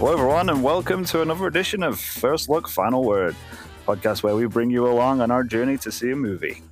[0.00, 3.36] Hello, everyone, and welcome to another edition of First Look, Final Word,
[3.86, 6.62] podcast where we bring you along on our journey to see a movie.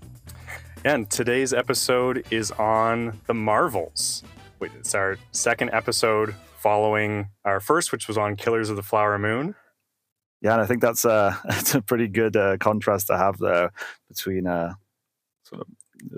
[0.83, 4.23] And today's episode is on the Marvels.
[4.61, 9.19] Wait, It's our second episode following our first, which was on Killers of the Flower
[9.19, 9.55] Moon.
[10.41, 13.73] Yeah, and I think that's a, that's a pretty good uh, contrast to have there
[14.09, 14.73] between uh,
[15.43, 15.67] sort of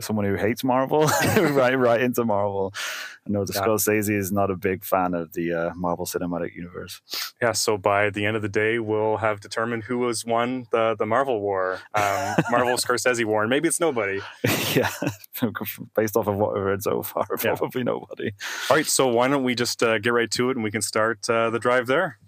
[0.00, 1.02] someone who hates Marvel
[1.36, 2.72] right right into Marvel.
[3.26, 3.62] I know the Yeah.
[3.62, 7.00] Scorsese is not a big fan of the uh, Marvel Cinematic Universe.
[7.40, 10.96] Yeah, so by the end of the day, we'll have determined who has won the,
[10.98, 14.20] the Marvel War, um, Marvel Scorsese War, and maybe it's nobody.
[14.74, 14.90] yeah,
[15.94, 17.54] based off of what we've read so far, Yeah.
[17.56, 18.32] probably nobody.
[18.70, 20.82] All right, so why don't we just uh, get right to it and we can
[20.82, 22.18] start uh, the drive there?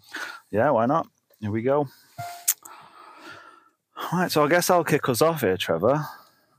[0.51, 1.07] Yeah, why not?
[1.41, 1.89] Here we go.
[3.97, 6.05] All right, so I guess I'll kick us off here, Trevor.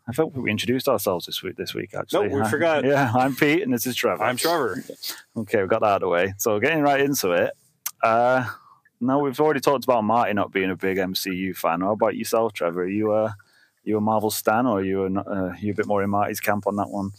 [0.07, 1.55] I thought we introduced ourselves this week.
[1.55, 2.27] This week, actually.
[2.27, 2.84] No, we Hi- forgot.
[2.84, 4.23] Yeah, I'm Pete, and this is Trevor.
[4.23, 4.83] I'm Trevor.
[5.38, 6.33] Okay, we got that out of the way.
[6.38, 7.53] So getting right into it.
[8.02, 8.45] Uh,
[9.00, 11.81] now we've already talked about Marty not being a big MCU fan.
[11.81, 12.83] How about yourself, Trevor?
[12.83, 13.36] Are you a
[13.86, 16.39] you a Marvel stan, or are you a, uh, you a bit more in Marty's
[16.39, 17.11] camp on that one?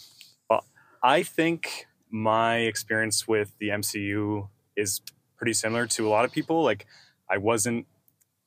[0.49, 0.65] Well,
[1.03, 5.01] I think my experience with the MCU is
[5.37, 6.63] pretty similar to a lot of people.
[6.63, 6.87] Like,
[7.31, 7.87] I wasn't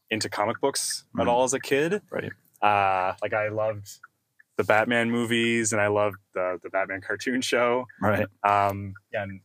[0.10, 1.22] into comic books Mhm.
[1.22, 2.02] at all as a kid.
[2.10, 2.32] Right.
[2.62, 4.00] Uh, like, I loved
[4.58, 7.86] the Batman movies and I loved the, the Batman cartoon show.
[8.02, 8.26] Right.
[8.44, 9.40] Um, and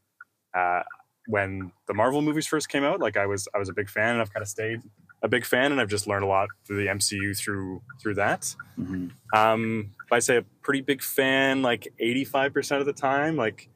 [0.54, 0.82] uh,
[1.26, 4.10] when the Marvel movies first came out, like I was I was a big fan,
[4.14, 4.80] and I've kind of stayed
[5.22, 8.54] a big fan, and I've just learned a lot through the MCU through through that.
[8.76, 13.68] hmm Um, I say a pretty big fan, like 85% of the time, like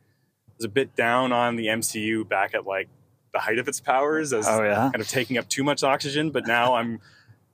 [0.48, 2.88] I was a bit down on the MCU back at like
[3.32, 4.90] the height of its powers as Oh yeah.
[4.92, 6.98] kind of taking up too much oxygen, but now I'm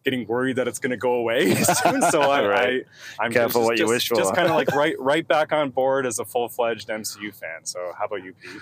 [0.04, 2.02] getting worried that it's going to go away soon.
[2.10, 2.86] So I, Right.
[3.18, 4.14] I I'm Careful just, what you just- wish for.
[4.16, 7.64] Just kind of like right, right back on board as a full fledged MCU fan.
[7.64, 8.60] So how about you, Pete?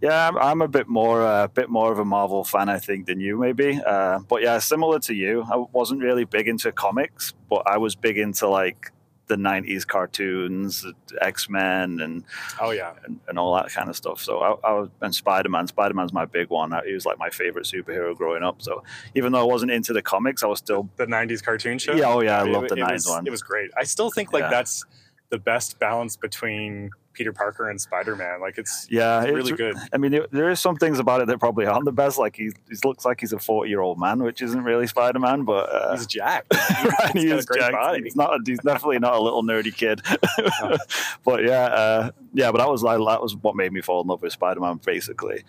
[0.00, 3.06] Yeah, I'm, I'm a bit more a bit more of a Marvel fan, I think,
[3.06, 3.80] than you maybe.
[3.86, 7.94] Uh, but yeah, similar to you, I wasn't really big into comics, but I was
[7.94, 8.90] big into like
[9.28, 10.84] the '90s cartoons,
[11.20, 12.24] X Men, and,
[12.60, 14.20] Oh yeah, and and all that kind of stuff.
[14.20, 15.66] So I, I was and Spider Man.
[15.66, 16.72] Spider Man's my big one.
[16.86, 18.60] He was like my favorite superhero growing up.
[18.62, 18.82] So
[19.14, 21.94] even though I wasn't into the comics, I was still the '90s cartoon show.
[21.94, 23.26] yeah, oh yeah, I It- love the it '90s was, one.
[23.26, 23.70] It was great.
[23.76, 24.50] I still think like Yeah.
[24.50, 24.84] that's
[25.30, 28.40] the best balance between Peter Parker and Spider Man.
[28.40, 29.76] Like it's yeah, it's really good.
[29.92, 32.18] I mean, there, there is some things about it that probably aren't the best.
[32.18, 35.44] Like he, he looks like he's a forty-year-old man, which isn't really Spider-Man.
[35.44, 36.54] But uh, He's jacked.
[36.54, 37.72] right, He's he got is a great jacked.
[37.74, 38.02] body.
[38.02, 38.40] He's not.
[38.46, 40.02] He's definitely not a little nerdy kid.
[41.24, 42.50] but yeah, uh, yeah.
[42.50, 45.44] But that was like that was what made me fall in love with Spider-Man, basically.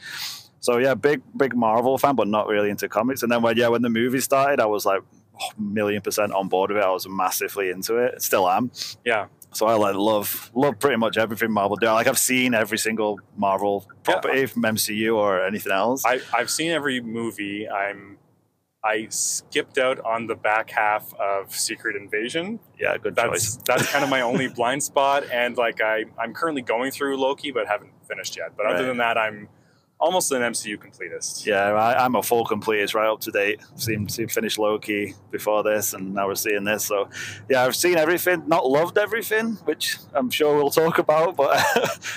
[0.59, 3.23] So yeah, big big Marvel fan, but not really into comics.
[3.23, 5.01] And then when yeah, when the movie started, I was like
[5.41, 6.83] oh, million percent on board with it.
[6.85, 8.21] I was massively into it.
[8.21, 8.71] Still am.
[9.03, 9.27] Yeah.
[9.55, 11.87] So I like love love pretty much everything Marvel do.
[11.87, 13.93] Like I've seen every single Marvel Yeah.
[14.13, 16.03] property from MCU or anything else.
[16.05, 17.67] I, I've seen every movie.
[17.69, 18.17] I'm
[18.85, 22.59] I skipped out on the back half of Secret Invasion.
[22.77, 23.59] yeah, good That's choice.
[23.65, 25.23] that's kind of my only blind spot.
[25.31, 28.51] And like I I'm currently going through Loki, but haven't finished yet.
[28.57, 29.47] But other than that, I'm
[30.03, 31.45] almost an MCU completist.
[31.45, 33.61] Yeah, I, I'm a full completist, right up to date.
[33.75, 36.85] Seen, seen finished Loki before this, and now we're seeing this.
[36.85, 37.09] So,
[37.49, 38.43] yeah, I've seen everything.
[38.47, 41.35] Not loved everything, which I'm sure we'll talk about.
[41.35, 41.63] But,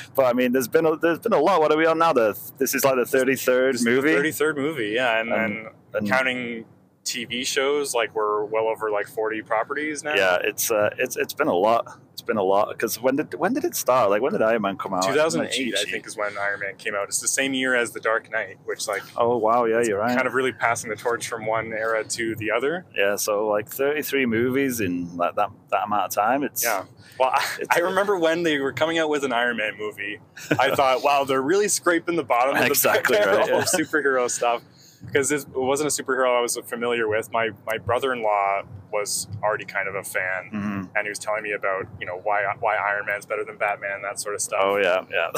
[0.15, 1.61] but I mean, there's been a, there's been a lot.
[1.61, 2.13] What are we on now?
[2.13, 4.09] The this is like the 33rd This is the movie.
[4.11, 6.65] 33rd movie, yeah, and, and and- counting
[7.05, 10.15] TV shows, like we're well over like 40 properties now.
[10.15, 12.01] yeah, it's uh, it's it's been a lot.
[12.27, 14.11] It's been a lot because when did when did it start?
[14.11, 15.05] Like when did Iron Man come out?
[15.05, 17.05] 2008, I think, is when Iron Man came out.
[17.05, 20.17] It's the same year as The Dark Knight, which like Oh wow, yeah, you're right.
[20.17, 22.85] kind of really passing the torch from one era to the other.
[22.97, 26.43] yeah, so like 33 movies in like that that amount of time.
[26.43, 26.87] It's Yeah.
[27.21, 30.19] Well, I, It's- I remember when they were coming out with an Iron Man movie,
[30.59, 33.59] I thought, wow, they're really scraping the bottom of the Exactly barrel right, yeah.
[33.59, 34.63] of superhero stuff.
[35.07, 37.31] Because it wasn't a superhero I was familiar with.
[37.33, 38.63] My my brother in law
[38.93, 40.89] was already kind of a fan, Mhm.
[40.95, 44.03] and he was telling me about you know why why Iron Man's better than Batman,
[44.03, 44.61] that sort of stuff.
[44.63, 45.31] Oh yeah, yeah.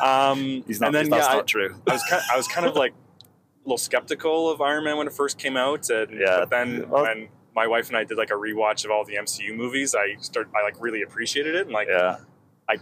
[0.30, 0.88] Um, He's not.
[0.88, 1.74] and then that's yeah, I- not true.
[1.88, 5.06] I was kind I was kind of like a little skeptical of Iron Man when
[5.06, 6.38] it first came out, and Yeah.
[6.40, 9.16] but then Well- when my wife and I did like a rewatch of all the
[9.16, 12.18] MCU movies, I started I like really appreciated it and like Yeah.
[12.68, 12.76] I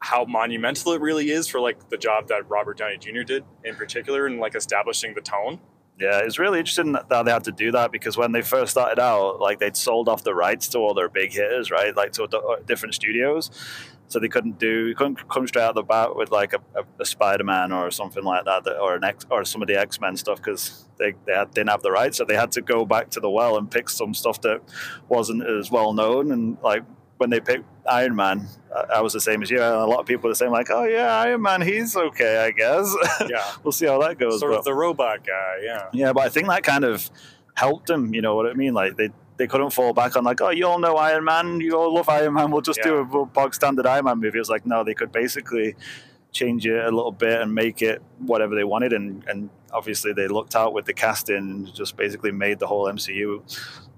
[0.00, 3.22] how monumental it really is for like the job that Robert Downey Jr.
[3.22, 5.58] did in particular and like establishing the tone.
[6.00, 9.00] Yeah, it's really interesting that they had to do that because when they first started
[9.00, 11.94] out, like they'd sold off the rights to all their big hitters, right?
[11.96, 13.50] Like to uh, different studios,
[14.06, 16.60] so they couldn't do couldn't come straight out the bat with like a,
[17.00, 19.76] a, Spider Man or something like that, that- or an X or some of the
[19.76, 22.60] X Men stuff because they they had, didn't have the rights, so they had to
[22.62, 24.62] go back to the well and pick some stuff that
[25.08, 26.84] wasn't as well known and like
[27.18, 28.48] when they picked Iron Man,
[28.92, 29.60] I was the same as you.
[29.60, 32.50] And a lot of people are saying like, "Oh yeah, Iron Man, he's okay, I
[32.50, 32.94] guess."
[33.28, 34.40] Yeah, we'll see how that goes.
[34.40, 35.56] sort but, of the robot guy.
[35.62, 37.10] Yeah, yeah, but I think that kind of
[37.54, 38.14] helped him.
[38.14, 38.72] You know what I mean?
[38.72, 41.76] Like they they couldn't fall back on like, "Oh, you all know Iron Man, you
[41.76, 42.50] all love Iron Man.
[42.50, 45.12] We'll just do a bog standard Iron Man movie." It was like, no, they could
[45.12, 45.74] basically
[46.32, 50.28] change it a little bit and make it whatever they wanted and and obviously they
[50.28, 53.42] looked out with the casting and just basically made the whole MCU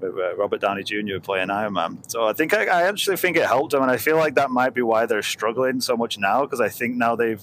[0.00, 1.18] with uh, Robert Downey Jr.
[1.22, 2.02] playing Iron Man.
[2.08, 4.50] So I think I, I, actually think it helped them, and I feel like that
[4.50, 7.42] might be why they're struggling so much now because I think now they've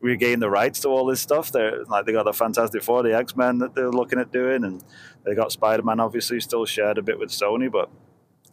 [0.00, 1.52] regained the rights to all this stuff.
[1.52, 4.64] They're like they got the Fantastic Four, the X Men that they're looking at doing,
[4.64, 4.82] and
[5.24, 7.90] they got Spider Man obviously still shared a bit with Sony, but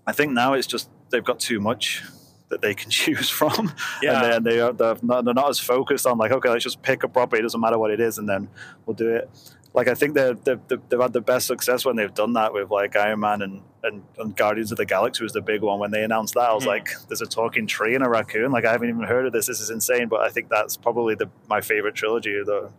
[0.07, 2.03] I think now it's just they've got too much
[2.49, 3.73] that they can choose from.
[4.01, 4.23] Yeah.
[4.23, 6.81] And then they are, they're not, they're not as focused on like, okay, let's just
[6.81, 7.39] pick a property.
[7.39, 8.49] It doesn't matter what it is, and then
[8.85, 9.29] we'll do it.
[9.73, 12.71] Like I think they're, they're, they've had the best success when they've done that with
[12.71, 15.79] like Iron Man and, and, and Guardians of the Galaxy was the big one.
[15.79, 16.67] When they announced that, I was mm.
[16.67, 19.45] like, "There's a talking tree and a raccoon." Like I haven't even heard of this.
[19.45, 20.07] This is insane.
[20.07, 22.71] But I think that's probably the my favorite trilogy of the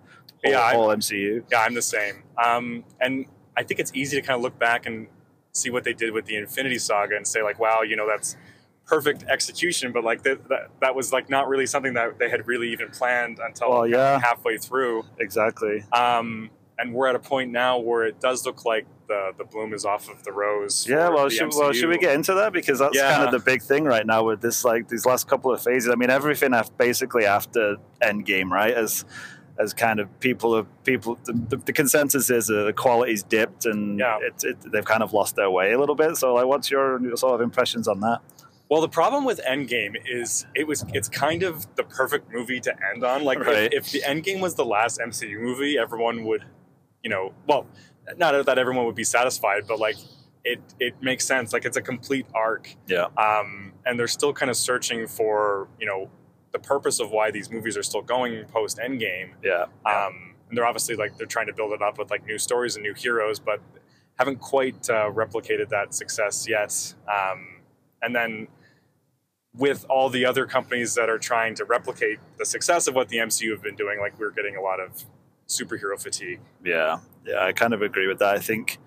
[0.45, 1.45] whole, yeah, whole MCU.
[1.51, 2.25] Yeah, I'm the same.
[2.45, 3.27] Um, and
[3.57, 5.07] I think it's easy to kind of look back and
[5.53, 8.37] see what they did with the Infinity Saga and say like, "Wow, you know, that's."
[8.91, 12.49] Perfect execution, but like that, that, that was like not really something that they had
[12.49, 14.19] really even planned until well, yeah.
[14.19, 15.05] halfway through.
[15.21, 15.85] Exactly.
[15.93, 19.75] Um, and we're at a point now where it does look like the the bloom
[19.75, 20.89] is off of the rose.
[20.89, 23.15] Yeah, well, should, well, should we get into that because that's yeah.
[23.15, 25.91] kind of the big thing right now with this like these last couple of phases.
[25.93, 28.75] I mean, everything after, basically after Endgame, right?
[28.75, 29.05] As
[29.59, 33.99] as kind of people of people the, the, consensus is uh, the quality's dipped and
[33.99, 34.19] yeah.
[34.23, 36.17] it, it, they've kind of lost their way a little bit.
[36.17, 38.21] So, like, what's your sort of impressions on that?
[38.71, 42.75] Well, the problem with Endgame is it was it's kind of the perfect movie to
[42.93, 43.25] end on.
[43.25, 43.73] Like right.
[43.73, 46.45] if, if, the Endgame was the last MCU movie, everyone would,
[47.03, 47.67] you know, well,
[48.17, 49.97] not that everyone would be satisfied, but like
[50.45, 51.53] it it makes sense.
[51.53, 52.73] Like it's a complete arc.
[52.87, 53.07] Yeah.
[53.19, 56.09] Um, and they're still kind of searching for you know
[56.53, 59.31] the purpose of why these movies are still going post Endgame.
[59.43, 59.65] Yeah.
[59.85, 62.77] Um, and they're obviously like they're trying to build it up with like new stories
[62.77, 63.61] and new heroes, but
[64.17, 66.95] haven't quite uh, replicated that success yet.
[67.09, 67.63] Um,
[68.03, 68.47] and then
[69.57, 73.17] with all the other companies that are trying to replicate the success of what the
[73.17, 75.05] MCU have been doing, like we're getting a lot of
[75.49, 76.41] superhero fatigue.
[76.65, 78.35] Yeah, yeah, I kind of agree with that.
[78.35, 78.79] I think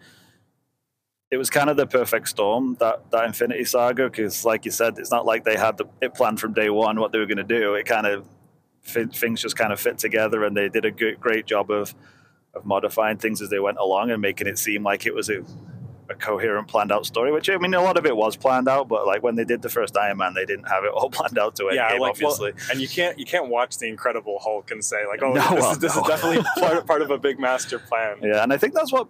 [1.29, 4.97] it was kind of the perfect storm that that Infinity Saga because, like you said,
[4.97, 7.37] it's not like they had the, it planned from day one what they were going
[7.37, 7.73] to do.
[7.73, 8.25] It kind of
[8.85, 11.93] things just kind of fit together, and they did a good, great job of
[12.53, 15.43] of modifying things as they went along and making it seem like it was a
[16.13, 17.31] a coherent, planned out story.
[17.31, 19.61] Which I mean, a lot of it was planned out, but like when they did
[19.61, 21.75] the first Iron Man, they didn't have it all planned out to it.
[21.75, 22.51] Yeah, like, obviously.
[22.53, 25.41] Well, and you can't you can't watch the Incredible Hulk and say like, oh, no,
[25.41, 26.01] this, well, is, this no.
[26.01, 28.17] is definitely part, part of a big master plan.
[28.21, 29.07] Yeah, and I think that's what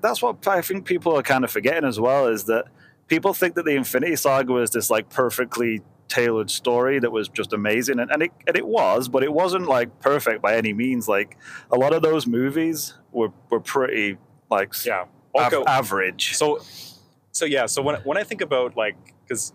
[0.00, 2.66] that's what I think people are kind of forgetting as well is that
[3.08, 7.52] people think that the Infinity Saga was this like perfectly tailored story that was just
[7.52, 11.08] amazing and, and it and it was but it wasn't like perfect by any means
[11.08, 11.36] like
[11.70, 14.18] a lot of those movies were were pretty
[14.50, 15.56] like yeah okay.
[15.56, 16.36] Av- average.
[16.36, 16.60] So,
[17.32, 17.66] so yeah.
[17.66, 19.52] So when when I think about like because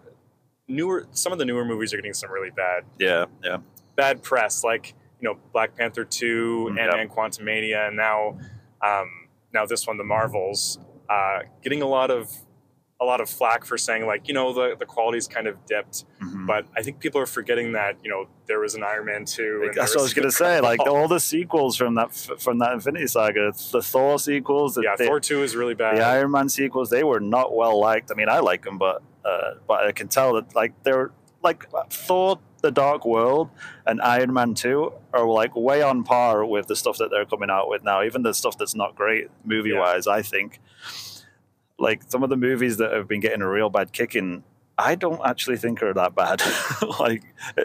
[0.69, 3.57] newer some of the newer movies are getting some really bad yeah yeah
[3.95, 8.37] bad press like you know Black Panther two mm, and, and Quantumania and now
[8.81, 9.09] um,
[9.53, 10.79] now this one the Marvels
[11.09, 12.31] uh, getting a lot of
[13.01, 16.03] a lot of flack for saying like you know the the quality's kind of dipped,
[16.21, 16.45] mm-hmm.
[16.45, 19.71] but I think people are forgetting that you know there was an Iron Man two.
[19.73, 20.59] That's what I was gonna say.
[20.59, 24.75] Like all the sequels from that from that Infinity Saga, the Thor sequels.
[24.75, 25.97] The, yeah, the, Thor two is really bad.
[25.97, 28.11] The Iron Man sequels, they were not well liked.
[28.11, 31.67] I mean, I like them, but uh, but I can tell that like they're like
[31.89, 32.39] Thor.
[32.61, 33.51] The Dark World
[33.87, 37.49] and Iron Man 2 are like way on par with the stuff that they're coming
[37.49, 40.11] out with now, even the stuff that's not great movie wise, yeah.
[40.15, 40.59] I think
[41.79, 44.43] like some of the movies that have been getting a real bad kicking,
[44.77, 46.41] I don't actually think are that bad.
[46.99, 47.23] like,
[47.57, 47.63] uh,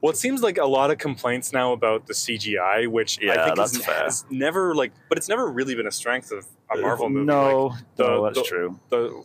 [0.00, 3.44] well, it seems like a lot of complaints now about the CGI, which yeah, I
[3.44, 4.06] think that's is, fair.
[4.06, 7.26] is never like, but it's never really been a strength of a uh, Marvel movie.
[7.26, 8.80] No, like the, no, that's the, true.
[8.90, 9.24] The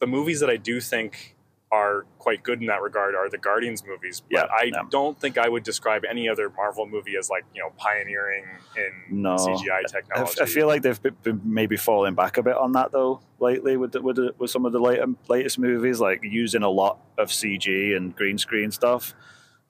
[0.00, 1.33] the movies that I do think
[1.74, 4.20] are quite good in that regard are the Guardians movies.
[4.20, 4.82] But yeah, I yeah.
[4.90, 8.44] don't think I would describe any other Marvel movie as like you know pioneering
[8.76, 9.36] in no.
[9.36, 10.40] CGI technology.
[10.40, 13.92] I, feel like they've been maybe falling back a bit on that though lately with
[13.92, 17.28] the, with the, with some of the later, latest movies, like using a lot of
[17.28, 19.14] CG and green screen stuff.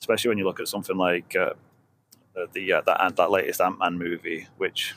[0.00, 1.54] Especially when you look at something like uh,
[2.52, 4.94] the uh, that that latest Ant Man movie, which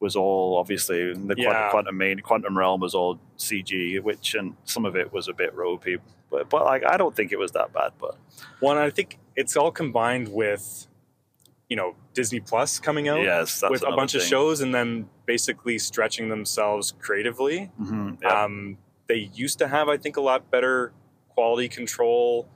[0.00, 1.70] was all obviously the yeah.
[1.70, 5.54] quantum, main quantum realm was all CG, which and some of it was a bit
[5.54, 5.98] ropey,
[6.30, 7.92] but but like I don't think it was that bad.
[7.98, 8.16] But
[8.60, 10.86] one, I think it's all combined with
[11.68, 14.20] you know Disney Plus coming out, yes, with a bunch thing.
[14.20, 17.70] of shows, and then basically stretching themselves creatively.
[17.80, 18.44] Mm-hmm, yeah.
[18.44, 18.78] um,
[19.10, 20.92] they used to have, I think, a lot better
[21.30, 22.48] quality control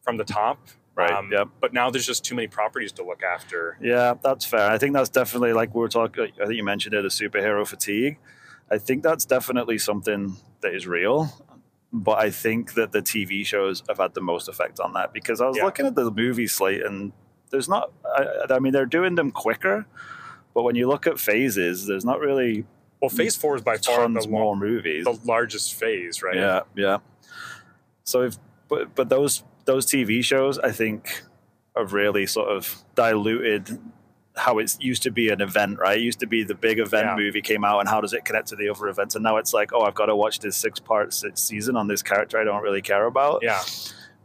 [0.00, 0.68] from the top.
[0.94, 1.12] Right.
[1.12, 1.48] Um, yep.
[1.60, 3.78] But now there's just too many properties to look after.
[3.80, 4.70] Yeah, that's fair.
[4.70, 6.28] I think that's definitely like we were talking.
[6.40, 8.18] I think you mentioned it, a superhero fatigue.
[8.70, 11.32] I think that's definitely something that is real.
[11.92, 15.40] But I think that the TV shows have had the most effect on that because
[15.40, 15.64] I was Yeah.
[15.64, 17.12] looking at the movie slate and
[17.50, 17.90] there's not.
[18.04, 19.86] I, I mean, they're doing them quicker,
[20.54, 22.66] but when you look at phases, there's not really
[23.00, 25.04] Well, Phase Four is by far the, more movies.
[25.04, 26.36] the largest phase, right?
[26.36, 26.98] Yeah, yeah.
[28.04, 28.36] So if
[28.68, 31.22] but but those those TV shows, I think,
[31.76, 33.78] have really sort of diluted
[34.38, 35.98] how it used to be an event, right?
[35.98, 37.16] It used to be the big event Yeah.
[37.16, 39.14] movie came out, and how does it connect to the other events?
[39.14, 42.02] And now it's like, oh, I've got to watch this six part season on this
[42.02, 43.62] character I don't really care about, Yeah.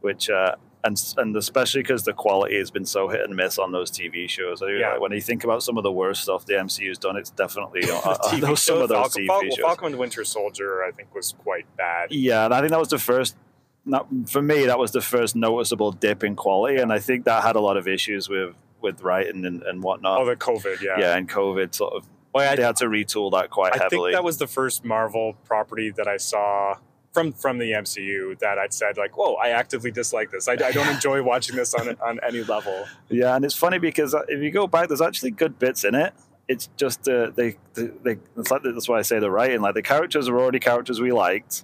[0.02, 0.30] which.
[0.30, 0.56] uh
[0.86, 4.30] and, and especially because the quality has been so hit and miss on those TV
[4.30, 4.62] shows.
[4.62, 4.98] I, Yeah.
[4.98, 8.02] When you think about some of the worst stuff the MCU's done, it's definitely uh,
[8.26, 9.58] TV those, some of those Falcon, TV Fal- shows.
[9.60, 12.12] Falcon and the Winter Soldier, I think, was quite bad.
[12.12, 13.38] Yeah, and I think that was the first.
[13.86, 17.44] Not, for me, that was the first noticeable dip in quality, and I think that
[17.44, 18.54] had a lot of issues with
[18.84, 20.22] with writing and, and whatnot.
[20.22, 21.00] Oh, the COVID, yeah.
[21.00, 21.18] yeah.
[21.18, 24.12] and COVID sort of Well, I, they had to retool that quite I heavily.
[24.12, 26.76] think that was the first Marvel property that I saw
[27.14, 30.48] from from the MCU that I'd said like, "Whoa, I actively dislike this.
[30.48, 34.14] I, I don't enjoy watching this on on any level." yeah, and it's funny because
[34.14, 36.14] uh, if you go back, there's actually good bits in it.
[36.48, 39.62] It's just uh, they, they, they it's like that's why I say the writing.
[39.62, 41.64] Like the characters are already characters we liked.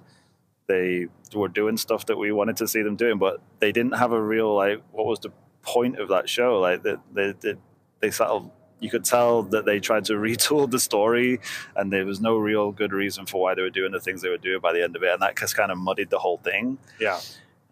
[0.68, 4.12] They were doing stuff that we wanted to see them doing, but they didn't have
[4.12, 4.82] a real like.
[4.92, 6.60] What was the point of that show?
[6.60, 7.54] Like they they they,
[8.00, 8.50] they of
[8.80, 11.40] you could tell that they tried to retool the story,
[11.76, 14.30] and there was no real good reason for why they were doing the things they
[14.30, 16.38] were doing by the end of it, and that just kind of muddied the whole
[16.38, 16.78] thing.
[17.00, 17.20] Yeah,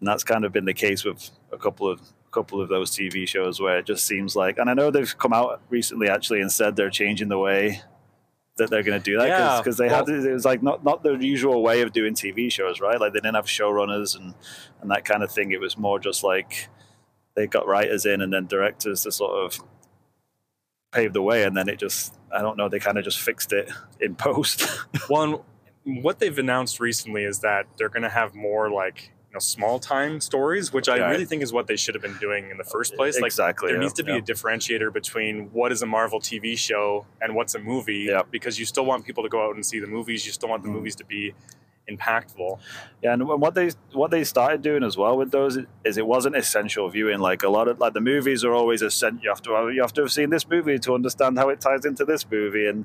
[0.00, 2.90] and that's kind of been the case with a couple of a couple of those
[2.90, 6.42] TV shows where it just seems like, and I know they've come out recently actually
[6.42, 7.80] and said they're changing the way
[8.58, 10.84] that they're going to do that Yeah, because they well- had it was like not
[10.84, 13.00] not the usual way of doing TV shows, right?
[13.00, 14.34] Like they didn't have showrunners and
[14.82, 15.52] and that kind of thing.
[15.52, 16.68] It was more just like
[17.38, 19.60] they got writers in and then directors to sort of
[20.92, 23.52] pave the way, and then it just I don't know they kind of just fixed
[23.52, 24.62] it in post.
[25.08, 25.38] One,
[25.84, 29.78] what they've announced recently is that they're going to have more like you know small
[29.78, 32.64] time stories, which I really think is what they should have been doing in the
[32.64, 33.16] first place.
[33.20, 33.68] Like exactly.
[33.68, 34.18] there yeah, needs to be yeah.
[34.18, 38.22] a differentiator between what is a Marvel TV show and what's a movie, Yeah.
[38.30, 40.26] because you still want people to go out and see the movies.
[40.26, 40.72] You still want the Mhm.
[40.72, 41.34] movies to be
[41.90, 42.58] impactful.
[43.02, 46.36] Yeah, and what they what they started doing as well with those is it wasn't
[46.36, 47.18] essential viewing.
[47.20, 49.22] Like a lot of like the movies are always essential.
[49.22, 51.84] You have to you have to have seen this movie to understand how it ties
[51.84, 52.84] into this movie, and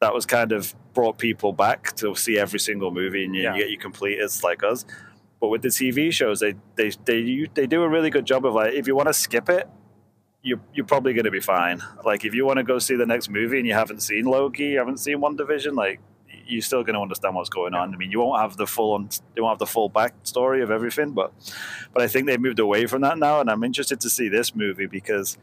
[0.00, 3.54] that was kind of brought people back to see every single movie, and you, Yeah.
[3.54, 4.84] you get your completists like us.
[5.40, 8.44] But with the TV shows, they they they you- they do a really good job
[8.46, 9.68] of like if you want to skip it.
[10.40, 11.82] You're, you're probably going to be fine.
[12.04, 14.66] Like if you want to go see the next movie and you haven't seen Loki,
[14.66, 15.98] you haven't seen WandaVision, like
[16.48, 17.94] you're still going to understand what's going on.
[17.94, 20.70] I mean, you won't have the full on, you won't have the full backstory of
[20.70, 21.32] everything, but
[21.92, 24.54] but I think they've moved away from that now, and I'm interested to see this
[24.54, 25.38] movie because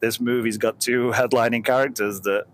[0.00, 2.44] this movie's got two headlining characters that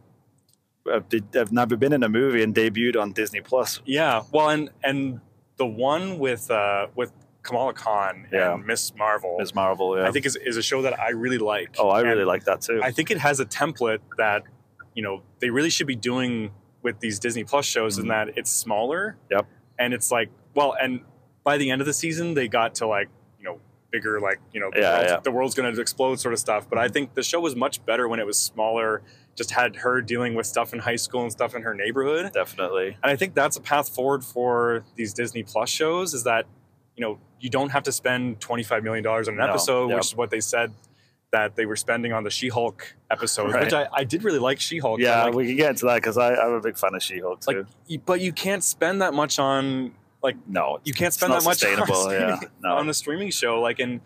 [0.90, 3.80] have, have never been in a movie and debuted on Disney Plus.
[3.84, 5.20] Yeah, well, and and
[5.56, 7.12] the one with uh, with
[7.42, 8.54] Kamala Khan Yeah.
[8.54, 10.06] and Miss Marvel, Miss Marvel, yeah.
[10.08, 11.76] I think is, is a show that I really like.
[11.78, 12.80] oh, I And really like that too.
[12.82, 14.42] I think it has a template that
[14.94, 16.50] you know they really should be doing
[16.83, 18.09] with these Disney Plus shows, in Mhm.
[18.09, 19.16] that it's smaller.
[19.30, 19.47] Yep.
[19.78, 21.00] And it's like, well, and
[21.45, 24.61] by the end of the season, they got to like you know bigger, like you
[24.61, 25.21] know, the, Yeah, world's, yeah.
[25.21, 26.68] the world's going to explode sort of stuff.
[26.68, 29.02] But I think the show was much better when it was smaller.
[29.37, 32.33] Just had her dealing with stuff in high school and stuff in her neighborhood.
[32.33, 32.97] Definitely.
[33.02, 36.47] And I think that's a path forward for these Disney Plus shows is that,
[36.97, 39.99] you know, you don't have to spend $25 million on an No, episode, yep.
[39.99, 40.73] which is what they said
[41.37, 43.64] that they were spending on the She Hulk episodes, Right.
[43.64, 44.99] which I, I did really like She Hulk.
[45.00, 47.66] Yeah, like, we can get into that because I'm a big fan of She-Hulk too.
[47.88, 51.62] like, but you can't spend that much on, like, no, you can't spend that much
[51.64, 52.12] on, sustainable.
[52.12, 52.76] yeah, streaming- no.
[52.76, 53.61] on a streaming show.
[53.61, 54.00] Like, and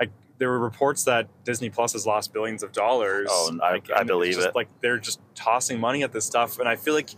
[0.00, 3.28] like, there were reports that Disney Plus has lost billions of dollars.
[3.30, 4.54] Oh, I- Like, I believe just, it.
[4.56, 6.58] Like, they're just tossing money at this stuff.
[6.58, 7.10] And I feel like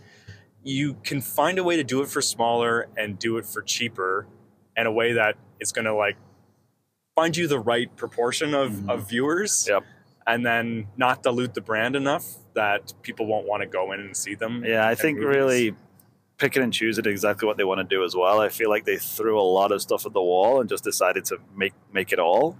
[0.63, 4.27] you can find a way to do it for smaller and do it for cheaper
[4.77, 6.17] in a way that it's going to like
[7.15, 8.89] find you the right proportion of, Mhm.
[8.89, 9.83] of viewers Yep.
[10.27, 14.15] and then not dilute the brand enough that people won't want to go in and
[14.17, 14.63] see them.
[14.65, 15.35] Yeah, I think movies.
[15.35, 15.75] really
[16.37, 18.41] picking and choosing exactly what they want to do as well.
[18.41, 21.23] I feel like they threw a lot of stuff at the wall and just decided
[21.25, 22.57] to make make it all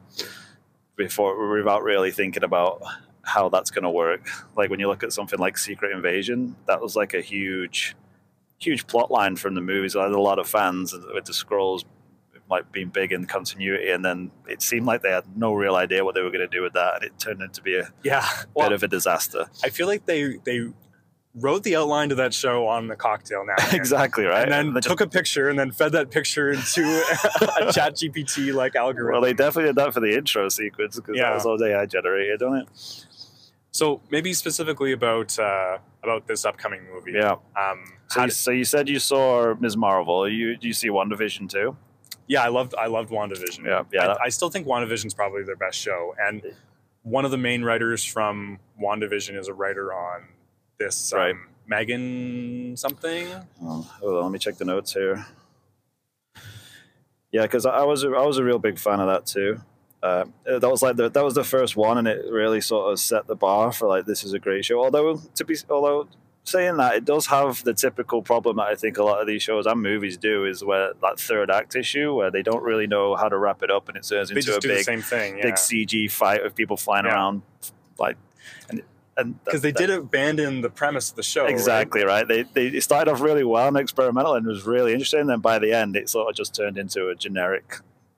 [0.96, 2.82] before without really thinking about
[3.24, 4.30] how that's going to work.
[4.56, 7.96] Like when you look at something like Secret Invasion, that was like a huge,
[8.60, 9.98] huge plot line from the movies.
[9.98, 11.84] I had a lot of fans with the scrolls
[12.50, 16.04] like being big in continuity, and then it seemed like they had no real idea
[16.06, 18.25] what they were going to do with that, and it turned into be a Yeah.
[18.54, 19.46] Well, bit of a disaster.
[19.64, 20.70] I feel like they they
[21.38, 23.75] wrote the outline to that show on the cocktail napkin.
[23.80, 24.44] exactly right.
[24.44, 26.82] And then They took a picture and then fed that picture into
[27.60, 29.12] a chat GPT like algorithm.
[29.12, 31.30] well, they definitely did that for the intro sequence because Yeah.
[31.30, 32.68] that was all AI generated, on it?
[33.72, 37.12] so maybe specifically about uh, about this upcoming movie.
[37.14, 37.36] Yeah.
[37.58, 39.75] Um, So you, did- so you said you saw Ms.
[39.75, 40.30] Marvel.
[40.30, 41.75] You do you see WandaVision too?
[42.27, 43.65] Yeah, I loved I loved WandaVision.
[43.65, 44.13] Yeah, yeah.
[44.13, 46.15] I, I still think WandaVision's probably their best show.
[46.20, 46.41] And
[47.03, 50.24] one of the main writers from WandaVision is a writer on
[50.79, 51.36] this um, Right.
[51.67, 53.27] Megan something.
[53.62, 55.25] Oh, hold on, let me check the notes here.
[57.32, 59.60] Yeah, because I was a, I was a real big fan of that too.
[60.01, 63.00] Uh, that was like the, that was the first one, and it really sort of
[63.00, 64.84] set the bar for like this is a great show.
[64.84, 66.08] Although to be although
[66.46, 69.44] saying that, it does have the typical problem that I think a lot of these
[69.44, 73.16] shows and movies do is where that third act issue where they don't really know
[73.16, 75.40] how to wrap it up, and it turns They into a big same thing.
[75.42, 77.14] big CG fight of people flying Yeah.
[77.14, 77.42] around,
[78.00, 78.16] like
[78.70, 78.82] and
[79.18, 81.46] and Because they that- did abandon the premise of the show.
[81.46, 82.28] Exactly right.
[82.28, 85.22] They they started off really well and experimental and it was really interesting.
[85.22, 87.78] And then by the end, it sort of just turned into a generic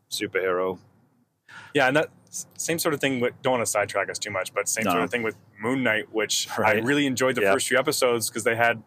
[0.09, 0.79] superhero.
[1.77, 2.09] Yeah, and that
[2.57, 3.19] same sort of thing.
[3.19, 5.83] With, don't want to sidetrack us too much, but same sort of thing with Moon
[5.83, 7.53] Knight, which I really enjoyed the Yep.
[7.53, 8.81] first few episodes because they had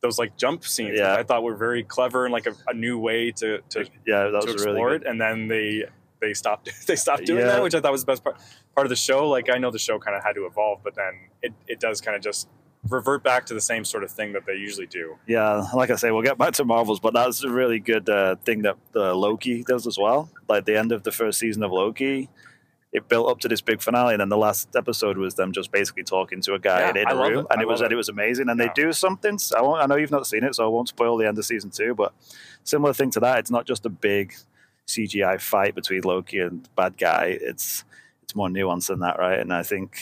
[0.00, 1.10] those like jump scenes Yeah.
[1.10, 4.24] that I thought were very clever and like a, a new way to to, Yeah,
[4.32, 5.06] that to was explore really it.
[5.06, 5.84] And then they
[6.20, 7.52] they stopped they stopped doing Yeah.
[7.52, 8.36] that, which I thought was the best part
[8.74, 9.28] part of the show.
[9.28, 12.00] Like I know the show kind of had to evolve, but then it it does
[12.00, 12.48] kind of just
[12.88, 15.16] revert back to the same sort of thing that they usually do.
[15.26, 18.36] Yeah, like I say, we'll get back to Marvels, but that's a really good uh,
[18.44, 20.28] thing that uh, Loki does as well.
[20.48, 22.28] Like the end of the first season of Loki,
[22.92, 25.70] it built up to this big finale, and then the last episode was them just
[25.72, 27.46] basically talking to a guy Yeah, in a room, it.
[27.50, 27.94] and I it was love it.
[27.94, 28.48] it was amazing.
[28.48, 28.66] And Yeah.
[28.66, 29.38] they do something.
[29.56, 31.44] I won't, I know you've not seen it, so I won't spoil the end of
[31.46, 31.94] season two.
[31.94, 32.12] But
[32.64, 34.34] similar thing to that, it's not just a big
[34.88, 37.38] CGI fight between Loki and bad guy.
[37.40, 37.84] It's
[38.24, 39.38] it's more nuanced than that, right?
[39.38, 39.96] And I think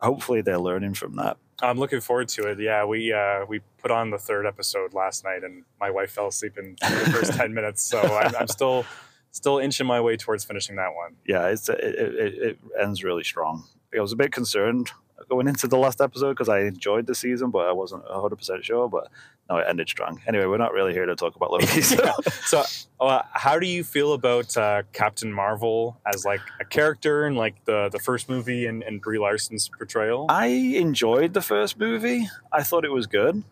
[0.00, 1.36] hopefully they're learning from that.
[1.62, 2.60] I'm looking forward to it.
[2.60, 6.28] Yeah, we uh, we put on the third episode last night, and my wife fell
[6.28, 7.82] asleep in the first ten minutes.
[7.82, 8.84] So I'm, I'm still
[9.30, 11.16] still inching my way towards finishing that one.
[11.26, 13.64] yeah, it's it, it, it ends really strong.
[13.96, 14.90] I was a bit concerned
[15.28, 18.64] going into the last episode because I enjoyed the season, but I wasn't 100 percent
[18.64, 18.88] sure.
[18.88, 19.08] But
[19.48, 20.20] no, it ended strong.
[20.26, 21.82] Anyway, we're not really here to talk about Loki.
[21.82, 22.12] So.
[22.44, 22.64] So,
[23.00, 27.64] uh, how do you feel about uh, Captain Marvel as like a character in like
[27.64, 30.26] the the first movie and, and Brie Larson's portrayal?
[30.28, 32.28] I enjoyed the first movie.
[32.52, 33.42] I thought it was good.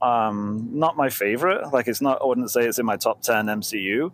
[0.00, 1.72] Um, not my favorite.
[1.72, 2.20] Like it's not.
[2.22, 4.12] I wouldn't say it's in my top 10 MCU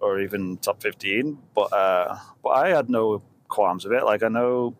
[0.00, 1.38] or even top 15.
[1.54, 4.04] But uh, but I had no qualms with it.
[4.04, 4.74] Like I know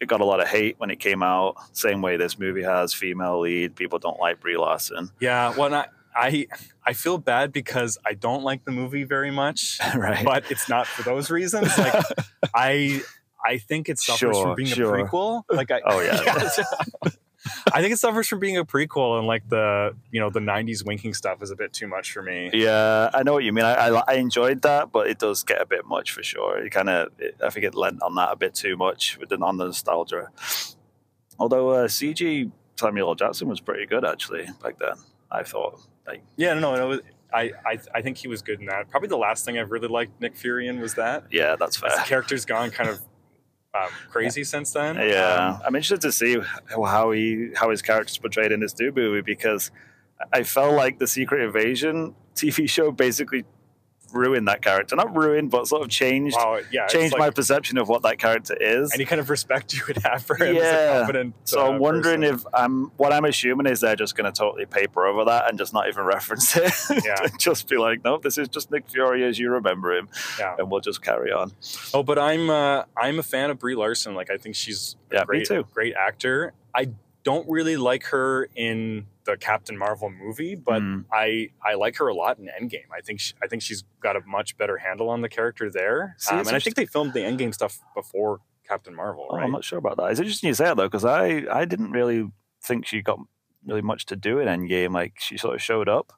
[0.00, 1.56] it got a lot of hate when it came out.
[1.76, 3.74] Same way this movie has female lead.
[3.76, 5.10] People don't like Brie Larson.
[5.20, 6.46] yeah, well, I, I
[6.86, 10.24] I feel bad because I don't like the movie very much, right.
[10.24, 11.76] but it's not for those reasons.
[11.78, 12.04] Like
[12.54, 13.00] I
[13.44, 14.96] I think it suffers Sure, from being sure.
[14.96, 15.42] a prequel.
[15.50, 16.48] Like I Oh, yeah.
[17.72, 20.84] I think it suffers from being a prequel and like the you know the '90s
[20.84, 22.50] winking stuff is a bit too much for me.
[22.52, 23.64] Yeah, I know what you mean.
[23.64, 26.58] I, I, I enjoyed that, but it does get a bit much for sure.
[26.58, 27.08] It kind of,
[27.44, 30.30] I think it lent on that a bit too much with the nostalgia.
[31.38, 33.14] Although uh, CG Samuel L.
[33.14, 34.94] Jackson was pretty good actually back then.
[35.30, 35.80] I thought.
[36.06, 37.00] Like, Yeah, no, no.
[37.32, 38.88] I, I I think he was good in that.
[38.90, 41.24] Probably the last thing I've really liked Nick Fury in was that.
[41.32, 42.04] yeah, that's His fair.
[42.04, 43.00] character's gone kind of
[43.74, 44.96] um, crazy since then.
[44.96, 46.38] Yeah, Um, I'm interested to see
[46.70, 49.70] how he how his character's portrayed in this new movie because
[50.32, 53.44] I felt like the Secret Invasion TV show basically
[54.14, 54.96] ruined that character.
[54.96, 56.86] Not ruined, but sort of changed wow, yeah.
[56.86, 58.92] changed like my perception of what that character is.
[58.94, 61.24] any kind of respect you would have for him as a Yeah.
[61.44, 62.34] So uh, I'm wondering person.
[62.36, 65.58] if I'm what I'm assuming is they're just going to totally paper over that and
[65.58, 66.72] just not even reference it.
[67.04, 67.26] Yeah.
[67.38, 70.56] just be like, nope, this is just Nick Fury as you remember him, Yeah.
[70.58, 71.52] and we'll just carry on.
[71.92, 74.14] Oh, but I'm uh, I'm a fan of Brie Larson.
[74.14, 75.66] Like I think she's a Yeah, me too.
[75.72, 76.52] great actor.
[76.74, 76.88] I
[77.24, 81.04] don't really like her in the Captain Marvel movie, but Mm.
[81.10, 82.90] I I like her a lot in Endgame.
[82.96, 86.14] I think she, I think she's got a much better handle on the character there.
[86.18, 89.44] See, Um, and I think they filmed the Endgame stuff before Captain Marvel, Oh, right?
[89.44, 90.10] I'm not sure about that.
[90.10, 92.30] It's interesting you say that though, because I I didn't really
[92.62, 93.18] think she got
[93.66, 94.92] really much to do in Endgame.
[94.92, 96.12] Like she sort of showed up,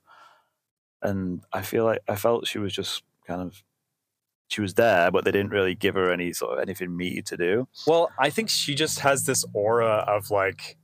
[1.02, 3.62] and I feel like I felt she was just kind of
[4.48, 7.36] she was there, but they didn't really give her any sort of anything meaty to
[7.36, 7.68] do.
[7.86, 10.76] Well, I think she just has this aura of like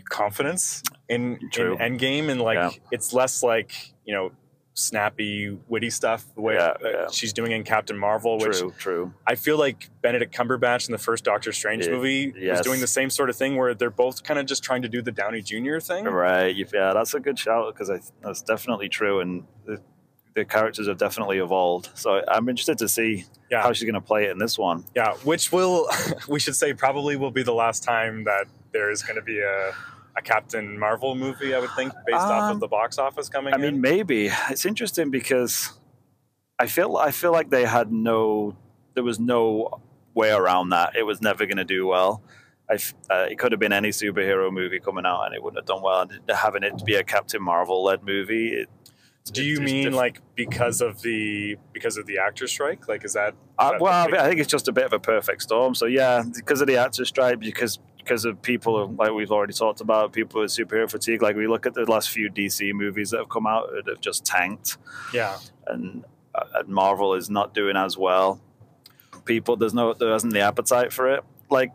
[0.00, 1.76] confidence in, True.
[1.78, 2.70] in Endgame, and like Yeah.
[2.90, 3.72] it's less like
[4.04, 4.32] you know
[4.74, 7.06] snappy, witty stuff the way Yeah, uh, yeah.
[7.10, 9.14] she's doing in Captain Marvel, which True, true.
[9.26, 12.86] I feel like Benedict Cumberbatch in the first Doctor Strange Yeah, movie was doing the
[12.86, 15.42] same sort of thing, where they're both kind of just trying to do the Downey
[15.42, 15.78] Jr.
[15.78, 16.06] thing.
[16.06, 16.56] Right.
[16.56, 19.78] Yeah, that's a good shout because that's definitely true, and the,
[20.34, 21.90] the characters have definitely evolved.
[21.94, 23.60] So I'm interested to see Yeah.
[23.60, 24.86] how she's going to play it in this one.
[24.96, 25.86] Yeah, which will
[26.28, 29.40] we should say probably will be the last time that there is going to be
[29.40, 29.72] a
[30.14, 31.54] a Captain Marvel movie.
[31.54, 33.54] I would think based off Um, of the box office coming.
[33.54, 33.80] I mean, in.
[33.80, 35.72] maybe it's interesting because
[36.58, 38.54] I feel I feel like they had no,
[38.94, 39.80] there was no
[40.14, 40.96] way around that.
[40.96, 42.22] It was never going to do well.
[42.70, 42.76] Uh,
[43.30, 46.02] it could have been any superhero movie coming out and it wouldn't have done well.
[46.02, 48.68] And having it be a Captain Marvel led movie, it,
[49.32, 52.86] Do you mean diff- like because of the because of the actor strike?
[52.88, 53.34] Like, is that?
[53.58, 55.74] Uh, that well, I think it's just a bit of a perfect storm.
[55.74, 59.80] So yeah, because of the actor strike, because because of people like we've already talked
[59.80, 61.22] about, people with superhero fatigue.
[61.22, 64.00] Like we look at the last few DC movies that have come out that have
[64.00, 64.78] just tanked.
[65.12, 68.40] Yeah, and, uh, and Marvel is not doing as well.
[69.24, 71.22] People, there's no, there isn't the appetite for it.
[71.50, 71.72] Like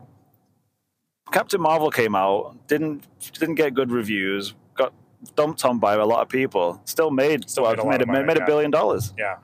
[1.32, 4.92] Captain Marvel came out, didn't didn't get good reviews, got
[5.36, 6.80] dumped on by a lot of people.
[6.84, 9.14] Still made, Still well, made a made, money, made a billion dollars.
[9.18, 9.36] yeah,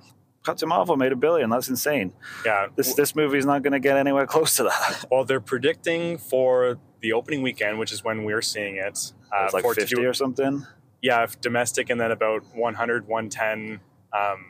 [0.44, 1.48] Captain Marvel made a billion.
[1.50, 2.12] That's insane.
[2.44, 2.66] yeah.
[2.76, 5.04] This this movie is not going to get anywhere close to that.
[5.10, 9.12] Well, they're predicting for the opening weekend, which is when we're seeing it.
[9.32, 10.66] Uh, it's like for it to fifty do- or something.
[11.02, 13.80] yeah, if domestic, and then about 100, 110
[14.12, 14.44] um,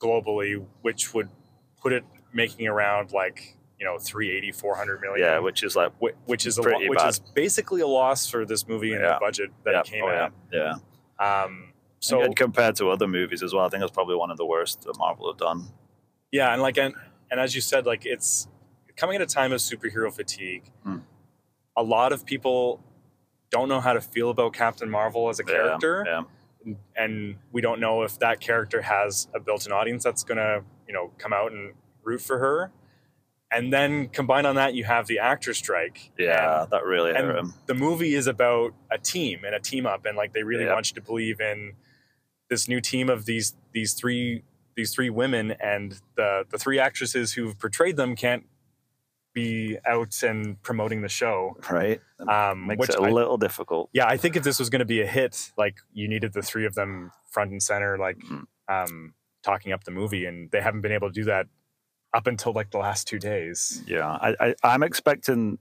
[0.00, 1.28] globally, which would
[1.80, 5.26] put it making around like you know 380, 400 million.
[5.26, 7.08] Yeah, which is like whi- which is a lo- which bad.
[7.08, 9.14] is basically a loss for this movie and Yeah.
[9.14, 10.74] the budget that yeah, it came oh, yeah,
[11.18, 11.42] yeah.
[11.44, 11.71] Um,
[12.02, 14.46] so and compared to other movies as well, I think that's probably one of the
[14.46, 15.68] worst that Marvel have done.
[16.30, 16.94] yeah, and like and
[17.30, 18.48] and as you said, like it's
[18.96, 20.70] coming at a time of superhero fatigue.
[20.84, 20.98] Hmm.
[21.76, 22.84] A lot of people
[23.50, 26.74] don't know how to feel about Captain Marvel as a Yeah, character, yeah.
[26.96, 31.10] and we don't know if that character has a built-in audience that's gonna you know
[31.18, 32.72] come out and root for her.
[33.54, 36.10] And then combined on that, you have the actor strike.
[36.18, 40.16] Yeah, that really and the movie is about a team and a team up and
[40.16, 40.72] like they really Yeah.
[40.74, 41.74] want you to believe in
[42.52, 44.42] this new team of these these three
[44.76, 45.86] these three women and
[46.16, 48.44] the the three actresses who've portrayed them can't
[49.34, 52.00] be out and promoting the show Right?
[52.28, 53.88] um Makes which it a I- little difficult.
[53.94, 56.42] yeah i think if this was going to be a hit like you needed the
[56.42, 58.44] three of them front and center like Mhm.
[58.68, 61.46] um talking up the movie and they haven't been able to do that
[62.12, 65.58] up until like the last two days Yeah, I, I, I'm expecting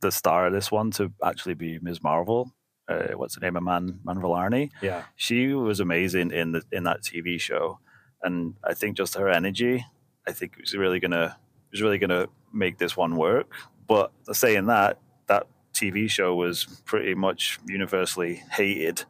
[0.00, 2.02] the star of this one to actually be Ms.
[2.02, 2.52] Marvel.
[2.90, 3.56] Uh, what's the name?
[3.56, 4.70] Of Man Manvalarni.
[4.82, 7.78] yeah She was amazing in the in that TV show,
[8.22, 9.86] and I think just her energy,
[10.28, 11.36] I think was really gonna
[11.70, 13.52] was really gonna make this one work.
[13.86, 14.98] But saying that,
[15.28, 19.04] that TV show was pretty much universally hated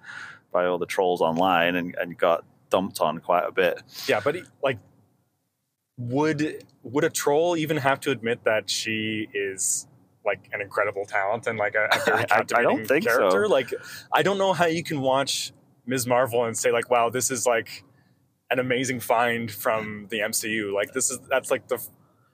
[0.53, 3.83] by all the trolls online and, and got dumped on quite a bit.
[4.09, 4.79] Yeah, but he- like,
[5.99, 9.87] would would a troll even have to admit that she is
[10.25, 13.17] like an incredible talent and like a, a very I- I don't captivating think so.
[13.19, 13.49] character?
[13.49, 13.73] Like,
[14.13, 15.53] I don't know how you can watch
[15.87, 16.07] Ms.
[16.07, 17.85] Marvel and say like, "Wow, this is like
[18.51, 21.79] an amazing find from the MCU." Like, this is that's like the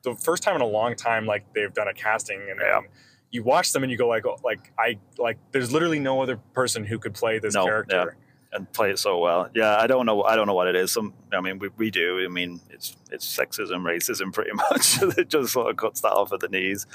[0.03, 2.61] the first time in a long time like they've done a casting and.
[2.61, 2.79] Yeah.
[2.79, 2.87] and
[3.33, 5.37] you watch them and you go like, oh, like I like.
[5.51, 8.16] There's literally no other person who could play this No, character.
[8.52, 9.50] And play it so well.
[9.54, 10.22] Yeah, I don't know.
[10.22, 10.92] I don't know what it is.
[10.92, 12.24] Some, I mean, we, we do.
[12.24, 15.02] I mean, it's it's sexism, racism, pretty much.
[15.18, 16.87] it just sort of cuts that off at the knees,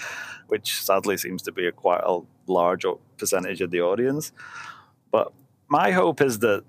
[0.48, 2.86] which sadly seems to be a quite a large
[3.18, 4.32] percentage of the audience.
[5.12, 5.32] But
[5.68, 6.64] my hope is that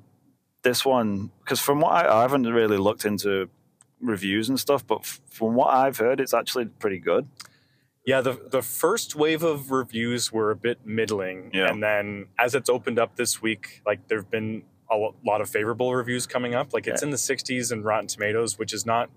[0.62, 3.48] this one, because from what I, I haven't really looked into
[4.00, 7.28] reviews and stuff, but from what I've heard, it's actually pretty good.
[8.04, 11.70] Yeah, the the first wave of reviews were a bit middling, Yeah.
[11.70, 15.94] and then as it's opened up this week, like there've been a lot of favorable
[15.94, 16.72] reviews coming up.
[16.72, 19.10] Like it's in the 60s and Rotten Tomatoes, which is not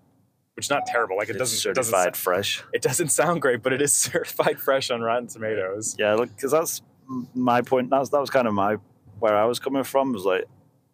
[0.56, 1.18] which is not terrible.
[1.18, 2.64] Like it It's doesn't it doesn't, fresh.
[2.74, 5.96] it doesn't sound great, but it is certified fresh on Rotten Tomatoes.
[6.00, 6.82] Yeah, because that's
[7.34, 7.90] my point.
[7.90, 8.78] That's that was kind of my
[9.20, 10.14] where I was coming from.
[10.14, 10.46] Was like,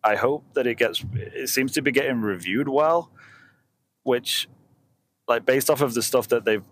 [0.04, 1.04] I hope that it gets.
[1.14, 3.12] It seems to be getting reviewed well,
[4.04, 4.48] which,
[5.28, 6.64] like, based off of the stuff that they've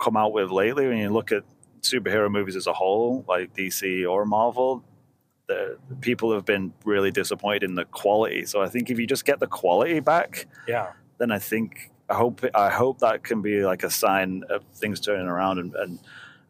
[0.00, 0.86] come out with lately.
[0.88, 1.44] When you look at
[1.80, 4.82] superhero movies as a whole, like DC or Marvel,
[5.48, 8.44] the people have been really disappointed in the quality.
[8.46, 12.14] So I think if you just get the quality back, Yeah, then I think I
[12.14, 15.98] hope I hope that can be like a sign of things turning around and and,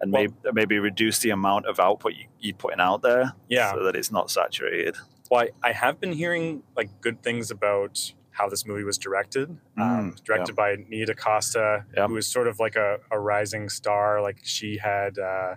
[0.00, 3.72] and Well- maybe maybe reduce the amount of output you, you're putting out there, yeah.
[3.72, 4.96] so that it's not saturated.
[5.30, 9.48] Well, I, I have been hearing like good things about how this movie was directed.
[9.78, 12.06] um, Mm, directed by Nia DaCosta, Yeah.
[12.06, 14.20] who is sort of like a, a rising star.
[14.20, 15.54] Like she had uh,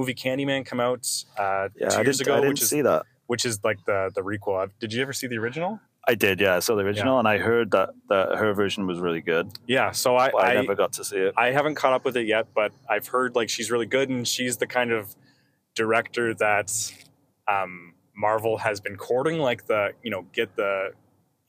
[0.00, 1.06] movie Candyman come out
[1.38, 3.02] uh, Yeah, two I years ago, I didn't which is see that.
[3.26, 4.70] which is like the the requel.
[4.80, 5.80] Did you ever see the original?
[6.08, 6.56] I did, yeah.
[6.56, 9.50] I saw the original, and I heard that, that her version was really good.
[9.66, 9.90] Yeah.
[9.92, 11.34] So I I, I, never got to see it.
[11.36, 14.26] I haven't caught up with it yet, but I've heard like she's really good, and
[14.26, 15.14] she's the kind of
[15.74, 16.68] director that
[17.46, 20.92] um, Marvel has been courting, like the you know get the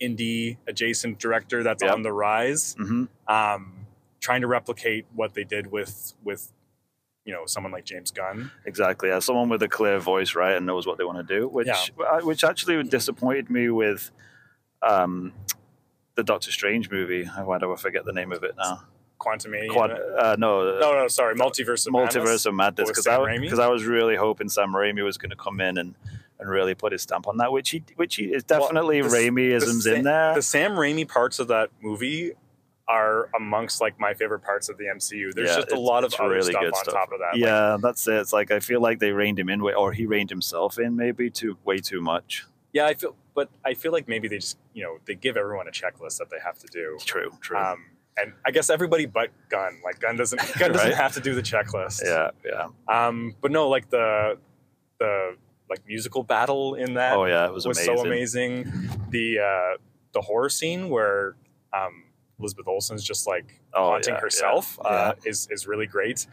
[0.02, 1.94] indie adjacent director that's Yep.
[1.94, 2.76] on the rise.
[2.78, 3.78] hmm um,
[4.20, 6.52] trying to replicate what they did with with
[7.26, 8.52] you know someone like James Gunn.
[8.66, 9.12] Exactly.
[9.12, 11.68] As someone with a clear voice, right, and knows what they want to do, which
[11.68, 12.04] Yeah.
[12.06, 14.12] uh, which actually disappointed me with
[14.82, 15.34] um,
[16.16, 17.26] the Doctor Strange movie.
[17.26, 18.84] Why do I forget the name of it now?
[19.20, 22.46] Quantum Quad, uh, no, No, no, sorry, Multiverse of Multiverse Madness.
[22.48, 25.62] of Madness because I because I was really hoping Sam Raimi was going to come
[25.62, 25.94] in and,
[26.40, 29.10] and really put his stamp on that, which he which he is Well, definitely the
[29.10, 30.34] Raimiisms the in there.
[30.34, 32.32] The Sam Raimi parts of that movie
[32.91, 35.34] are amongst like my favorite parts of the MCU.
[35.34, 36.93] There's Yeah, just a lot of other really stuff good on stuff.
[36.93, 37.32] top of that.
[37.34, 38.15] Like, yeah, that's it.
[38.15, 40.95] It's like I feel like they reined him in, way- or he reined himself in,
[40.95, 42.45] maybe too way too much.
[42.73, 45.67] yeah, I feel, but I feel like maybe they just you know they give everyone
[45.67, 46.97] a checklist that they have to do.
[47.06, 47.58] True, true.
[47.58, 47.86] Um,
[48.17, 50.97] and I guess everybody but Gunn, like Gunn doesn't Gunn doesn't Right.
[50.97, 52.01] have to do the checklist.
[52.04, 52.67] yeah, yeah.
[53.08, 54.38] Um, but no, like the
[54.99, 55.36] the
[55.69, 57.97] like musical battle in that Oh yeah, it was, was, amazing.
[57.97, 58.89] so amazing.
[59.10, 59.77] The uh,
[60.13, 61.36] the horror scene where
[61.73, 62.04] um,
[62.41, 66.27] Elizabeth Olsen's just like Oh, haunting yeah, herself yeah, Uh, is is really great.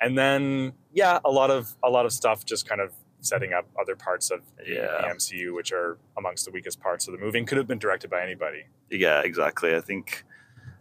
[0.00, 3.64] And then yeah, a lot of a lot of stuff just kind of setting up
[3.80, 4.86] other parts of the, Yeah.
[5.00, 7.78] the MCU, which are amongst the weakest parts of the movie, and could have been
[7.78, 8.64] directed by anybody.
[8.90, 9.74] Yeah, exactly.
[9.74, 10.24] I think,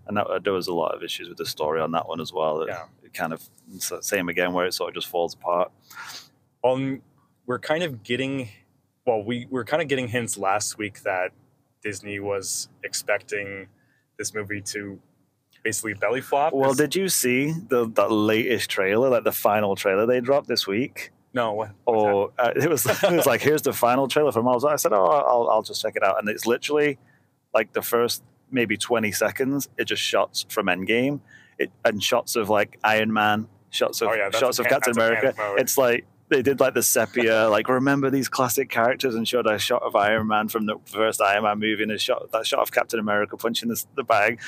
[0.07, 2.33] and that, there was a lot of issues with the story on that one as
[2.33, 2.61] well.
[2.63, 2.85] It, Yeah.
[3.01, 3.41] it kind of
[4.01, 5.71] same again, where it sort of just falls apart.
[6.65, 7.01] Um,
[7.45, 8.49] we're kind of getting,
[9.05, 11.31] well, we we're kind of getting hints last week that
[11.81, 13.67] Disney was expecting
[14.17, 14.99] this movie to
[15.63, 16.53] basically belly flop.
[16.53, 20.67] Well, did you see the that latest trailer, like the final trailer they dropped this
[20.67, 21.11] week?
[21.33, 24.69] no, what, Or uh, it was it was like, here's the final trailer for Marvel.
[24.69, 26.99] I said, oh, I'll I'll just check it out, and it's literally
[27.53, 29.67] like the first maybe 20 seconds.
[29.77, 31.21] It just shots from Endgame,
[31.57, 35.33] it and shots of like Iron Man, shots of Oh, yeah, shots of Captain America.
[35.57, 39.59] It's like they did like the sepia, like remember these classic characters, and showed a
[39.59, 42.59] shot of Iron Man from the first Iron Man movie, and a shot that shot
[42.59, 44.39] of Captain America punching the, the bag,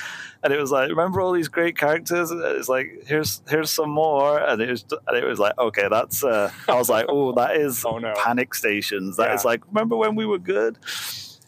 [0.42, 2.30] and it was like remember all these great characters.
[2.32, 6.24] It's like here's here's some more, and it was and it was like okay, that's.
[6.24, 8.14] Uh, I was like, oh, that is Oh, no.
[8.16, 9.16] panic stations.
[9.18, 9.48] That is Yeah.
[9.50, 10.78] like remember when we were good.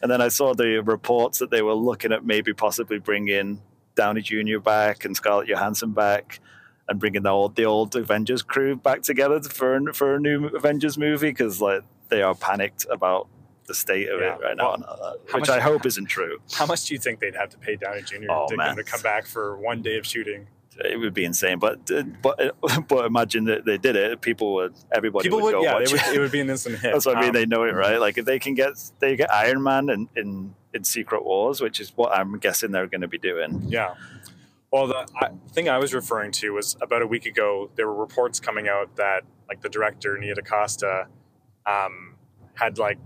[0.01, 3.61] And then I saw the reports that they were looking at maybe possibly bringing
[3.95, 4.59] Downey Jr.
[4.59, 6.39] back and Scarlett Johansson back
[6.89, 10.97] and bringing the old the old Avengers crew back together for for a new Avengers
[10.97, 13.27] movie because like they are panicked about
[13.67, 14.35] the state of Yeah.
[14.35, 16.39] it right now, Well, and, uh, which much- I hope isn't true.
[16.53, 18.15] How much do you think they'd have to pay Downey Jr.
[18.31, 18.69] Oh, to, get man.
[18.71, 20.47] him to come back for one day of shooting?
[20.83, 21.91] It would be insane, but
[22.23, 22.55] but
[22.87, 24.21] but imagine that they did it.
[24.21, 26.15] People would everybody People would, would, go yeah, it would, it.
[26.15, 26.91] it would be an instant hit.
[26.93, 27.29] That's what I mean.
[27.29, 27.99] Um, They know it, right?
[27.99, 31.79] Like if they can get they get Iron Man in in, in Secret Wars, which
[31.81, 33.65] is what I'm guessing they're going to be doing.
[33.67, 33.95] Yeah.
[34.71, 37.69] Well, the I, thing I was referring to was about a week ago.
[37.75, 41.07] There were reports coming out that like the director Nia DaCosta
[41.65, 42.15] um,
[42.53, 42.99] had like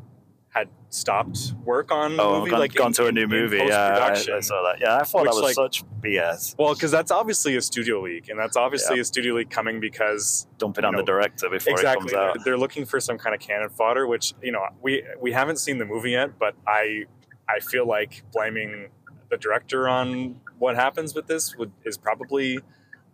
[0.50, 3.58] had stopped work on the Oh, movie, gone, like gone in- to a new movie.
[3.58, 4.12] Yeah, I.
[4.12, 4.80] I saw that.
[4.80, 6.56] Yeah, I thought Which, that was like- such BS.
[6.60, 10.46] Well, because that's obviously a studio leak, and that's obviously a studio leak coming because
[10.60, 12.34] Dumping on the know, director before it exactly comes out.
[12.36, 14.06] they're, they're looking for some kind of cannon fodder.
[14.06, 17.06] Which you know we we haven't seen the movie yet, but I
[17.48, 18.90] I feel like blaming
[19.32, 22.58] the director on what happens with this would is probably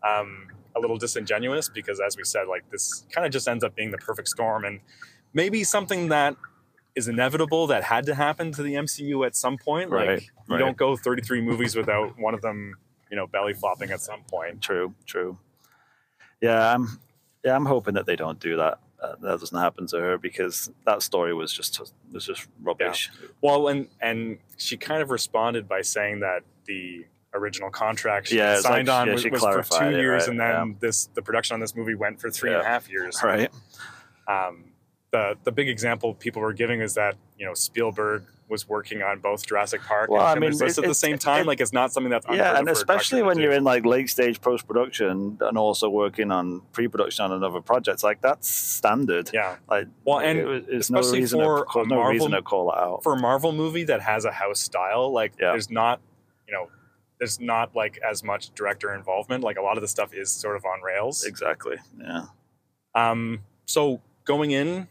[0.07, 3.75] um, a little disingenuous because, as we said, like this kind of just ends up
[3.75, 4.81] being the perfect storm, and
[5.33, 6.35] maybe something that
[6.93, 9.89] is inevitable that had to happen to the MCU at some point.
[9.89, 10.59] Like you right.
[10.59, 12.75] don't go 33 movies without one of them,
[13.09, 14.62] you know, belly flopping at some point.
[14.62, 15.39] True, true.
[16.41, 16.99] Yeah, I'm.
[17.43, 18.79] Yeah, I'm hoping that they don't do that.
[19.01, 21.81] Uh, that doesn't happen to her because that story was just
[22.12, 23.09] was just rubbish.
[23.41, 28.59] Well, and and she kind of responded by saying that the original contract she Yeah,
[28.59, 30.73] signed like- on yeah, was, was for two years, right, and then yeah.
[30.79, 33.21] this the production on this movie went for three and a half years.
[33.23, 33.51] Right.
[34.27, 34.65] Um,
[35.11, 39.19] the the big example people were giving is that you know Spielberg was working on
[39.19, 41.41] both Jurassic Park Well, I and mean, List it- at the same time.
[41.41, 44.41] it- like it's not something that's Yeah, and especially when you're in like late stage
[44.41, 49.29] post production and also working on pre production on another project, like that's standard.
[49.33, 49.57] yeah.
[49.69, 52.41] Like, Well, and it was- no reason for to, call- a no Marvel- reason to
[52.41, 53.03] call it out.
[53.03, 55.51] for a Marvel movie that has a house style, like Yeah.
[55.51, 56.01] there's not,
[56.47, 56.69] you know,
[57.19, 59.43] there's not like as much director involvement.
[59.43, 61.23] Like a lot of the stuff is sort of on rails.
[61.25, 61.75] Exactly.
[61.99, 62.25] Yeah.
[62.95, 64.88] Um, so going in,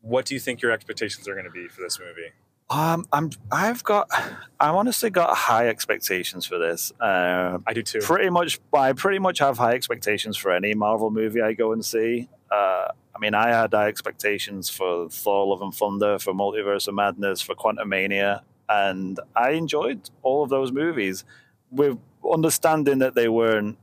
[0.00, 2.32] what do you think your expectations are going to be for this movie?
[2.70, 3.30] Um, I'm.
[3.50, 4.08] I've got.
[4.60, 6.92] I've honestly got high expectations for this.
[7.00, 8.00] Uh, I do too.
[8.00, 8.60] pretty much.
[8.72, 12.28] I pretty much have high expectations for any Marvel movie I go and see.
[12.50, 16.94] Uh, I mean, I had high expectations for Thor: Love and Thunder, for Multiverse of
[16.94, 21.24] Madness, for Quantumania, and I enjoyed all of those movies,
[21.70, 21.98] with
[22.30, 23.78] understanding that they weren't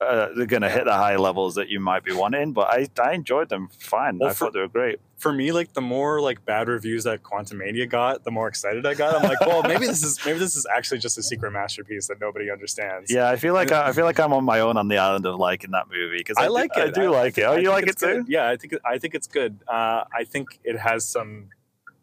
[0.00, 2.52] uh, they're going to hit the high levels that you might be wanting.
[2.52, 4.18] But I, I enjoyed them fine.
[4.18, 5.00] Well, I for- thought they were great.
[5.16, 8.92] For me, like the more like bad reviews that Quantumania got, the more excited I
[8.92, 9.14] got.
[9.14, 12.20] I'm like, well, maybe this is maybe this is actually just a secret masterpiece that
[12.20, 13.10] nobody understands.
[13.10, 15.24] Yeah, I feel like I, I feel like I'm on my own on the island
[15.24, 16.88] of liking that movie because I I, like do, it.
[16.88, 17.42] I do like it.
[17.44, 18.26] Oh, you like it it's good.
[18.26, 18.32] too?
[18.32, 19.58] Yeah, I think I think it's good.
[19.66, 21.48] Uh, I think it has some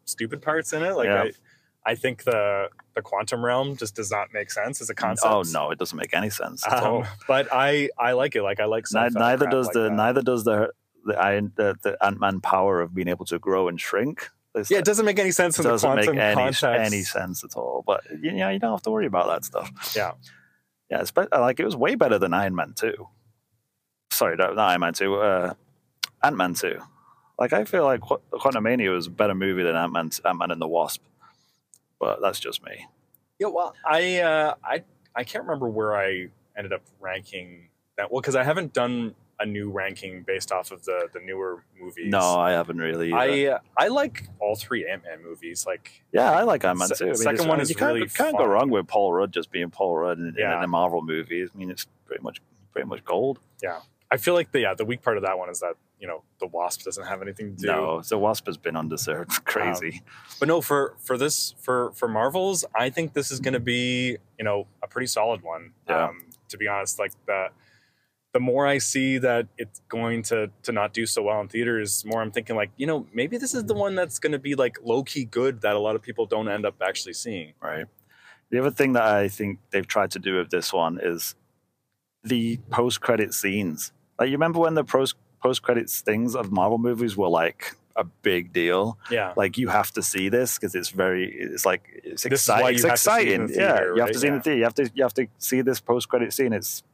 [0.04, 0.94] stupid parts in it.
[0.96, 1.28] Like Yeah.
[1.84, 5.32] I, think the the quantum realm just does not make sense as a concept.
[5.32, 7.02] Oh no, it doesn't make any sense at all.
[7.02, 8.42] Um, but I I like it.
[8.42, 9.92] Like I like sci-fi neither does like the that.
[9.92, 10.70] neither does the
[11.04, 14.28] the the, the Ant Man power of being able to grow and shrink.
[14.54, 16.62] It's- Yeah, it doesn't make any sense in the doesn't make quantum any context.
[16.64, 17.82] any sense at all.
[17.86, 19.70] But you know, you don't have to worry about that stuff.
[19.96, 20.12] Yeah.
[20.90, 21.00] yeah.
[21.00, 23.08] It's be- like it was way better than Iron Man two.
[24.10, 25.14] Sorry, not not Iron Man two.
[25.16, 25.54] Uh,
[26.22, 26.78] Ant Man two.
[27.38, 30.50] Like I feel like Qu- Quantumania was a better movie than Ant Man Ant Man
[30.50, 31.02] and the Wasp.
[32.02, 32.84] But that's just me.
[33.38, 34.82] Yeah, well, I uh, I
[35.14, 38.10] I can't remember where I ended up ranking that.
[38.10, 42.10] Well, because I haven't done a new ranking based off of the the newer movies.
[42.10, 43.12] No, I haven't really.
[43.12, 43.16] either.
[43.16, 45.64] I uh, I like all three Ant Man movies.
[45.64, 47.04] Like Yeah, I like Ant Man Se- too.
[47.04, 49.12] I mean, second one I mean, is you can't, really can't go wrong with Paul
[49.12, 50.58] Rudd just being Paul Rudd in, Yeah.
[50.58, 51.44] in a Marvel movie.
[51.44, 52.40] I mean, it's pretty much
[52.72, 53.38] pretty much gold.
[54.12, 56.22] I feel like the yeah the weak part of that one is that you know
[56.38, 57.66] the Wasp doesn't have anything to do.
[57.66, 60.02] No, so Wasp has been underserved, crazy.
[60.38, 64.18] But no, for for this for for Marvels, I think this is going to be
[64.38, 65.72] you know a pretty solid one.
[65.88, 66.08] Yeah.
[66.08, 67.46] Um, to be honest, like the
[68.34, 72.02] the more I see that it's going to to not do so well in theaters,
[72.02, 74.38] the more I'm thinking like you know maybe this is the one that's going to
[74.38, 77.54] be like low key good that a lot of people don't end up actually seeing.
[77.62, 77.86] right.
[78.50, 81.34] The other thing that I think they've tried to do with this one is
[82.22, 83.92] the post credit scenes.
[84.22, 88.04] Like you remember when the post post credits things of Marvel movies were like a
[88.04, 88.96] big deal.
[89.10, 92.74] Yeah, Like you have to see this because it's very it's like it's This exciting.
[92.76, 93.46] It's have to see it in exciting.
[93.48, 94.58] the yeah, you have to see in the theater.
[94.58, 96.52] You have to you have to see this post credit scene.
[96.52, 96.84] It's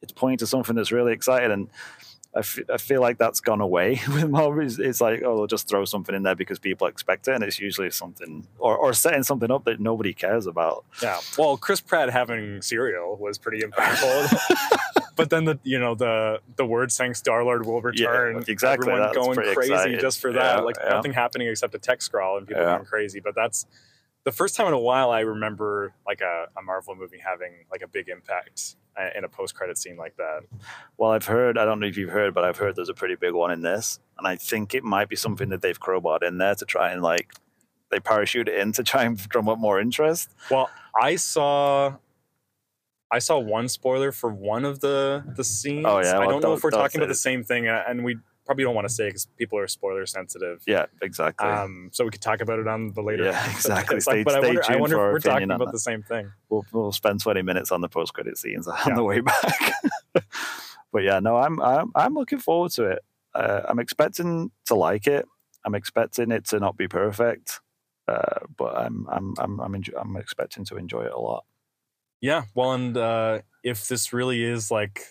[0.00, 1.68] it's pointing to something that's really exciting and.
[2.34, 4.64] I, f- I feel like that's gone away with Marvel.
[4.64, 7.44] It's, it's like, oh, they'll just throw something in there because people expect it, and
[7.44, 10.84] it's usually something or, or setting something up that nobody cares about.
[11.02, 11.18] yeah.
[11.36, 14.38] Well, Chris Pratt having cereal was pretty impactful.
[15.16, 18.42] but then the you know the the word saying Star Lord will return.
[18.48, 18.90] exactly.
[18.90, 20.00] Everyone That's going crazy exciting.
[20.00, 20.56] just for that.
[20.58, 20.88] Yeah, like yeah.
[20.90, 22.76] nothing happening except a text scroll and people Yeah.
[22.76, 23.20] going crazy.
[23.20, 23.66] But that's
[24.24, 27.82] the first time in a while I remember like a, a Marvel movie having like
[27.82, 28.76] a big impact
[29.14, 30.40] in a post credit scene like that.
[30.98, 33.14] Well, I've heard, I don't know if you've heard, but I've heard there's a pretty
[33.14, 34.00] big one in this.
[34.18, 37.02] And I think it might be something that they've crowbarred in there to try and
[37.02, 37.32] like,
[37.90, 40.34] they parachute it in to try and drum up more interest.
[40.50, 41.96] Well, I saw.
[43.10, 45.84] I saw one spoiler for one of the the scenes.
[45.86, 46.18] Oh, yeah?
[46.18, 48.88] I don't know if we're talking about the same thing, and we probably don't want
[48.88, 50.62] to say because people are spoiler sensitive.
[50.66, 51.48] Yeah, exactly.
[51.48, 53.24] Um, so we could talk about it on the later.
[53.24, 53.96] Yeah, exactly.
[53.98, 55.66] It's like- Stay- but I stay wonder, I tuned wonder for if we're talking about
[55.66, 55.72] that.
[55.72, 56.32] the same thing.
[56.48, 58.94] we'll, we'll spend 20 minutes on the post credit scenes on Yeah.
[58.94, 59.72] the way back.
[60.92, 63.04] but yeah, no, I'm, I'm, I'm looking forward to it.
[63.34, 65.24] Uh, I'm expecting to like it.
[65.64, 67.60] I'm expecting it to not be perfect.
[68.08, 71.44] Uh, but I'm, I'm, I'm, I'm, I'm expecting to enjoy it a lot.
[72.20, 72.44] Yeah.
[72.54, 75.02] Well, and uh, if this really is like,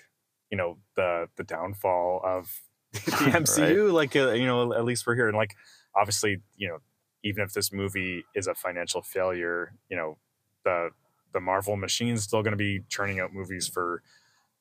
[0.51, 2.53] you know, the the downfall of
[2.93, 5.55] the MCU, like uh, you know, at least we're here, and like
[5.95, 6.77] obviously, you know,
[7.23, 10.17] even if this movie is a financial failure, you know,
[10.65, 10.89] the
[11.33, 14.01] the Marvel machine's still going to be churning out movies for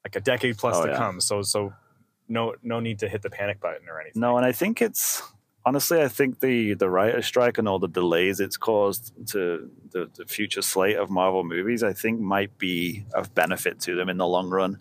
[0.04, 0.96] like a decade plus Oh, to yeah.
[0.98, 1.20] come.
[1.20, 1.72] So so
[2.28, 4.20] no no need to hit the panic button or anything.
[4.20, 5.22] No, and I think it's
[5.64, 10.08] honestly, I think the the writer strike and all the delays it's caused to the,
[10.14, 14.18] the future slate of Marvel movies, I think might be of benefit to them in
[14.18, 14.78] the long run.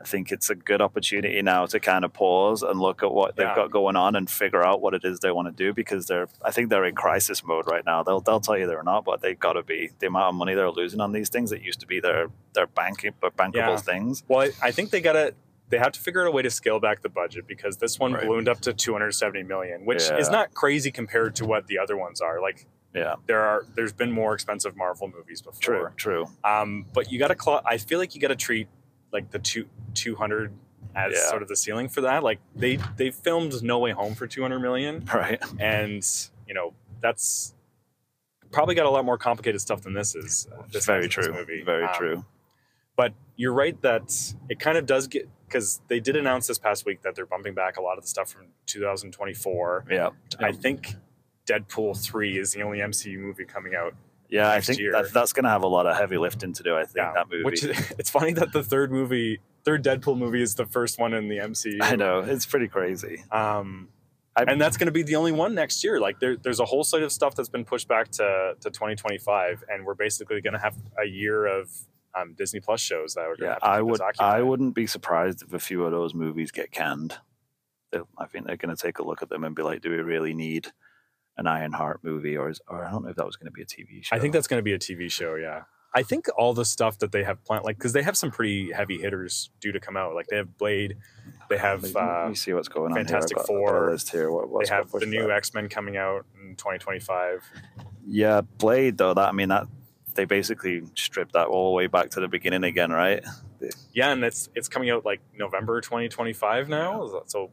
[0.00, 3.36] I think it's a good opportunity now to kind of pause and look at what
[3.36, 6.06] they've got going on and figure out what it is they want to do because
[6.06, 8.02] they're I think they're in crisis mode right now.
[8.02, 10.54] They'll they'll tell you they're not, but they've got to be the amount of money
[10.54, 13.76] they're losing on these things that used to be their their banking but bankable Yeah.
[13.76, 14.24] things.
[14.26, 15.34] Well, I, I think they got to
[15.72, 18.12] they have to figure out a way to scale back the budget because this one
[18.12, 18.24] Right.
[18.26, 22.20] ballooned up to 270 million, which is not crazy compared to what the other ones
[22.20, 22.40] are.
[22.42, 23.14] Like Yeah.
[23.26, 25.60] there are there's been more expensive Marvel movies before.
[25.60, 26.26] True, true.
[26.44, 28.68] Um, but you got to cl- I feel like you got to treat
[29.12, 30.52] like the two 200
[30.94, 31.30] as Yeah.
[31.30, 32.22] sort of the ceiling for that.
[32.22, 35.42] Like they they filmed No Way Home for 200 million, Right.
[35.58, 36.04] and
[36.46, 37.54] you know that's
[38.50, 40.46] probably got a lot more complicated stuff than this is.
[40.52, 41.32] uh, This Very has, this true.
[41.34, 41.62] movie.
[41.62, 42.24] Very Um, true.
[42.96, 46.86] But you're right that it kind of does get because they did announce this past
[46.86, 49.84] week that they're bumping back a lot of the stuff from 2024.
[49.90, 50.10] Yeah.
[50.40, 50.94] I think
[51.46, 53.94] Deadpool 3 is the only MCU movie coming out.
[54.30, 54.92] Yeah, I next think year.
[54.92, 56.74] that, that's going to have a lot of heavy lifting to do.
[56.74, 57.44] I think Yeah, that movie.
[57.44, 57.64] Which
[57.98, 61.36] it's funny that the third movie, third Deadpool movie, is the first one in the
[61.36, 61.78] MCU.
[61.82, 63.22] I know it's pretty crazy.
[63.30, 63.88] Um,
[64.34, 66.00] I- and that's going to be the only one next year.
[66.00, 69.64] Like there, there's a whole slate of stuff that's been pushed back to, to 2025,
[69.68, 71.68] and we're basically going to have a year of
[72.14, 73.64] um, Disney Plus shows that are going Yeah, to.
[73.66, 74.00] I would.
[74.18, 77.18] I wouldn't be surprised if a few of those movies get canned.
[77.90, 79.90] They'll- I think they're going to take a look at them and be like, "Do
[79.90, 80.68] we really need
[81.36, 83.62] an Ironheart movie?" Or, is, or I don't know if that was going to be
[83.62, 84.14] a TV show.
[84.16, 85.34] I think that's going to be a TV show.
[85.36, 85.62] Yeah,
[85.94, 88.72] I think all the stuff that they have planned, like because they have some pretty
[88.72, 90.14] heavy hitters due to come out.
[90.14, 90.96] Like they have Blade,
[91.50, 93.44] they have Let me- let uh, me see what's going Fantastic on.
[93.46, 93.58] here.
[93.58, 93.90] I've got- I've got Four.
[93.90, 94.30] list here.
[94.30, 95.30] What, they have the new?
[95.30, 97.42] X Men coming out in 2025.
[98.06, 99.14] Yeah, Blade though.
[99.14, 99.66] That I mean that
[100.14, 103.24] they basically stripped that all the way back to the beginning again, right?
[103.92, 107.22] Yeah, and it's it's coming out like November 2025 now.
[107.26, 107.50] So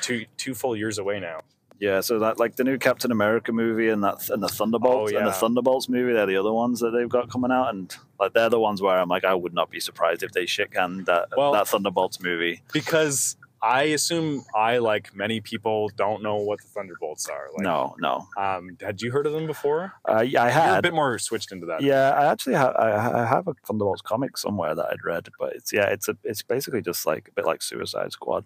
[0.00, 1.40] two two full years away now.
[1.78, 5.16] Yeah, so that like the new Captain America movie and that and the Thunderbolts Oh,
[5.16, 5.36] and the yeah.
[5.36, 8.60] Thunderbolts movie, they're the other ones that they've got coming out, and like they're the
[8.60, 11.52] ones where I'm like, I would not be surprised if they shit canned that Well-
[11.52, 12.62] that Thunderbolts movie.
[12.72, 17.46] Because I assume I, like many people, don't know what the Thunderbolts are.
[17.54, 19.92] Like, no, no, Um, had you heard of them before?
[20.08, 21.80] uh, yeah, I You're a bit more switched into that.
[21.80, 25.54] Yeah, I actually ha- I, I have a Thunderbolts comic somewhere that I'd read, but
[25.54, 28.44] it's yeah, it's a it's basically just like a bit like Suicide Squad,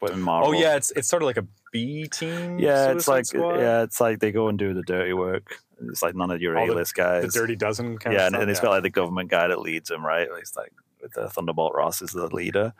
[0.00, 0.50] but in Marvel.
[0.50, 2.58] Oh yeah, it's it's sort of like a B team.
[2.58, 3.58] yeah, it's like Squad?
[3.58, 5.60] yeah, it's like they go and do the dirty work.
[5.88, 7.24] It's like none of your A list guys.
[7.32, 8.42] the Dirty Dozen kind yeah, of and, stuff.
[8.42, 10.28] and it's got like the government guy that leads them, right?
[10.38, 10.72] It's like
[11.02, 12.72] with the Thunderbolt Ross is the leader,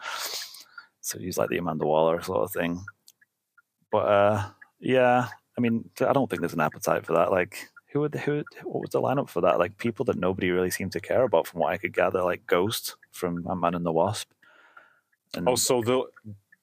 [1.06, 2.84] so he's like the Amanda Waller sort of thing.
[3.92, 4.44] But uh,
[4.80, 7.30] yeah, I mean, I don't think there's an appetite for that.
[7.30, 9.58] Like, who would who what was the lineup for that?
[9.58, 12.46] Like people that nobody really seemed to care about, from what I could gather, like
[12.46, 14.28] Ghost from Ant Man and the Wasp.
[15.34, 16.02] And Oh, so the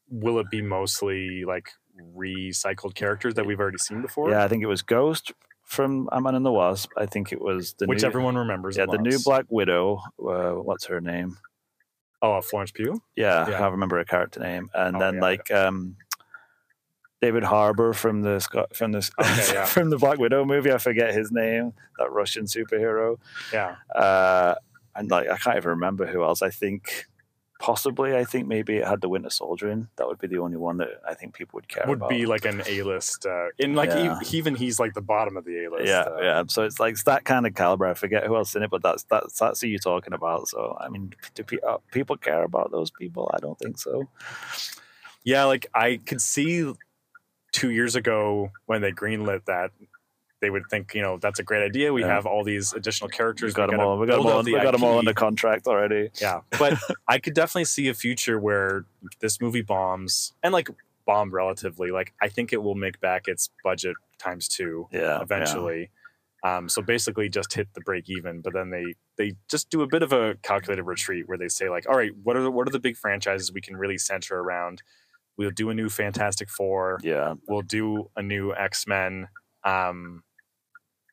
[0.09, 1.69] will it be mostly like
[2.15, 4.29] recycled characters that we've already seen before?
[4.29, 5.31] yeah, I think it was Ghost
[5.63, 6.91] from Ant Man and the Wasp.
[6.97, 8.75] I think it was the which new, everyone remembers.
[8.77, 9.17] yeah the new.
[9.23, 10.01] Black Widow.
[10.19, 11.37] Uh, what's her name?
[12.23, 13.01] Oh, Florence Pugh.
[13.15, 13.55] Yeah, Yeah.
[13.55, 14.69] I can't remember her character name.
[14.73, 15.97] And Oh, then yeah, like um
[17.21, 19.65] David Harbour from the Scot- from the Okay, yeah.
[19.75, 20.71] from the Black Widow movie.
[20.71, 21.73] I forget his name.
[21.97, 23.17] That Russian superhero.
[23.53, 24.55] Yeah, Uh,
[24.95, 26.41] and like I can't even remember who else.
[26.41, 27.05] I think
[27.59, 29.87] possibly I think maybe it had the Winter Soldier in.
[29.95, 31.89] That would be the only one that I think people would care about.
[31.89, 32.09] would about.
[32.09, 33.25] be like an A list.
[33.25, 34.19] Uh, in like Yeah.
[34.21, 35.85] e- even he's like the bottom of the A list.
[35.87, 36.43] yeah, uh, yeah.
[36.47, 37.85] So it's like it's that kind of caliber.
[37.85, 40.47] I forget who else in it, but that's that's that's who you're talking about.
[40.49, 43.31] So I mean, do pe- uh, people care about those people?
[43.33, 44.09] I don't think so.
[45.23, 45.45] yeah.
[45.45, 46.73] Like I could see
[47.53, 49.71] two years ago when they greenlit that.
[50.43, 51.93] They would think, you know, that's a great idea.
[51.93, 52.07] We Yeah.
[52.15, 53.53] have all these additional characters.
[53.53, 53.97] We got them gotta all.
[53.97, 54.43] We got them all.
[54.43, 56.09] We got them all under contract already.
[56.21, 56.77] Yeah, but
[57.07, 58.83] I could definitely see a future where
[59.21, 60.67] this movie bombs and like
[61.05, 61.91] bomb relatively.
[61.91, 65.89] Like I think it will make back its budget times two Yeah, eventually.
[66.45, 68.41] Um, so basically, just hit the break even.
[68.41, 71.69] But then they they just do a bit of a calculated retreat where they say
[71.69, 74.37] like, all right, what are the, what are the big franchises we can really center
[74.39, 74.83] around?
[75.37, 76.99] We'll do a new Fantastic Four.
[77.01, 77.33] Yeah, yeah.
[77.47, 79.29] We'll do a new X Men.
[79.63, 80.23] Um,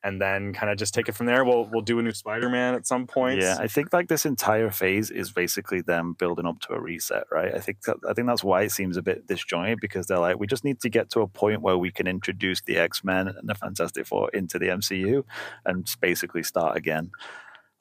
[0.03, 1.45] and then kind of just take it from there.
[1.45, 3.39] We'll we'll do a new Spider Man at some point.
[3.41, 7.25] Yeah, I think like this entire phase is basically them building up to a reset,
[7.31, 7.53] right?
[7.53, 10.39] I think that, I think that's why it seems a bit disjointed because they're like,
[10.39, 13.27] we just need to get to a point where we can introduce the X Men
[13.27, 15.23] and the Fantastic Four into the MCU
[15.65, 17.11] and basically start again.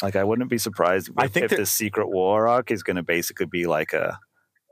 [0.02, 2.96] Like, I wouldn't be surprised if, I think if the Secret War arc is going
[2.96, 4.18] to basically be like a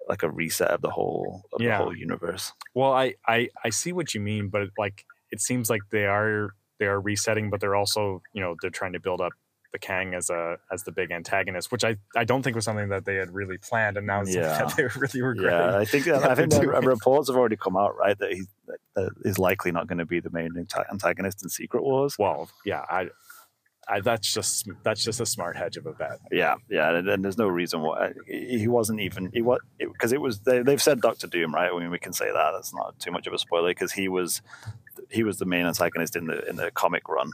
[0.08, 1.76] like a reset of the whole of Yeah.
[1.78, 2.52] the whole universe.
[2.74, 6.54] Well, I, I I see what you mean, but like it seems like they are
[6.78, 9.32] they are resetting, but they're also you know they're trying to build up
[9.70, 12.88] the Kang as a as the big antagonist, which I, I don't think was something
[12.88, 14.64] that they had really planned, and now it's something Yeah.
[14.64, 15.52] that they really regret.
[15.52, 16.84] Yeah, I think Yeah, I think they're the doing.
[16.86, 18.18] reports have already come out, right?
[18.18, 20.50] That he that, that is likely not going to be the main
[20.90, 22.16] antagonist in Secret Wars.
[22.18, 23.08] Well, yeah, I,
[23.90, 26.18] I that's just that's just a smart hedge of a bet.
[26.30, 30.20] Yeah, yeah, and, and there's no reason why he wasn't even he was because it,
[30.20, 31.70] was they, they've said Doctor Doom, right?
[31.72, 34.08] I mean, we can say that that's not too much of a spoiler because he
[34.08, 34.42] was
[35.10, 37.30] he was the main antagonist in the in the comic run.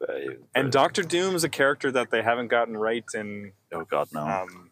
[0.00, 0.12] Uh,
[0.54, 4.08] And but- Doctor Doom is a character that they haven't gotten right in oh god,
[4.12, 4.70] no, um,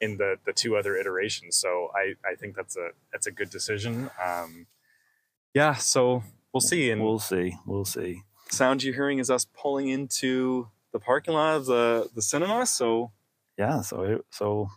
[0.00, 1.56] in the the two other iterations.
[1.56, 4.10] So I I think that's a that's a good decision.
[4.24, 4.66] Um,
[5.54, 6.90] yeah, so we'll see.
[6.90, 8.22] And we'll see, we'll see.
[8.52, 12.66] Sound you're hearing is us pulling into the parking lot of the the cinema.
[12.66, 13.12] So
[13.58, 14.68] Yeah, so so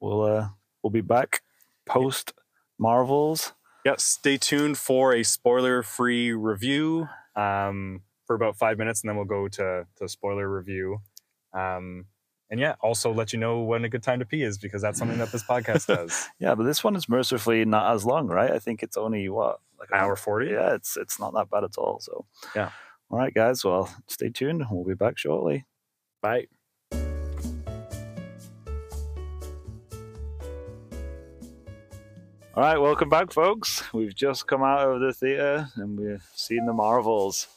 [0.00, 0.48] we'll uh
[0.82, 1.42] we'll be back
[1.86, 2.32] post
[2.78, 3.52] Marvels.
[3.84, 9.16] yeah, stay tuned for a spoiler free review um, for about five minutes, and then
[9.16, 10.98] we'll go to to spoiler review.
[11.54, 12.06] Um,
[12.50, 14.98] and yeah, also let you know when a good time to pee is because that's
[14.98, 16.28] something that this podcast does.
[16.38, 18.50] Yeah, but this one is mercifully not as long, right?
[18.50, 20.50] I think it's only what like an Hour forty.
[20.50, 22.00] Yeah, it's it's not that bad at all.
[22.00, 22.70] So Yeah.
[23.12, 23.62] All right, guys.
[23.62, 24.64] Well, stay tuned.
[24.70, 25.66] We'll be back shortly.
[26.22, 26.46] Bye.
[32.54, 33.82] All right, welcome back, folks.
[33.92, 37.48] We've just come out of the theater and we've seen the Marvels.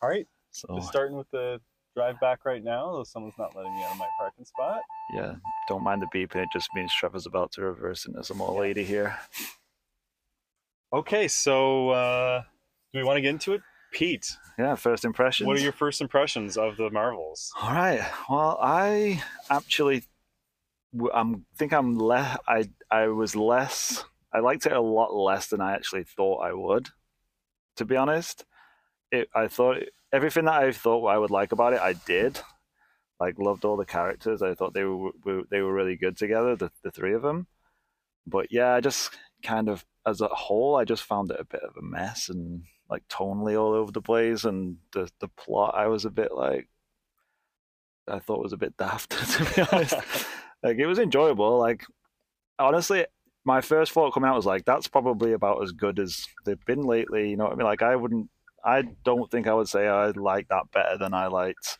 [0.00, 0.28] All right.
[0.52, 1.60] So Just starting with the
[1.96, 4.80] drive back right now, though someone's not letting me out of my parking spot.
[5.14, 5.34] Yeah,
[5.68, 6.36] don't mind the beeping.
[6.36, 9.18] It just means Trevor's about to reverse into some old lady here.
[10.92, 12.42] Okay, so uh,
[12.92, 13.62] do we want to get into it?
[13.92, 15.46] Pete, Yeah, first impressions.
[15.46, 17.52] what are your first impressions of the Marvels?
[17.60, 18.00] All right.
[18.28, 20.04] Well, I actually,
[21.12, 22.38] I'm think I'm less.
[22.48, 24.04] I I was less.
[24.32, 26.88] I liked it a lot less than I actually thought I would.
[27.76, 28.44] To be honest,
[29.10, 29.28] it.
[29.34, 29.78] I thought
[30.12, 32.40] everything that I thought I would like about it, I did.
[33.18, 34.40] Like loved all the characters.
[34.42, 37.46] I thought they were, were they were really good together, the the three of them.
[38.26, 39.10] But yeah, I just
[39.42, 42.62] kind of as a whole, I just found it a bit of a mess and
[42.90, 45.74] like tonally all over the place, and the the plot.
[45.76, 46.68] I was a bit like,
[48.08, 49.94] I thought was a bit daft to be honest.
[50.62, 51.58] like it was enjoyable.
[51.58, 51.84] Like
[52.58, 53.06] honestly,
[53.44, 56.82] my first thought coming out was like, that's probably about as good as they've been
[56.82, 57.30] lately.
[57.30, 57.66] You know what I mean?
[57.66, 58.28] Like I wouldn't,
[58.64, 61.78] I don't think I would say I like that better than I liked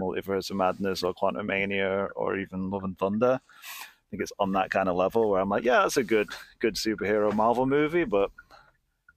[0.00, 3.40] Multiverse of Madness or Quantumania or even Love and Thunder.
[3.42, 6.28] I think it's on that kind of level where I'm like, yeah, that's a good,
[6.60, 8.30] good superhero Marvel movie, but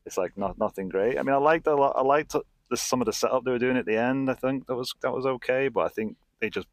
[0.06, 1.18] it's like not nothing great.
[1.18, 1.96] I mean, I liked a lot.
[1.96, 2.36] I liked
[2.70, 4.30] the, some of the setup they were doing at the end.
[4.30, 6.68] I think that was that was okay, but I think they just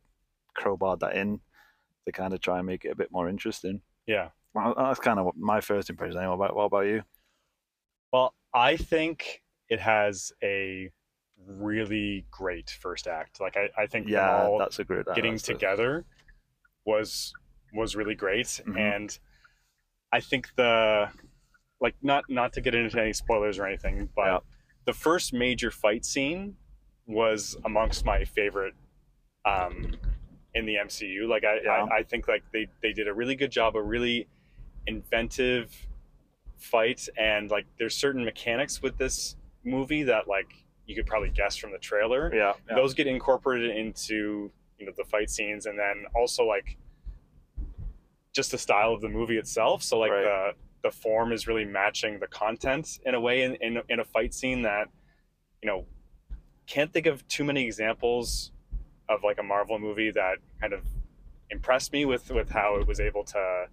[0.56, 1.40] crowbarred that in
[2.06, 3.80] to kind of try and make it a bit more interesting.
[4.06, 4.28] Yeah.
[4.54, 6.18] Well, that's kind of what my first impression.
[6.18, 7.02] Anyway, what about, what about you?
[8.12, 10.90] Well, I think it has a
[11.46, 13.40] really great first act.
[13.40, 15.06] Like I, I think Yeah, all that's a great.
[15.14, 16.04] getting together
[16.84, 17.32] was
[17.72, 18.76] was really great Mhm.
[18.78, 19.18] and
[20.12, 21.08] i think the
[21.82, 24.38] like not not to get into any spoilers or anything but Yeah.
[24.86, 26.56] the first major fight scene
[27.06, 28.74] was amongst my favorite
[29.44, 29.92] um
[30.54, 31.86] in the mcu like i Yeah.
[31.90, 34.28] I, I think like they they did a really good job a really
[34.86, 35.74] inventive
[36.56, 40.46] fight and like there's certain mechanics with this movie that like
[40.86, 42.74] you could probably guess from the trailer Yeah, yeah.
[42.76, 46.76] those get incorporated into you know the fight scenes and then also like
[48.32, 50.22] just the style of the movie itself so like Right.
[50.22, 50.52] the
[50.82, 54.34] the form is really matching the content in a way in, in, in a fight
[54.34, 54.88] scene that
[55.62, 55.84] you know
[56.66, 58.52] can't think of too many examples
[59.08, 60.80] of like a marvel movie that kind of
[61.50, 63.64] impressed me with with how it was able to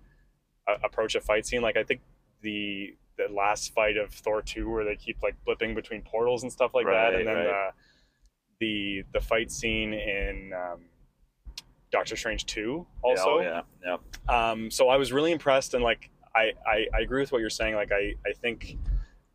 [0.67, 2.01] uh, approach a fight scene like i think
[2.41, 6.51] the the last fight of thor 2 where they keep like blipping between portals and
[6.51, 7.43] stuff like that and then right.
[7.45, 7.69] the
[8.59, 10.81] the the fight scene in um,
[11.91, 13.29] Doctor Strange two Yeah, also.
[13.29, 14.51] oh, yeah, yeah.
[14.51, 17.49] Um, so I was really impressed, and like I, I I agree with what you're
[17.49, 17.75] saying.
[17.75, 18.77] Like I I think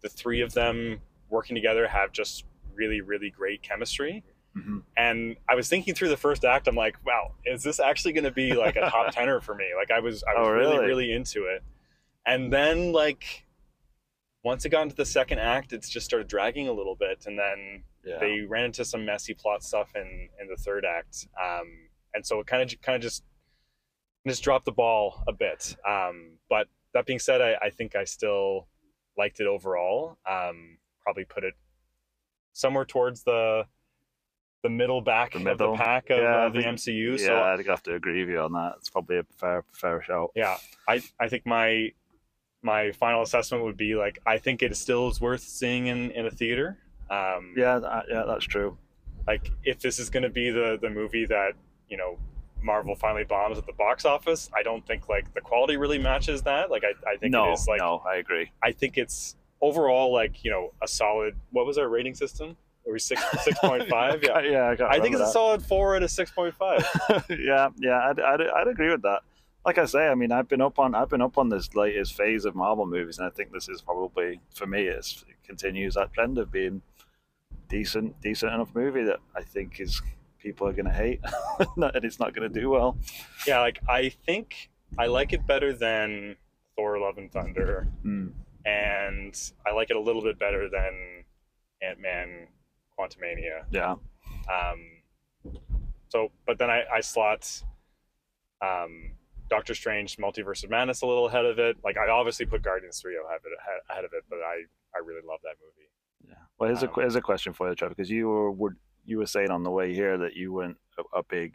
[0.03, 4.25] the three of them working together have just really really great chemistry.
[4.57, 4.83] Mhm.
[4.97, 8.25] And I was thinking through the first act, I'm like, wow, is this actually going
[8.25, 9.67] to be like a top tenor for me?
[9.77, 10.87] Like I was I was Oh, really really?
[10.87, 11.63] really into it,
[12.27, 13.47] and then like
[14.45, 17.39] once it got into the second act, it's just started dragging a little bit, and
[17.39, 18.19] then yeah.
[18.21, 21.67] they ran into some messy plot stuff in in the third act um
[22.13, 23.25] and so it kind of kind of just
[24.27, 28.05] just dropped the ball a bit um but that being said i i think i
[28.05, 28.67] still
[29.19, 31.55] liked it overall um probably put it
[32.53, 33.65] somewhere towards the
[34.63, 37.43] the middle back The of the pack of Yeah, uh, the think- mcu yeah, so
[37.43, 38.77] I'd have to agree with you on that.
[38.79, 40.31] It's probably a fair, fair shout.
[40.35, 40.57] yeah
[40.89, 41.93] i i think my
[42.63, 46.25] my final assessment would be like i think it still is worth seeing in in
[46.27, 46.79] a theater
[47.11, 48.79] um Yeah, that, yeah, that's true.
[49.27, 51.53] like if this is going to be the the movie that
[51.91, 52.19] you know
[52.65, 56.43] Marvel finally bombs at the box office, I don't think like the quality really matches
[56.43, 56.71] that.
[56.71, 58.51] Like I, I think no, it is like no, I agree.
[58.63, 61.37] I think it's overall like you know a solid.
[61.51, 62.57] What was our rating system?
[62.85, 64.23] Were we six six point five?
[64.23, 66.85] Yeah, yeah, I, I think it's remember a solid four out of six point five.
[67.31, 69.23] yeah, yeah, I'd, I'd, I'd agree with that.
[69.65, 72.15] Like I say, I mean, I've been up on I've been up on this latest
[72.17, 75.95] phase of Marvel movies, and I think this is probably for me it's, it continues
[75.95, 76.83] that trend of being
[77.69, 80.01] decent, decent enough movie that I think is
[80.45, 81.21] people are going to hate,
[81.77, 82.97] and it's not going to do well.
[83.47, 86.37] yeah, like I think I like it better than
[86.77, 88.33] Thor: Love and Thunder, Mm.
[88.65, 91.25] and I like it a little bit better than
[91.83, 92.47] Ant Man:
[92.97, 93.65] Quantumania.
[93.73, 93.93] Yeah,
[94.49, 94.81] Um,
[96.09, 97.63] so, but then I, I slot
[98.63, 99.13] um,
[99.51, 101.77] Doctor Strange Multiverse of Madness a little ahead of it.
[101.83, 103.53] Like I obviously put Guardians 3 ahead of it,
[103.91, 104.63] ahead of it but I,
[104.95, 105.89] I really love that movie.
[106.29, 106.35] yeah.
[106.59, 109.19] Well, here's a Um, here's a question for you, Trevor, because you were would you
[109.19, 111.55] were saying on the way here that you weren't a, a big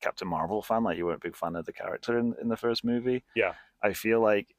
[0.00, 2.56] Captain Marvel fan, like you weren't a big fan of the character in, in the
[2.56, 3.22] first movie.
[3.36, 3.54] Yeah.
[3.82, 4.54] I feel like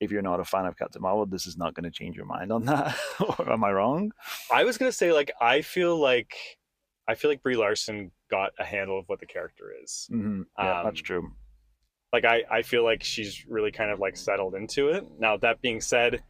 [0.00, 2.24] if you're not a fan of Captain Marvel, this is not going to change your
[2.26, 2.96] mind on that.
[3.38, 4.12] or am I wrong?
[4.52, 6.34] I was gonna say like I feel like
[7.06, 10.06] I feel like Brie Larson got a handle of what the character is.
[10.10, 11.32] hmm Yeah, that's Um, true.
[12.12, 15.06] Like I, I feel like she's really kind of like settled into it.
[15.20, 16.22] Now that being said,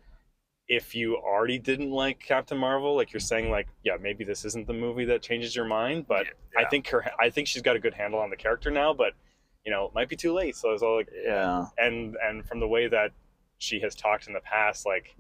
[0.71, 4.69] if you already didn't like Captain Marvel, like you're saying, like yeah, maybe this isn't
[4.69, 6.69] the movie that changes your mind, but I Yeah.
[6.69, 9.15] think her, I think she's got a good handle on the character now, but
[9.65, 10.55] you know, it might be too late.
[10.57, 13.11] So it's all like, yeah, and and from the way that
[13.59, 15.17] she has talked in the past, like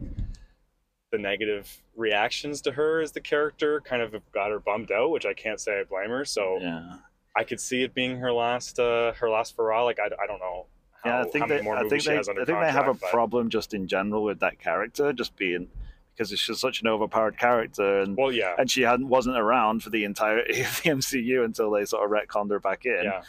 [1.10, 5.26] the negative reactions to her as the character kind of got her bummed out, which
[5.26, 6.24] I can't say I blame her.
[6.24, 6.98] So yeah.
[7.36, 9.82] I could see it being her last, uh, her last hurrah.
[9.84, 10.66] Like I, I don't know.
[11.02, 13.48] How, yeah, I think they, I think they, I think they have a but- problem
[13.48, 15.68] just in general with that character, just being
[16.14, 19.82] because it's just such an overpowered character, and Well, yeah, and she hadn't wasn't around
[19.82, 23.00] for the entire of the MCU until they sort of retconned her back in.
[23.04, 23.22] yeah.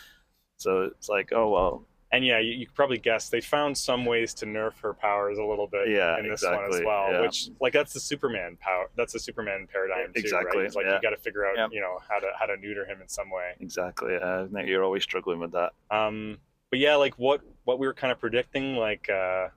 [0.57, 4.03] So it's like, oh well, And yeah, you, you could probably guess they found some
[4.05, 7.11] ways to nerf her powers a little bit Yeah, in this one as exactly, well.
[7.13, 7.21] yeah.
[7.21, 8.89] Which like that's the Superman power.
[8.97, 10.65] That's the Superman paradigm too, Exactly, right?
[10.67, 10.95] It's like yeah.
[10.97, 13.29] you got to figure out, you know, how to how to neuter him in some
[13.31, 13.53] way.
[13.61, 14.17] exactly.
[14.17, 15.71] Uh, you're always struggling with that.
[15.89, 16.37] Um,
[16.69, 19.49] but yeah, like what what we were kind of predicting, like uh,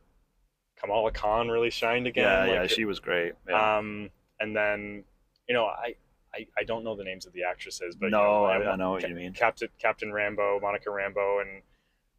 [0.76, 2.24] Kamala Khan really shined again.
[2.24, 3.32] yeah, like, yeah, she was great.
[3.48, 3.78] Yeah.
[3.78, 5.04] Um, and then
[5.48, 5.94] you know I.
[6.36, 8.74] I, I don't know the names of the actresses, but you no, know, I, I
[8.74, 9.32] know what Ca- you mean.
[9.34, 11.62] Captain Captain Rambeau, Monica Rambeau, and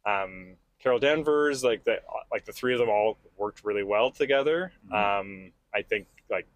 [0.06, 1.62] um, Carol Danvers.
[1.62, 2.00] Like the
[2.32, 4.72] like the three of them all worked really well together.
[4.90, 5.20] Mhm.
[5.20, 6.46] Um, I think like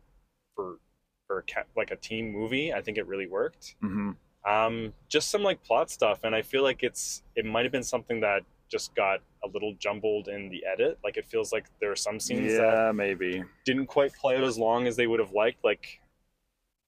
[0.56, 0.78] for
[1.26, 3.74] for a ca- like a team movie, I think it really worked.
[3.82, 4.12] hmm
[4.46, 7.84] Um, just some like plot stuff, and I feel like it's it might have been
[7.84, 8.40] something that
[8.70, 10.98] just got a little jumbled in the edit.
[11.02, 13.42] Like it feels like there are some scenes that maybe.
[13.64, 15.64] didn't quite play out as long as they would have liked.
[15.64, 16.00] Like,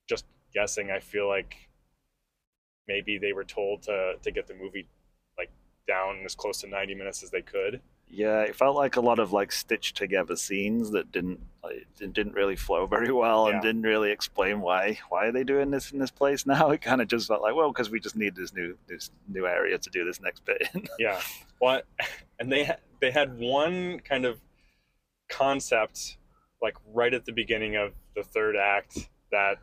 [0.09, 0.25] just
[0.55, 1.57] guessing, I feel like
[2.89, 4.87] maybe they were told to to get the movie
[5.37, 5.51] like
[5.87, 7.81] down as close to ninety minutes as they could.
[8.15, 12.35] Yeah, it felt like a lot of like stitched together scenes that didn't like, didn't
[12.35, 15.99] really flow very well and didn't really explain why why are they doing this in
[15.99, 16.71] this place now.
[16.73, 19.47] It kind of just felt like well because we just need this new this new
[19.47, 20.63] area to do this next bit.
[20.75, 20.87] in.
[20.99, 21.21] Yeah,
[21.59, 21.87] what?
[22.39, 24.41] And they they had one kind of
[25.31, 26.19] concept
[26.61, 29.59] like right at the beginning of the third act that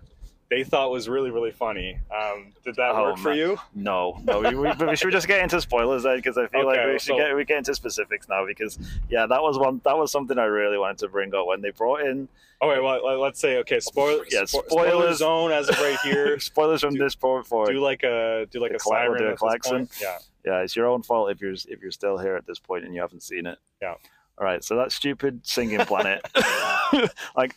[0.50, 2.00] they thought was really really funny.
[2.16, 3.58] Um, did that Oh, work for you?
[3.76, 6.84] no, no, we, we, we should just get into spoilers then because I feel like
[6.86, 8.80] we should so- get we get into specifics now because
[9.10, 11.70] yeah that was one that was something I really wanted to bring up when they
[11.72, 12.28] brought in
[12.62, 13.80] Oh wait, well, let- let's say okay.
[13.80, 14.72] Spoil, Yeah, spo- spoilers.
[14.92, 16.38] spoiler zone as of right here.
[16.40, 17.72] spoilers from do- this point forward.
[17.72, 19.88] do like a do like The a siren do a klaxon.
[20.02, 20.18] Yeah.
[20.46, 22.94] Yeah, it's your own fault if you're if you're still here at this point and
[22.94, 23.60] you haven't seen it.
[23.82, 23.94] Yeah.
[24.38, 26.26] All right, so that stupid singing planet,
[27.36, 27.56] like,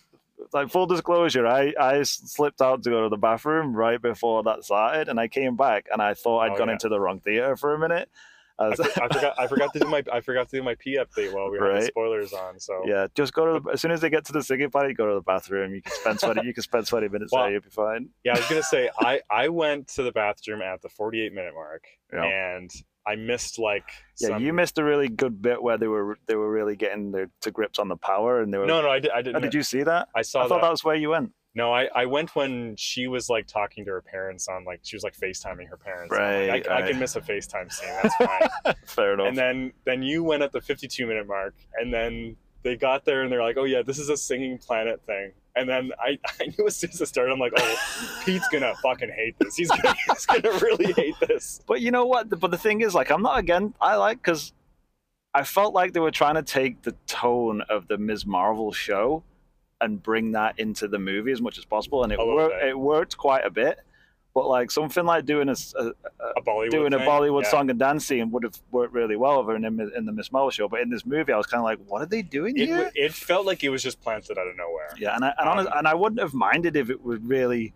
[0.53, 4.64] like full disclosure, I I slipped out to go to the bathroom right before that
[4.64, 6.74] started, and I came back and I thought I'd Oh, gone yeah.
[6.74, 8.09] into the wrong theater for a minute.
[8.59, 9.34] I I, was- for- I forgot.
[9.38, 10.03] I forgot to do my.
[10.12, 12.61] I forgot to do my pee update while we had the spoilers on.
[12.61, 14.94] So yeah, just go to the, as soon as they get to the singing planet,
[14.96, 15.74] go to the bathroom.
[15.74, 16.46] You can spend twenty.
[16.46, 17.53] you can spend twenty minutes Well, there.
[17.53, 18.11] You'll be fine.
[18.24, 21.55] yeah, I was gonna say I I went to the bathroom at the 48 minute
[21.55, 22.24] mark Yeah.
[22.24, 22.70] and
[23.07, 23.84] I missed like
[24.20, 27.11] Yeah, some- you missed a really good bit where they were they were really getting
[27.12, 28.66] their to grips on the power, and they were.
[28.66, 29.11] No, no, I did.
[29.11, 29.42] I Oh, didn't.
[29.42, 30.09] did you see that?
[30.14, 30.62] I saw I thought that.
[30.66, 31.32] that was where you went.
[31.55, 34.96] No, I, I went when she was like talking to her parents on like she
[34.96, 36.14] was like FaceTiming her parents.
[36.16, 37.90] I'm like, Right, I, I can miss a FaceTime scene.
[38.03, 38.74] That's fine.
[38.86, 39.26] Fair enough.
[39.28, 43.22] and then then you went at the 52 minute mark, and then they got there
[43.22, 45.32] and they're like, oh yeah, this is a singing planet thing.
[45.55, 48.74] And then I, I knew as soon as it started, I'm like, oh, Pete's gonna
[48.82, 49.57] fucking hate this.
[49.57, 51.61] He's gonna, he's gonna really hate this.
[51.66, 52.28] But you know what?
[52.40, 53.74] But the thing is, like, I'm not again.
[53.80, 54.53] I like because
[55.34, 58.26] I felt like they were trying to take the tone of the Ms.
[58.26, 59.22] Marvel show
[59.80, 62.62] and bring that into the movie as much as possible, and it worked.
[62.62, 63.80] It worked quite a bit.
[64.35, 65.93] But like something like doing a, a-
[66.37, 67.07] A Bollywood doing a thing.
[67.09, 67.51] Bollywood Yeah.
[67.51, 70.33] song and dance scene would have worked really well over in, the- in the Miss
[70.33, 70.68] Marvel show.
[70.68, 72.91] But in this movie, I was kind of like, what are they doing It, here?
[72.95, 74.89] it felt like it was just planted out of nowhere.
[74.99, 77.74] Yeah, and I and, honest, Um, and I wouldn't have minded if it would really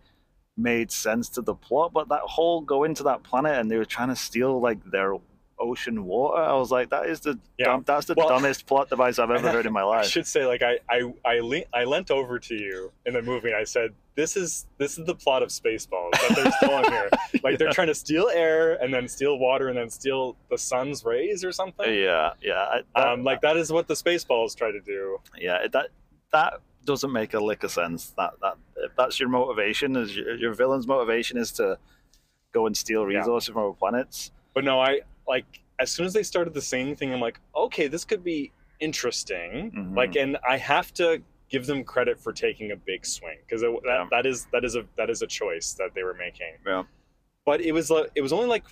[0.57, 3.85] made sense to the plot, but that whole go into that planet and they were
[3.85, 5.15] trying to steal like their
[5.59, 6.41] ocean water.
[6.41, 7.65] I was like, that is the Yeah.
[7.67, 10.05] dumb, that's the Well- dumbest plot device I've ever heard in my life.
[10.05, 13.21] I should say, like I I I, le- I leant over to you in the
[13.21, 16.91] movie and I said, "This is this is the plot of Spaceballs that they're stealing
[16.91, 17.09] here.
[17.43, 21.03] Like they're trying to steal air and then steal water and then steal the sun's
[21.05, 21.91] rays or something.
[21.93, 25.19] Yeah, yeah, that- Um, like that is what the Spaceballs try to do.
[25.37, 25.89] yeah, that
[26.31, 28.11] that doesn't make a lick of sense.
[28.17, 31.77] That that if that's your motivation is your, your villain's motivation is to
[32.53, 33.19] go and steal Yeah.
[33.19, 34.31] resources from other planets.
[34.53, 35.45] But no, I like
[35.79, 39.71] as soon as they started the singing thing, I'm like, okay, this could be interesting.
[39.71, 39.95] Mhm.
[39.95, 43.79] Like, and I have to give them credit for taking a big swing because that,
[43.85, 44.07] Yeah.
[44.11, 46.53] that is that is a that is a choice that they were making.
[46.65, 46.83] Yeah.
[47.45, 48.63] But it was like it was only like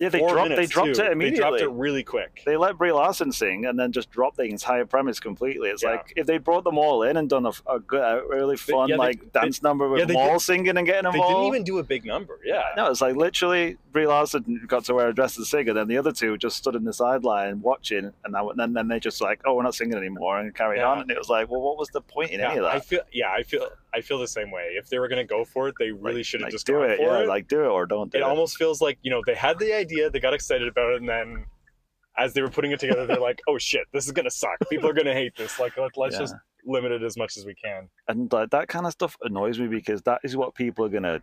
[0.00, 0.56] Yeah, they four dropped.
[0.56, 1.02] They dropped too.
[1.02, 1.36] it immediately.
[1.36, 2.42] They dropped it really quick.
[2.46, 5.68] They let Brie Larson sing and then just dropped the entire premise completely.
[5.68, 5.90] It's Yeah.
[5.90, 8.88] like if they brought them all in and done a, a good, a really fun
[8.88, 11.18] yeah, they- like dance number with yeah, they all did- singing and getting them They
[11.20, 12.40] didn't even do a big number.
[12.44, 12.62] Yeah.
[12.78, 15.86] No, it's like literally Brie Larson got to wear a dress and sing, and then
[15.86, 19.20] the other two just stood in the sideline watching, and then then, then they just
[19.20, 21.00] like, oh, we're not singing anymore, and carried on.
[21.02, 22.74] And it was like, well, what was the point in any of that?
[22.74, 23.00] I feel.
[23.12, 23.68] Yeah, I feel.
[23.94, 24.74] I feel the same way.
[24.76, 26.66] If they were going to go for it, they really Like- should have like, just
[26.66, 27.28] do gone it, for yeah, it.
[27.28, 28.24] like do it or don't do it it.
[28.24, 31.08] almost feels like you know they had the idea, they got excited about it, and
[31.08, 31.44] then
[32.18, 34.56] as they were putting it together, they're like, "Oh shit, this is gonna suck.
[34.70, 35.58] People are gonna hate this.
[35.58, 36.20] Like, let, let's Yeah.
[36.20, 36.34] just
[36.66, 39.66] limit it as much as we can." and like that kind of stuff annoys me
[39.68, 41.22] because that is what people are gonna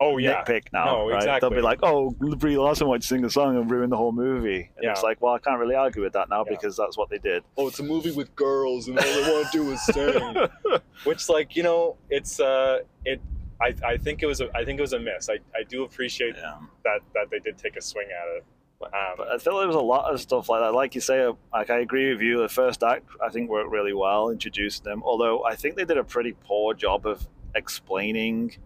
[0.00, 0.84] Oh yeah, nitpick now.
[0.84, 1.16] No, right?
[1.16, 1.48] exactly.
[1.48, 4.12] They'll be like, "Oh, Brie Larson wanted to sing the song and ruin the whole
[4.12, 6.54] movie." And it's like, well, I can't really argue with that now Yeah.
[6.56, 7.42] because that's what they did.
[7.56, 10.80] oh, it's a movie with girls, and all they want to do is sing.
[11.04, 13.20] Which, like, you know, it's uh, it.
[13.60, 15.28] I, I think it was a I think it was a miss.
[15.28, 16.58] I, I do appreciate yeah.
[16.84, 18.44] that that they did take a swing at it.
[18.80, 20.72] Um, But I feel there was a lot of stuff like that.
[20.72, 22.38] Like you say, like I agree with you.
[22.40, 25.02] The first act, I think, worked really well, introduced them.
[25.04, 27.26] Although I think they did a pretty poor job of
[27.56, 28.58] explaining who,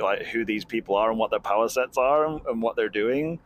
[0.00, 2.88] like who these people are and what their power sets are and, and what they're
[2.88, 3.38] doing.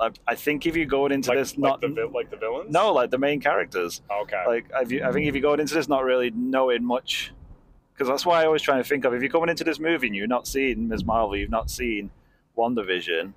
[0.00, 2.70] I, I think if you go into like, this like not the like the villains.
[2.70, 4.44] no like the main characters, Okay.
[4.46, 7.32] like I, view- I think if you go into this not really knowing much,
[7.94, 10.06] because that's why I always try to think of if you're going into this movie
[10.08, 11.04] and you've not seen Ms.
[11.04, 12.10] Marvel, you've not seen
[12.56, 13.32] WandaVision,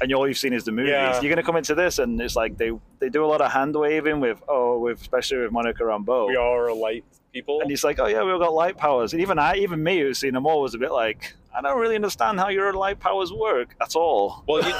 [0.00, 1.14] and all you've seen is the movies, Yeah.
[1.14, 2.70] you're going to come into this and it's like they
[3.00, 6.36] they do a lot of hand waving with oh with especially with Monica Rambeau, we
[6.36, 7.04] are a light
[7.36, 7.60] people.
[7.60, 10.18] and he's like oh yeah we've got light powers, and even I even me who's
[10.18, 13.32] seen them all was a bit like I don't really understand how your light powers
[13.32, 14.44] work at all.
[14.46, 14.74] Well, you,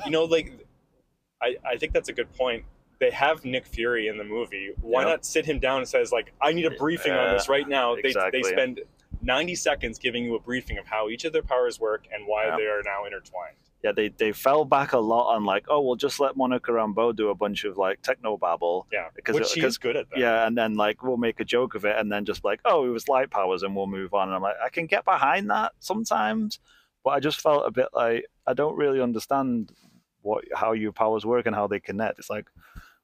[0.06, 0.52] you know, like
[1.42, 2.64] I, I think that's a good point.
[3.00, 4.72] They have Nick Fury in the movie.
[4.80, 5.10] Why Yeah.
[5.10, 7.94] not sit him down and says like, I need a briefing on this right now.
[7.94, 8.42] They exactly.
[8.42, 8.80] they spend
[9.22, 12.46] ninety seconds giving you a briefing of how each of their powers work and why
[12.46, 12.56] Yeah.
[12.56, 13.56] they are now intertwined.
[13.84, 17.14] Yeah, they, they fell back a lot on like, oh, we'll just let Monica Rambeau
[17.14, 18.86] do a bunch of like techno babble.
[18.92, 20.18] Yeah, Because- which because- she's good at that.
[20.18, 22.84] Yeah, and then like we'll make a joke of it, and then just like, oh,
[22.86, 24.28] it was light powers, and we'll move on.
[24.28, 26.58] And I'm like, I can get behind that sometimes,
[27.04, 29.72] but I just felt a bit like I don't really understand
[30.22, 32.18] what how your powers work and how they connect.
[32.18, 32.46] It's like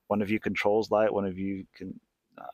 [0.08, 1.98] one of you controls light, one of you can.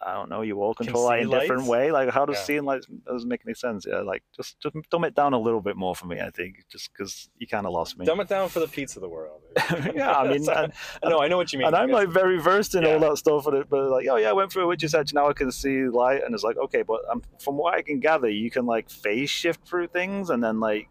[0.05, 0.43] I don't know.
[0.43, 1.70] You all control light in a different lights?
[1.70, 1.91] way.
[1.91, 2.43] Like, how does Yeah.
[2.45, 3.87] seeing light doesn't make any sense?
[3.89, 6.20] Yeah, like just just dumb it down a little bit more for me.
[6.20, 8.05] I think just because you kind of lost me.
[8.05, 9.41] Dumb it down for the Pete's of the world.
[9.95, 10.72] yeah, I mean, and,
[11.05, 11.68] no, I know what you mean.
[11.68, 12.95] and I'm like very versed in Yeah.
[12.95, 15.12] all that stuff, it, but like, oh yeah, I went through a witch's edge.
[15.14, 18.01] Now I can see light, and it's like, okay, but um, from what I can
[18.01, 20.89] gather, you can like phase shift through things, and then like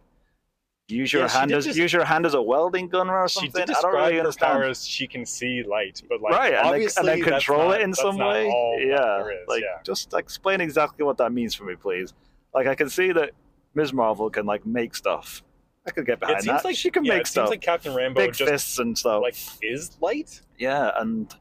[0.90, 3.40] use your Yeah, hand as just- use your hand as a welding gun or she
[3.42, 3.66] something.
[3.66, 4.54] did I don't really her understand.
[4.54, 7.70] power as she can see light, but like right, and then, obviously and then control
[7.70, 8.48] not- it in some way.
[8.80, 9.82] yeah, there is, like yeah.
[9.84, 12.14] just explain exactly what that means for me, please.
[12.54, 13.32] Like I can see that
[13.76, 13.94] Ms.
[13.94, 15.44] Marvel can like make stuff.
[15.88, 16.40] I could get behind that.
[16.42, 16.68] It seems that.
[16.68, 17.46] like she can yeah, make it stuff.
[17.46, 19.22] seems like Captain Rambeau Big just fists and stuff.
[19.22, 20.42] like is light.
[20.58, 21.34] Yeah, and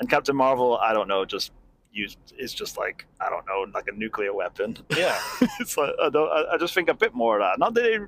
[0.00, 1.52] and Captain Marvel, I don't know, just
[1.92, 4.76] used is just like I don't know, like a nuclear weapon.
[4.96, 5.18] Yeah.
[5.60, 6.30] it's like I don't.
[6.30, 7.58] I, I just think a bit more of that.
[7.58, 8.02] Not that it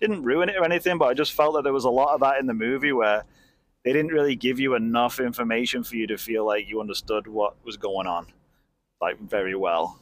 [0.00, 2.20] didn't ruin it or anything, but I just felt that there was a lot of
[2.20, 3.24] that in the movie where
[3.84, 7.54] they didn't really give you enough information for you to feel like you understood what
[7.64, 8.26] was going on,
[9.00, 9.98] like very well.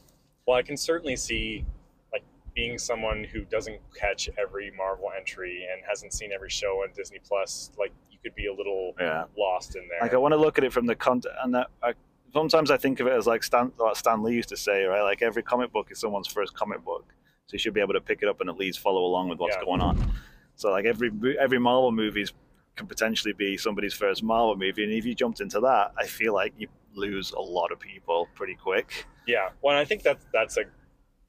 [0.46, 1.64] Well, I can certainly see
[2.12, 2.24] like
[2.54, 7.18] being someone who doesn't catch every Marvel entry and hasn't seen every show on Disney
[7.26, 9.24] Plus, like you could be a little Yeah.
[9.36, 9.98] lost in there.
[10.00, 11.92] Like I want to look at it from the content, and that, I,
[12.36, 15.02] sometimes I think of it as like Stan, what Stan Lee used to say, right?
[15.02, 17.04] Like every comic book is someone's first comic book,
[17.46, 19.38] so you should be able to pick it up and at least follow along with
[19.38, 19.64] what's Yeah.
[19.64, 20.12] going on.
[20.56, 21.10] So like every
[21.40, 22.32] every Marvel movies
[22.76, 26.34] can potentially be somebody's first Marvel movie, and if you jumped into that, I feel
[26.34, 29.06] like you lose a lot of people pretty quick.
[29.26, 29.48] yeah.
[29.62, 30.64] Well, I think that's that's a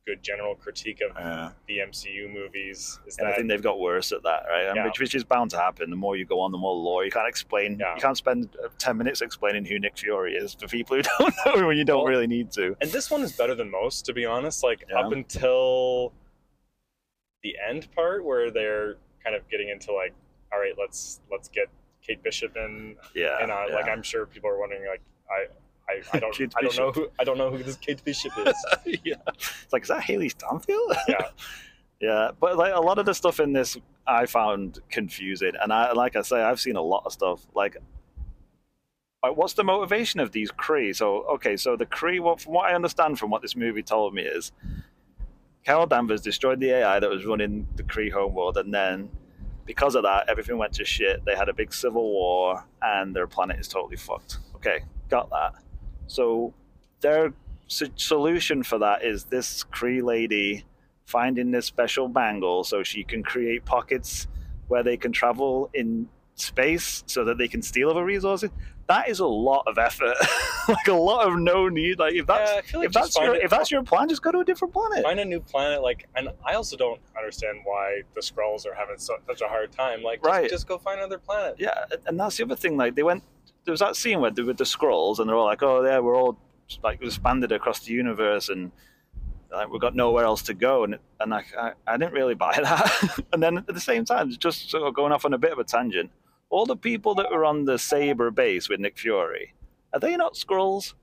[0.07, 1.51] good general critique of Yeah.
[1.67, 4.71] the MCU movies is And I think they've got worse at that, right?
[4.73, 4.85] Yeah.
[4.85, 5.89] which, which is bound to happen.
[5.89, 7.03] The more you go on, the more lore.
[7.03, 7.77] You can't explain.
[7.77, 7.93] Yeah.
[7.95, 11.33] You can't spend uh, ten minutes explaining who Nick Fury is for people who don't
[11.45, 12.75] know when you don't Well, really need to.
[12.81, 14.63] and this one is better than most, to be honest.
[14.63, 16.13] Like up until
[17.43, 20.13] the end part where they're kind of getting into like,
[20.53, 21.67] all right, let's let's get
[22.01, 23.37] Kate Bishop in Yeah.
[23.41, 23.75] and yeah.
[23.75, 25.47] like I'm sure people are wondering like I
[25.89, 28.55] I, I don't I don't know who I don't know who this Kate Bishop is.
[29.03, 29.15] yeah.
[29.27, 30.95] It's like, is that Hailee Steinfeld?
[31.07, 31.27] Yeah.
[32.01, 32.31] yeah.
[32.39, 35.53] But like a lot of the stuff in this I found confusing.
[35.61, 37.45] And I like I say, I've seen a lot of stuff.
[37.55, 37.77] Like
[39.23, 40.95] like, what's the motivation of these Kree?
[40.95, 44.13] So okay, so the Kree what from what I understand from what this movie told
[44.13, 44.51] me is
[45.65, 49.09] Carol Danvers destroyed the AI that was running the Kree homeworld and then
[49.67, 51.23] because of that, everything went to shit.
[51.25, 54.39] They had a big civil war, and their planet is totally fucked.
[54.55, 55.55] Okay, got that.
[56.07, 56.53] So
[57.01, 57.33] their
[57.67, 60.65] solution for that is this Kree lady
[61.05, 64.27] finding this special bangle so she can create pockets
[64.67, 68.49] where they can travel in space so that they can steal other resources.
[68.87, 70.15] That is a lot of effort,
[70.69, 71.99] like a lot of no need.
[71.99, 74.31] Like if that's yeah, like if that's your it- if that's your plan, just go
[74.31, 75.03] to a different planet.
[75.03, 78.97] find a new planet like and i also don't understand why the Skrulls are having
[78.97, 80.49] so, such a hard time like just, Right.
[80.49, 82.77] just go find another planet Yeah, and that's the other thing.
[82.77, 83.23] Like they went,
[83.67, 86.15] there was that scene where with the Skrulls, and they're all like, "Oh, yeah, we're
[86.15, 86.39] all
[86.83, 88.71] like expanded across the universe, and
[89.51, 92.53] like we've got nowhere else to go." And and I, I, I didn't really buy
[92.63, 93.19] that.
[93.33, 95.59] and then at the same time, just sort of going off on a bit of
[95.59, 96.09] a tangent.
[96.49, 99.53] All the people that were on the Saber base with Nick Fury,
[99.93, 100.93] are they not Skrulls?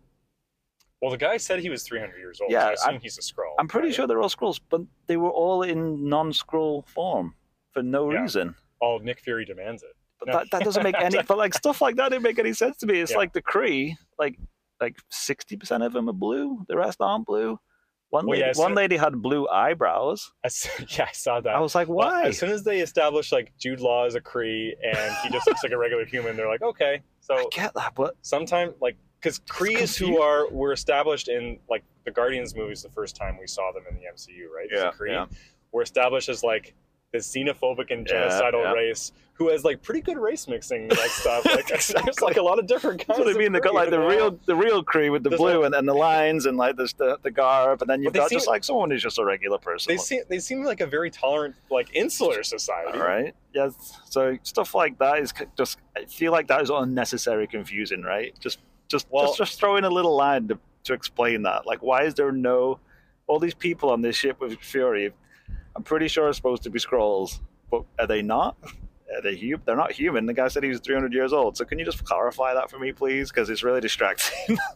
[1.02, 3.18] well the guy said he was 300 years old Yeah, so i assume I'm- he's
[3.18, 3.94] a Skrull I'm pretty right?
[3.94, 7.34] sure they're all Skrulls, but they were all in non-Skrull form
[7.72, 8.20] for no Yeah.
[8.22, 8.54] reason.
[8.80, 9.94] oh nick fury demands it
[10.26, 10.32] No.
[10.34, 11.20] that, that doesn't make any.
[11.22, 13.00] But like stuff like that didn't make any sense to me.
[13.00, 13.18] It's Yeah.
[13.18, 14.38] like the Kree, like
[14.80, 16.64] like sixty percent of them are blue.
[16.68, 17.58] The rest aren't blue.
[18.10, 20.30] One Well, lady, yeah, one lady had blue eyebrows.
[20.44, 22.24] As- yeah i saw that I was like, Well, why?
[22.28, 25.64] as soon as they establish like jude law is a Kree and he just looks
[25.64, 29.40] like a regular human they're like okay so I get that, but sometimes like because
[29.40, 33.72] Krees who are were established in like the Guardians movies the first time we saw
[33.72, 34.68] them in the MCU, right?
[34.70, 35.26] Yeah, Kree, yeah.
[35.72, 36.74] were established as like
[37.14, 38.72] this xenophobic and genocidal yeah.
[38.72, 41.44] race who has like pretty good race mixing like stuff.
[41.44, 43.20] Like there's like a lot of different kinds.
[43.20, 43.52] I of mean.
[43.52, 45.74] They got like the and real the real Kree with the There's blue like- and,
[45.76, 48.48] and the lines and like this the, the garb, and then you've got seem- just
[48.48, 49.92] like someone who's just a regular person.
[49.92, 52.98] They seem they seem like a very tolerant, like insular society.
[52.98, 53.34] All right.
[53.54, 53.70] Yeah.
[54.10, 55.78] So stuff like that is just.
[55.96, 58.34] I feel like that is unnecessary confusing, right?
[58.40, 58.58] Just,
[58.88, 61.64] just, Well- just, just throw in a little line to, to explain that.
[61.66, 62.80] Like, why is there no
[63.28, 65.12] all these people on this ship with Fury?
[65.76, 68.56] I'm pretty sure it's supposed to be Skrulls, but are they not?
[69.14, 70.26] Are they hu- They're not human.
[70.26, 71.56] The guy said he was 300 years old.
[71.56, 73.30] So can you just clarify that for me, please?
[73.30, 74.58] Because it's really distracting.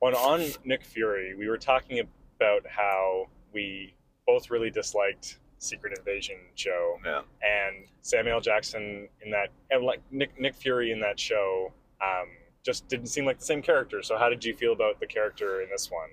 [0.00, 3.94] When on Nick Fury, we were talking about how we
[4.26, 7.22] both really disliked Secret Invasion show, Yeah.
[7.42, 11.72] and Samuel Jackson in that, and like Nick Nick Fury in that show,
[12.02, 12.26] um,
[12.66, 14.02] just didn't seem like the same character.
[14.02, 16.10] So, how did you feel about the character in this one?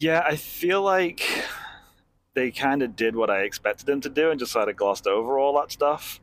[0.00, 1.22] Yeah, I feel like
[2.34, 5.06] they kind of did what I expected them to do and just sort of glossed
[5.06, 6.20] over all that stuff.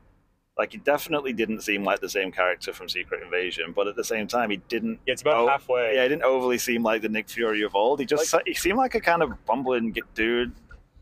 [0.57, 4.03] Like, he definitely didn't seem like the same character from Secret Invasion, but at the
[4.03, 4.99] same time, he didn't.
[5.05, 5.93] It's about halfway.
[5.95, 7.99] Yeah, he didn't overly seem like the Nick Fury of old.
[7.99, 10.51] He just he seemed like a kind of bumbling dude,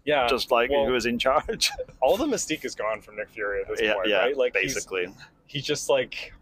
[0.03, 1.71] Yeah, just like well- who was in charge.
[2.01, 4.35] all the mystique is gone from Nick Fury at this yeah, point, yeah, right?
[4.35, 5.07] Like basically.
[5.47, 6.33] he's just like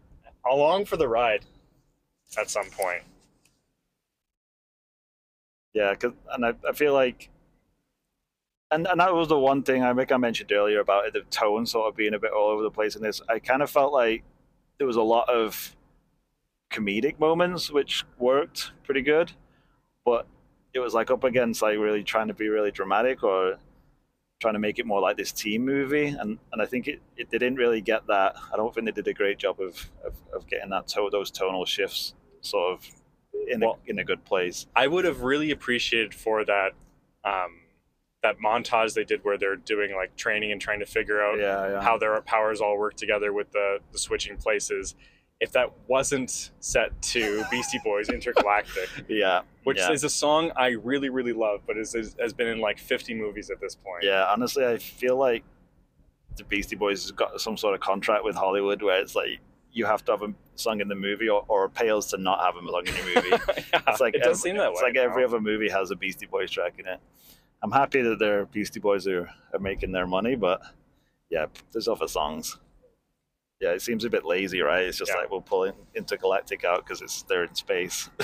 [0.50, 1.44] along for the ride
[2.36, 3.02] at some point.
[5.72, 7.28] Yeah, 'cause- and I, I feel like,
[8.74, 11.22] and and that was the one thing I think I mentioned earlier about it, the
[11.30, 13.20] tone sort of being a bit all over the place in this.
[13.28, 14.22] I kind of felt like
[14.78, 15.74] there was a lot of
[16.70, 19.32] comedic moments which worked pretty good,
[20.04, 20.26] but
[20.72, 23.58] it was like up against like really trying to be really dramatic or
[24.40, 27.30] trying to make it more like this team movie, and and I think it, it
[27.30, 28.34] they didn't really get that.
[28.52, 31.30] I don't think they did a great job of of, of getting that to, those
[31.30, 32.88] tonal shifts sort of
[33.48, 34.66] in Well- a, in a good place.
[34.74, 36.72] I would have really appreciated for that
[37.24, 37.60] um,
[38.24, 41.68] that montage they did where they're doing like training and trying to figure out Yeah,
[41.74, 41.80] yeah.
[41.82, 44.94] how their powers all work together with the, the switching places.
[45.40, 49.92] If that wasn't set to Beastie Boys Intergalactic, Yeah, which yeah.
[49.92, 53.12] is a song I really, really love, but is, is, has been in like 50
[53.14, 54.02] movies at this point.
[54.02, 54.24] yeah.
[54.32, 55.44] Honestly, I feel like
[56.36, 59.38] the Beastie Boys has got some sort of contract with Hollywood where it's like
[59.72, 62.54] you have to have a song in the movie, or, or pales to not have
[62.56, 63.28] a song in your movie.
[63.72, 64.88] Yeah, It's like it does every, seem that it's way.
[64.88, 67.00] like every other movie has a Beastie Boys track in it.
[67.64, 70.60] I'm happy that their Beastie Boys are, are making their money, but
[71.30, 72.58] yeah, there's other songs.
[73.58, 74.82] Yeah, it seems a bit lazy, right?
[74.84, 75.20] It's just Yeah.
[75.22, 78.08] like we'll pull in, Intergalactic out because it's they're in space.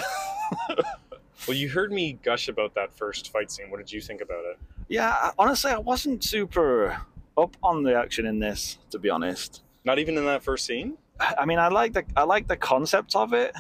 [1.49, 3.71] Well, you heard me gush about that first fight scene.
[3.71, 4.59] What did you think about it?
[4.89, 7.01] yeah, honestly, I wasn't super
[7.39, 9.63] up on the action in this, to be honest.
[9.87, 10.99] Not even in that first scene?
[11.19, 13.55] I I mean, I like the I like the concept of it.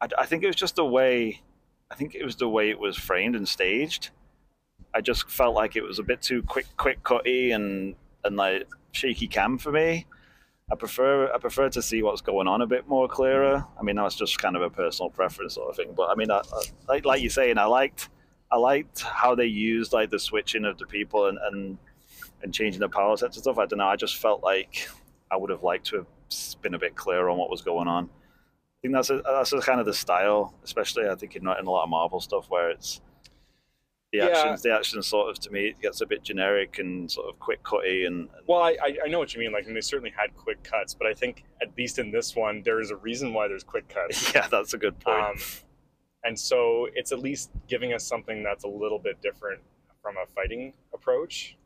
[0.00, 1.42] I, I think it was just the way,
[1.90, 4.10] I think it was the way it was framed and staged.
[4.94, 8.66] I just felt like it was a bit too quick, quick cutty and and like
[8.92, 10.06] shaky cam for me.
[10.70, 13.64] I prefer I prefer to see what's going on a bit more clearer.
[13.78, 15.92] I mean, that's just kind of a personal preference sort of thing.
[15.96, 18.10] But I mean, I, I, like like you're saying, I liked
[18.50, 21.78] I liked how they used like the switching of the people and and,
[22.42, 23.58] and changing the power sets and stuff.
[23.58, 23.86] I don't know.
[23.86, 24.88] I just felt like
[25.30, 26.06] I would have liked to have
[26.62, 28.04] been a bit clearer on what was going on.
[28.04, 31.66] I think that's a, that's a kind of the style, especially I think in, in
[31.66, 33.00] a lot of Marvel stuff where it's
[34.12, 34.26] the Yeah.
[34.28, 34.62] actions.
[34.62, 37.62] The action sort of to me it gets a bit generic and sort of quick
[37.62, 39.52] cutty and, and Well, I, I, know what you mean.
[39.52, 42.62] Like, and they certainly had quick cuts, but I think at least in this one,
[42.64, 44.32] there is a reason why there's quick cuts.
[44.34, 45.22] yeah, that's a good point.
[45.24, 45.36] Um,
[46.24, 49.60] and so it's at least giving us something that's a little bit different
[50.02, 51.56] from a fighting approach.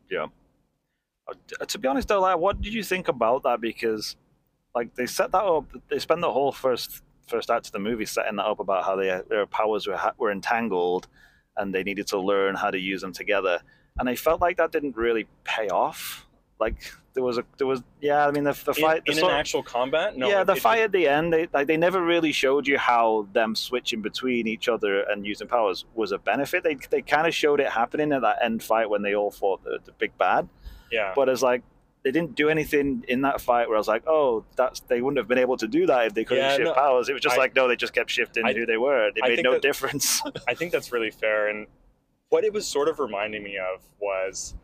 [1.29, 1.35] Uh,
[1.67, 3.61] To be honest, though, like, what did you think about that?
[3.61, 4.17] Because,
[4.75, 5.67] like, they set that up.
[5.89, 8.97] They spend the whole first first act of the movie setting that up about how
[8.97, 11.07] they, their powers were were entangled,
[11.57, 13.61] and they needed to learn how to use them together.
[13.99, 16.27] And I felt like that didn't really pay off.
[16.59, 18.27] Like there was a there was yeah.
[18.27, 20.29] I mean the the In, fight the in an sort- actual combat, no.
[20.29, 22.79] yeah, it- the it- fight at the end, they like they never really showed you
[22.79, 26.63] how them switching between each other and using powers was a benefit.
[26.63, 29.65] They they kind of showed it happening at that end fight when they all fought
[29.65, 30.49] the, the big bad,
[30.93, 31.63] Yeah, but it's like
[32.05, 35.19] they didn't do anything in that fight where I was like, oh, that's they wouldn't
[35.19, 37.09] have been able to do that if they couldn't Yeah, shift no, powers.
[37.09, 39.09] It was just I- like no, they just kept shifting I- who they were.
[39.09, 40.21] It made no that- difference.
[40.49, 41.49] I think that's really fair.
[41.49, 41.67] And
[42.29, 44.55] what it was sort of reminding me of was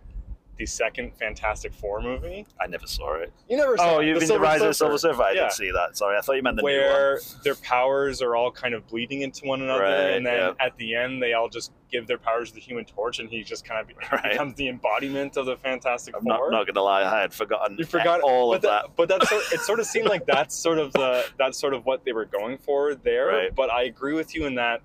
[0.58, 2.44] the second Fantastic Four movie.
[2.60, 3.32] I never saw it.
[3.48, 5.22] You never saw Oh, it, you've the been the Silver Rise of the Silver Surfer.
[5.22, 5.40] I Yeah.
[5.42, 5.96] didn't see that.
[5.96, 6.74] Sorry, I thought you meant the new one.
[6.80, 10.52] where their powers are all kind of bleeding into one another, Right, and then yeah.
[10.66, 13.42] at the end they all just give their powers to the Human Torch, and he
[13.44, 14.32] just kind of Right.
[14.32, 16.50] becomes the embodiment of the Fantastic I'm Four.
[16.50, 18.96] not, not gonna lie, I had forgotten you forgot all of that, that.
[18.96, 21.86] But that sort, it sort of seemed like that's sort of the that's sort of
[21.86, 23.28] what they were going for there.
[23.28, 23.54] Right.
[23.54, 24.82] But I agree with you in that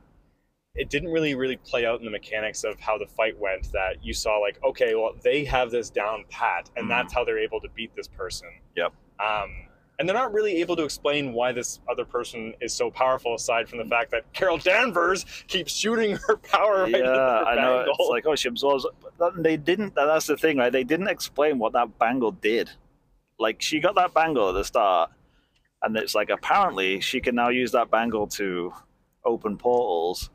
[0.76, 3.72] it didn't really really play out in the mechanics of how the fight went.
[3.72, 6.90] That you saw like okay, well they have this down pat, and Mhm.
[6.90, 8.50] that's how they're able to beat this person.
[8.76, 8.94] Yep.
[9.20, 9.52] Um,
[10.00, 13.70] and they're not really able to explain why this other person is so powerful, aside
[13.70, 17.00] from the fact that Carol Danvers keeps shooting her power right yeah,
[17.44, 17.76] I know.
[17.78, 17.96] bangle.
[18.00, 18.88] It's like, oh, she absorbs.
[19.20, 19.94] But they didn't.
[19.94, 20.72] That's the thing, right?
[20.72, 22.72] They didn't explain what that bangle did.
[23.38, 25.12] Like, she got that bangle at the start,
[25.84, 28.74] and it's like apparently she can now use that bangle to
[29.24, 30.32] open portals,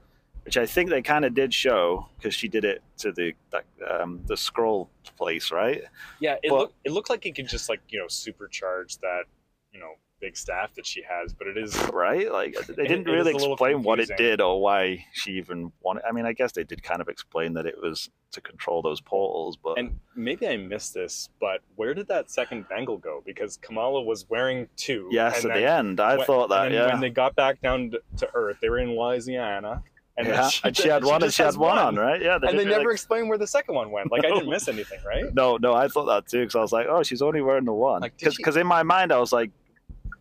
[0.49, 3.65] which I think they kind of did show because she did it to the that,
[3.87, 4.89] um, the Skrull
[5.19, 5.83] place, right?
[6.21, 9.25] Yeah, it But- looked it looked like it could just like you know supercharge that
[9.73, 12.33] you know big staff that she has, but it is Right?
[12.33, 15.71] Like they It- didn't it really little explain what it did or why she even
[15.83, 16.03] wanted.
[16.09, 19.01] I mean, I guess they did kind of explain that it was to control those
[19.03, 23.23] portals, but and maybe I missed this, but where did that second bangle go?
[23.25, 25.09] Because Kamala was wearing two.
[25.13, 26.67] yes, and at the end, I when- thought that.
[26.67, 29.83] and Yeah, When they got back down to, to Earth, they were in Louisiana,
[30.19, 32.21] and yeah, and she had one, and she had has one on, right?
[32.21, 34.13] Yeah, and they never really- explained where the second one went.
[34.13, 35.33] Like I didn't miss anything, right?
[35.33, 37.73] No, no, I thought that too because I was like, oh, she's only wearing the
[37.73, 38.03] one.
[38.03, 39.51] Like, did Because she- in my mind, I was like,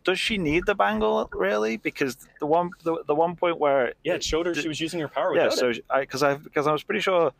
[0.04, 1.76] does she need the bangle really?
[1.76, 5.00] Because the one, the, the one point where Yeah, it showed her she was using
[5.00, 5.34] her power.
[5.36, 5.84] yeah, so it.
[5.90, 7.32] I because I because I was pretty sure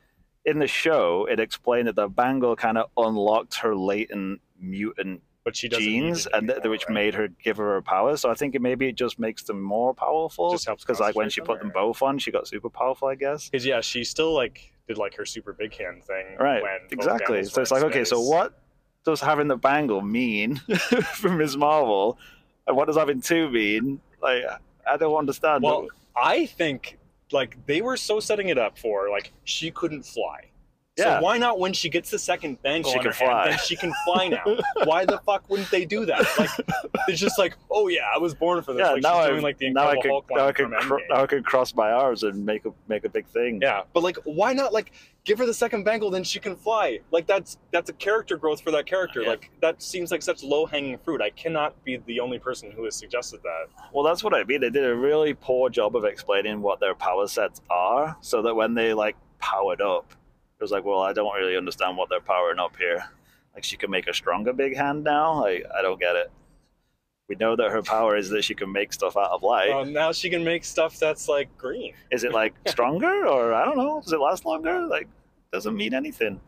[0.44, 5.56] in the show it explained that the bangle kind of unlocked her latent mutant but
[5.56, 6.94] she doesn't genes and th- which right?
[6.94, 8.20] made her give her her powers.
[8.20, 10.50] So I think it, maybe it just makes them more powerful.
[10.50, 13.08] Just helps because like when she them, put them both on, she got super powerful.
[13.08, 13.48] I guess.
[13.48, 16.36] Because yeah, she still like did like her super big hand thing.
[16.38, 16.62] Right.
[16.62, 17.42] When exactly.
[17.44, 18.60] So it's like okay, so what
[19.04, 20.56] does having the bangle mean
[21.14, 21.56] for Ms.
[21.56, 22.18] Marvel,
[22.66, 24.02] and what does having two mean?
[24.20, 24.44] Like
[24.86, 25.62] I don't understand.
[25.62, 26.98] Well, I think
[27.32, 30.50] like they were so setting it up for like she couldn't fly.
[30.98, 31.18] Yeah.
[31.18, 33.48] So why not when she gets the second bangle She on can her hand, fly.
[33.50, 34.56] then she can fly now?
[34.84, 36.26] why the fuck wouldn't they do that?
[36.38, 36.50] Like
[37.08, 38.80] it's just like, oh yeah, I was born for this.
[38.84, 40.64] yeah, like now she's I doing like the now I Hulk now I cr-
[41.08, 43.60] now I could cross my arms and make a make a big thing.
[43.62, 44.92] Yeah, but like, why not like
[45.24, 46.98] give her the second bangle, then she can fly?
[47.12, 49.22] Like that's that's a character growth for that character.
[49.22, 49.28] Yeah.
[49.30, 51.20] Like that seems like such low hanging fruit.
[51.20, 53.66] I cannot be the only person who has suggested that.
[53.92, 54.60] Well, that's what I mean.
[54.60, 58.54] They did a really poor job of explaining what their power sets are, so that
[58.54, 60.12] when they like powered up,
[60.58, 63.04] it was like, well, I don't really understand what they're powering up here.
[63.54, 65.40] Like she can make a stronger big hand now.
[65.40, 66.30] Like I don't get it.
[67.28, 69.68] We know that her power is that she can make stuff out of light.
[69.68, 71.92] Well, now she can make stuff that's like green.
[72.10, 74.00] is it like stronger or I don't know?
[74.00, 74.86] Does it last longer?
[74.86, 75.08] Like
[75.52, 76.40] doesn't mean anything.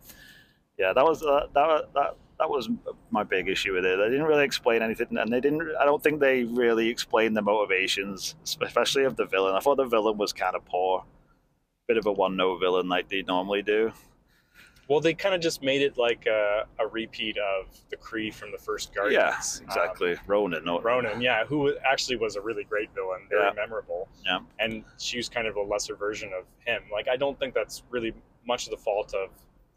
[0.78, 2.70] Yeah, that was uh, that that that was
[3.10, 3.98] my big issue with it.
[3.98, 5.62] They didn't really explain anything, and they didn't.
[5.78, 9.54] I don't think they really explained the motivations, especially of the villain.
[9.54, 11.04] I thought the villain was kind of poor,
[11.90, 13.92] bit of a one-note villain like they normally do.
[14.86, 18.52] Well, they kind of just made it like a, a repeat of the Kree from
[18.52, 19.60] the first Guardians.
[19.60, 20.14] Yeah, exactly.
[20.28, 20.64] Ronan.
[20.64, 23.52] No, Um, Ronan, yeah, who actually was a really great villain, very Yeah.
[23.54, 24.08] memorable.
[24.24, 24.38] Yeah.
[24.60, 26.82] And she was kind of a lesser version of him.
[26.92, 28.12] Like, I don't think that's really
[28.46, 29.30] much of the fault of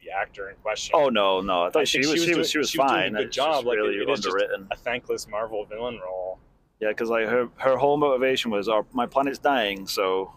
[0.03, 0.93] the actor in question.
[0.95, 1.63] Oh no, no.
[1.63, 3.13] I thought I she, was, she was she was doing- she was she was fine.
[3.13, 4.35] good It's job, like, really it- it is just-
[4.71, 6.37] A thankless Marvel villain role.
[6.79, 10.33] Yeah, because like her her whole motivation was, "Our my planet's dying, so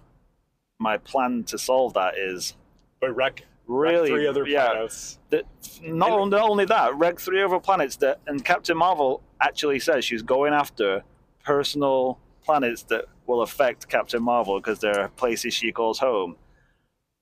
[0.78, 2.54] my plan to solve that is
[3.00, 5.18] But wreck, really wreck three other yeah, planets.
[5.30, 5.44] that
[5.82, 9.78] not, And- only, not only that, wreck three other planets that, and Captain Marvel actually
[9.80, 11.02] says she's going after
[11.44, 16.36] personal planets that will affect Captain Marvel because they're places she calls home.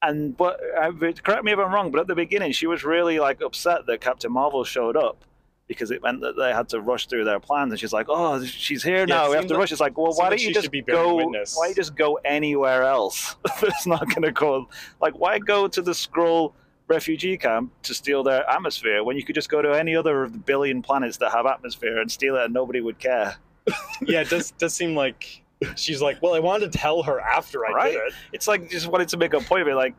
[0.03, 0.61] And but
[1.25, 4.01] correct me if I'm wrong, but at the beginning she was really like upset that
[4.03, 5.25] Captain Marvel showed up
[5.67, 7.73] because it meant that they had to rush through their plans.
[7.73, 9.31] And she's like, "Oh, she's here Yeah, now.
[9.31, 11.15] we have to like- rush." It's like, "Well, why don't you just go?
[11.17, 11.57] witness.
[11.57, 13.37] Why just go anywhere else?
[13.61, 14.69] That's not going to go.
[15.01, 16.53] Like, why go to the Skrull
[16.87, 20.33] refugee camp to steal their atmosphere when you could just go to any other of
[20.35, 23.37] the billion planets that have atmosphere and steal it and nobody would care.
[24.03, 25.43] yeah, it does does seem like
[25.77, 27.93] she's like, well, I wanted to tell her after I Right.
[27.93, 28.13] did it.
[28.35, 29.75] It's like just wanted to make a point of it.
[29.77, 29.95] Like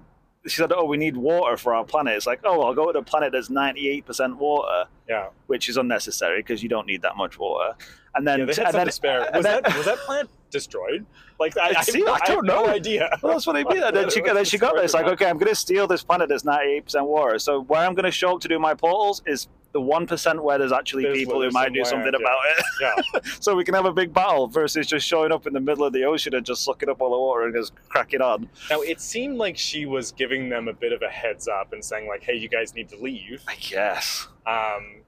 [0.47, 2.99] she said, "Oh, we need water for our planet." It's like, "Oh, I'll go to
[2.99, 7.17] a planet that's ninety-eight percent water," Yeah, which is unnecessary because you don't need that
[7.17, 7.73] much water.
[8.15, 9.25] And then, yeah, and then spare.
[9.25, 11.05] and Was then- that was that plant destroyed?
[11.39, 12.69] Like I, I, See, I I don't no know.
[12.71, 13.09] idea.
[13.21, 13.83] Well, that's what I mean.
[13.83, 14.93] And then she, and then she got this.
[14.93, 17.37] Like, okay, I'm going to steal this planet that's 98% water.
[17.39, 20.57] So where I'm going to show up to do my portals is the 1% where
[20.57, 22.63] there's actually There's- people who might do something land, about it.
[22.79, 25.83] Yeah, so we can have a big battle versus just showing up in the middle
[25.83, 28.47] of the ocean and just sucking up all the water and just cracking on.
[28.69, 31.83] Now it seemed like she was giving them a bit of a heads up and
[31.83, 34.29] saying like, "Hey, you guys need to leave." I guess.
[34.47, 35.01] Um,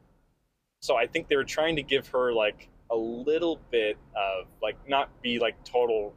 [0.82, 4.76] so I think they were trying to give her like a little bit of like
[4.89, 6.13] not be like total.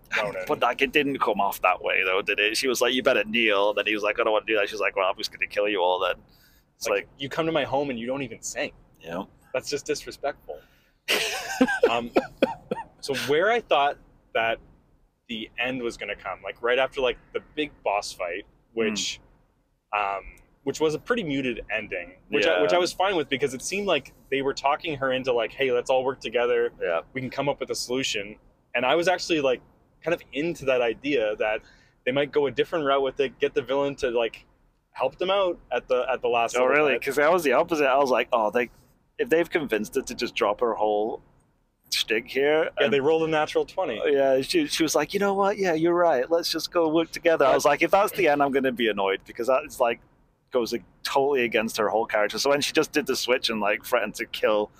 [0.48, 2.57] But like, it didn't come off that way, though, did it?
[2.57, 3.68] She was like, you better kneel.
[3.68, 4.68] And then he was like, I don't want to do that.
[4.68, 6.16] She's like, well, I'm just going to kill you all then.
[6.80, 8.72] It's like, like, you come to my home and you don't even sing.
[9.10, 9.28] know.
[9.52, 10.58] That's just disrespectful.
[11.90, 12.10] um,
[13.00, 13.98] so where I thought
[14.32, 14.58] that
[15.28, 19.20] the end was going to come, like right after like the big boss fight, which,
[19.94, 20.22] um,
[20.62, 23.60] which was a pretty muted ending, which I, which I was fine with because it
[23.60, 26.70] seemed like they were talking her into like, hey, let's all work together.
[26.80, 27.00] Yeah.
[27.12, 28.36] We can come up with a solution.
[28.74, 29.60] And I was actually like
[30.02, 31.60] kind of into that idea that
[32.06, 34.46] they might go a different route with it, get the villain to like
[34.93, 36.57] help them out at the at the last.
[36.57, 36.95] Oh, really?
[36.99, 37.86] Because I was the opposite.
[37.86, 38.70] I was like, oh, they,
[39.18, 41.22] if they've convinced her to just drop her whole
[41.93, 42.64] shtick here.
[42.78, 44.01] Yeah, and- they rolled a natural twenty.
[44.01, 45.59] Uh, yeah, she, she was like, you know what?
[45.59, 46.30] Yeah, you're right.
[46.30, 47.45] Let's just go work together.
[47.45, 50.01] I was like, if that's the end, I'm going to be annoyed because that's like
[50.53, 52.38] goes like, totally against her whole character.
[52.38, 54.70] So when she just did the switch and like threatened to kill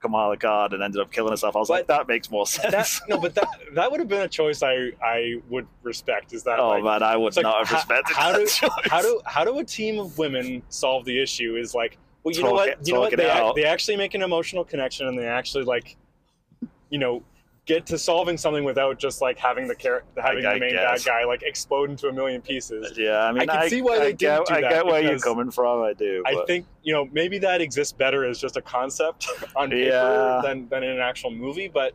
[0.00, 2.72] Kamala Khan and ended up killing herself, I was like, that makes more sense.
[2.72, 6.32] that no, but that that would have been a choice I I would respect.
[6.32, 8.46] Is that oh like, man, I would it's like, not have respected how that do-
[8.46, 8.70] choice.
[8.90, 11.56] how do how do a team of women solve the issue?
[11.56, 14.22] Is like, well, you know what, it- you know what, they they actually make an
[14.22, 15.96] emotional connection and they actually like,
[16.88, 17.22] you know.
[17.70, 21.04] Get to solving something without just like having the char- having I the main bad
[21.04, 22.90] guy like explode into a million pieces.
[22.90, 24.70] Uh, yeah, I mean, I can see why they I didn't get, do I that
[24.70, 25.80] get where you're coming from.
[25.82, 26.24] I do.
[26.26, 30.40] I think you know maybe that exists better as just a concept on paper Yeah.
[30.42, 31.68] than, than in an actual movie.
[31.68, 31.94] But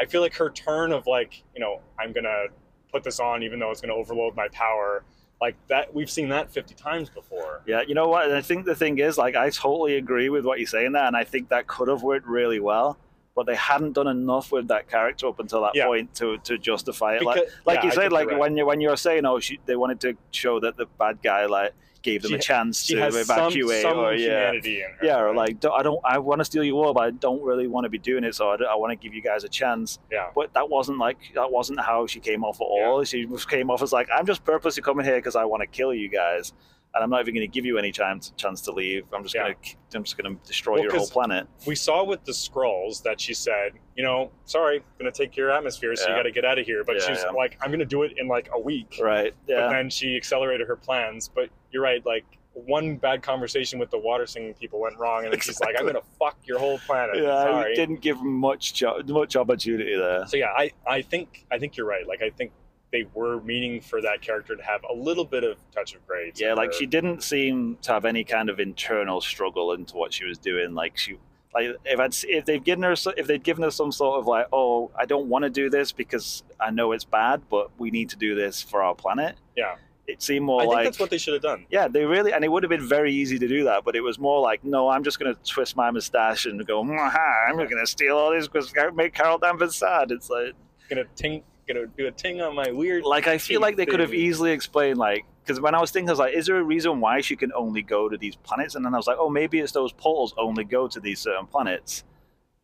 [0.00, 2.46] I feel like her turn of like you know I'm gonna
[2.90, 5.04] put this on even though it's gonna overload my power
[5.40, 7.62] like that we've seen that 50 times before.
[7.66, 8.26] Yeah, you know what?
[8.26, 11.04] And I think the thing is, like, I totally agree with what you're saying there,
[11.04, 12.96] and I think that could have worked really well.
[13.34, 15.86] But they hadn't done enough with that character up until that Yeah.
[15.86, 17.22] point to, to justify it.
[17.24, 18.38] Like, Because- like yeah, you said, like right.
[18.38, 21.22] when you when you were saying, oh, she, they wanted to show that the bad
[21.22, 21.72] guy like
[22.02, 25.06] gave them She- a chance to has some, evacuate, some or yeah, in her.
[25.06, 27.40] yeah, or like don't- I don't, I want to steal your war, but I don't
[27.42, 29.48] really want to be doing it, so I, I want to give you guys a
[29.48, 29.98] chance.
[30.10, 30.28] yeah.
[30.34, 33.02] But that wasn't like that wasn't how she came off at all.
[33.04, 35.94] She came off as like, I'm just purposely coming here because I want to kill
[35.94, 36.52] you guys,
[36.94, 39.04] and I'm not even going to give you any chance chance to leave.
[39.12, 39.42] I'm just Yeah.
[39.44, 39.56] gonna
[39.94, 41.46] I'm just gonna destroy Well, your whole planet.
[41.66, 45.50] We saw with the Skrulls that she said, you know, sorry, I'm gonna take your
[45.50, 46.84] atmosphere, so you got to get out of here.
[46.84, 47.30] But Yeah, she's yeah.
[47.30, 48.98] like, I'm gonna do it in like a week.
[49.00, 49.34] Right?
[49.46, 49.56] Yeah.
[49.56, 49.68] but Yeah.
[49.70, 51.28] then she accelerated her plans.
[51.28, 52.24] But you're right, like
[52.54, 55.86] one bad conversation with the water singing people went wrong, and then she's like, "I'm
[55.86, 57.70] gonna fuck your whole planet." Yeah, Sorry.
[57.70, 60.26] we didn't give much much opportunity there.
[60.26, 62.06] So yeah, I I think I think you're right.
[62.06, 62.52] Like I think
[62.92, 66.32] they were meaning for that character to have a little bit of touch of to
[66.36, 66.72] Yeah, like her.
[66.74, 70.74] she didn't seem to have any kind of internal struggle into what she was doing.
[70.74, 71.16] Like she,
[71.54, 74.46] like if I'd if they've given her if they'd given her some sort of like,
[74.52, 78.10] oh, I don't want to do this because I know it's bad, but we need
[78.10, 79.36] to do this for our planet.
[79.56, 79.76] Yeah.
[80.06, 81.64] it seemed more I think like that's what they should have done.
[81.70, 84.02] yeah, they really and it would have been very easy to do that, but it
[84.02, 87.68] was more like, no, I'm just going to twist my mustache and go, I'm going
[87.70, 90.10] to steal all this because make Carol Danvers sad.
[90.10, 90.52] It's like
[90.90, 93.04] Gonna ting, gonna do a ting on my weird.
[93.04, 96.08] like I feel like they could have easily explained like because when I was thinking,
[96.08, 98.74] I was like, is there a reason why she can only go to these planets?
[98.76, 101.46] And then I was like, oh, maybe it's those portals only go to these certain
[101.46, 102.04] planets,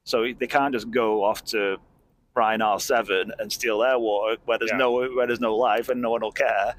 [0.04, 1.76] so they can't just go off to
[2.34, 4.76] Brian R Seven and steal their water where there's Yeah.
[4.78, 6.74] no where there's no life and no one will care.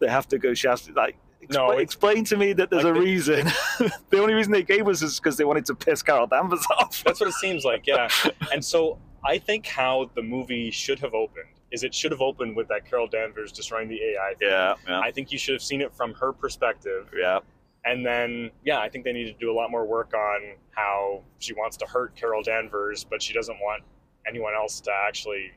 [0.00, 0.54] They have to go.
[0.54, 1.16] She has to like.
[1.50, 3.46] No, Expl- it's- explain to me that there's like a the- reason.
[4.10, 7.02] the only reason they gave us is because they wanted to piss Carol Danvers off.
[7.04, 8.08] That's what it seems like, yeah.
[8.52, 12.56] and so I think how the movie should have opened is it should have opened
[12.56, 14.34] with that Carol Danvers destroying the AI.
[14.38, 14.48] thing.
[14.48, 17.10] Yeah, yeah, I think you should have seen it from her perspective.
[17.16, 17.40] yeah.
[17.84, 21.22] And then, yeah, I think they need to do a lot more work on how
[21.38, 23.82] she wants to hurt Carol Danvers, but she doesn't want
[24.26, 25.52] anyone else to actually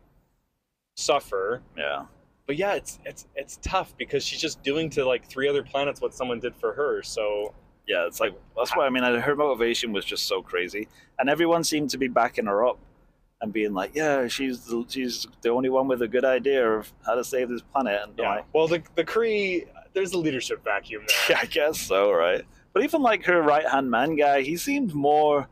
[0.96, 1.62] suffer.
[1.78, 2.06] yeah.
[2.48, 6.02] But yeah, it's it's it's tough because she's just doing to like three other planets
[6.02, 7.02] what someone did for her.
[7.02, 7.54] So
[7.88, 10.88] Yeah, it's like that's why I mean her motivation was just so crazy,
[11.20, 12.78] and everyone seemed to be backing her up
[13.42, 16.92] and being like, "Yeah, she's the, she's the only one with a good idea of
[17.06, 18.42] how to save this planet." And yeah.
[18.54, 21.18] Well, the the Kree there's a leadership vacuum there.
[21.38, 22.44] Yeah, I guess so, right?
[22.74, 25.48] But even like her right hand man guy, he seemed more.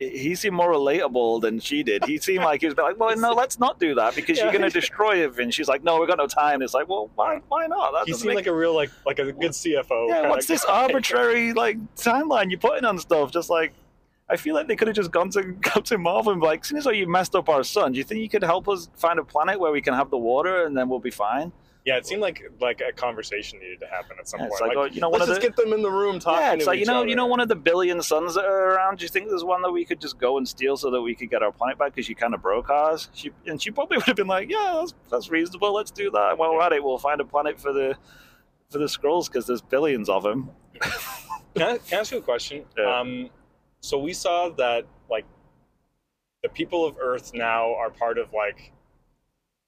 [0.00, 2.04] He seemed more relatable than she did.
[2.04, 4.44] He seemed like he was like, "Well, no, let's not do that because Yeah.
[4.44, 7.10] you're going to destroy everything." She's like, "No, we've got no time." It's like, "Well,
[7.16, 7.40] why?
[7.48, 10.08] Why not?" That He seemed make- like a real like like a good CFO.
[10.08, 10.28] yeah.
[10.28, 13.32] What's this arbitrary like timeline you're putting on stuff?
[13.32, 13.72] Just like,
[14.30, 16.84] I feel like they could have just gone to Captain Marvel and be like, "Since
[16.86, 19.58] you messed up our sun, do you think you could help us find a planet
[19.58, 21.52] where we can have the water and then we'll be fine?"
[21.86, 24.60] Yeah, it seemed like like a conversation needed to happen at some Yeah, point.
[24.60, 26.42] like, oh, you know, let's just the- get them in the room talking.
[26.44, 27.08] Yeah, it's to like you know, other.
[27.08, 28.98] you know, one of the billion suns that are around.
[28.98, 31.14] Do you think there's one that we could just go and steal so that we
[31.14, 31.94] could get our planet back?
[31.94, 33.08] Because you kind of broke ours.
[33.14, 35.72] She, and she probably would have been like, "Yeah, that's, that's reasonable.
[35.72, 37.96] Let's do that." While we're at it, we'll find a planet for the
[38.70, 40.50] for the Skrulls because there's billions of them.
[41.54, 42.64] Can I, can I ask you a question?
[42.76, 43.00] Yeah.
[43.00, 43.30] Um,
[43.80, 45.24] so we saw that like
[46.42, 48.72] the people of Earth now are part of like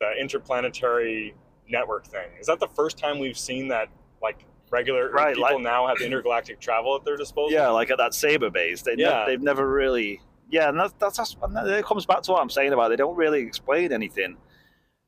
[0.01, 1.35] the interplanetary
[1.69, 2.29] network thing.
[2.41, 3.89] Is that the first time we've seen that
[4.23, 7.53] like regular Right, people like- now have intergalactic travel at their disposal?
[7.53, 9.21] Yeah, like at that saber base, they Yeah.
[9.21, 10.21] ne- they've never really.
[10.49, 12.97] Yeah, and that's, that's that's and it comes back to what I'm saying about they
[12.97, 14.37] don't really explain anything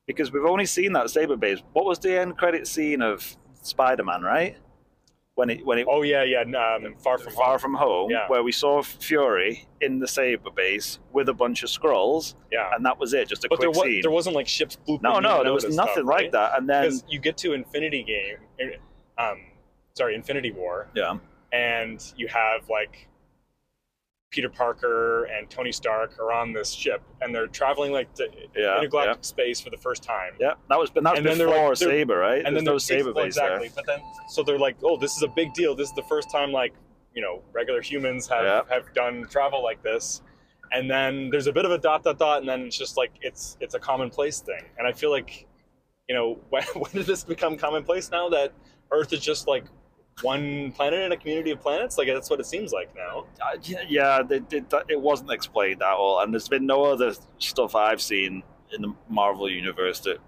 [0.07, 1.61] because we've only seen that saber base.
[1.73, 4.23] What was the end credit scene of Spider-Man?
[4.23, 4.57] Right
[5.35, 6.41] when it when it Oh yeah, yeah.
[6.43, 7.59] Um, far from Far home.
[7.59, 8.29] From Home, Yeah.
[8.29, 12.71] where we saw Fury in the Saber base with a bunch of Skrulls, Yeah.
[12.75, 14.03] and that was it, just a But there, quick was, scene.
[14.03, 15.03] there wasn't like ships blooping.
[15.03, 16.33] no, no, there was nothing stuff, like right?
[16.33, 16.59] that.
[16.59, 18.73] And then, you get to Infinity Game,
[19.19, 19.39] um,
[19.95, 21.17] sorry, Infinity War, yeah,
[21.53, 23.09] and you have like
[24.33, 28.27] Peter Parker and Tony Stark are on this ship, and they're traveling like to
[28.57, 30.33] yeah, intergalactic yeah, space for the first time.
[30.41, 30.55] yeah.
[30.71, 32.39] That was, but that was And then before like- Saber, right?
[32.39, 33.71] And then There's no they're Saber base exactly.
[33.77, 34.01] But then,
[34.31, 35.75] so they're like, "Oh, this is a big deal.
[35.77, 36.73] This is the first time like
[37.15, 38.63] you know regular humans have Yeah.
[38.75, 40.23] have done travel like this."
[40.73, 43.13] And then there's a bit of a dot dot dot, and then it's just like
[43.21, 44.65] it's it's a commonplace thing.
[44.79, 45.47] And I feel like,
[46.09, 48.55] you know, when, when did this become commonplace now that
[48.91, 49.67] Earth is just like
[50.21, 51.99] one planet in a community of planets?
[51.99, 53.25] Like that's what it seems like now.
[53.41, 57.15] Uh, yeah, yeah they, they, it wasn't explained at all, and there's been no other
[57.39, 60.19] stuff I've seen in the Marvel universe that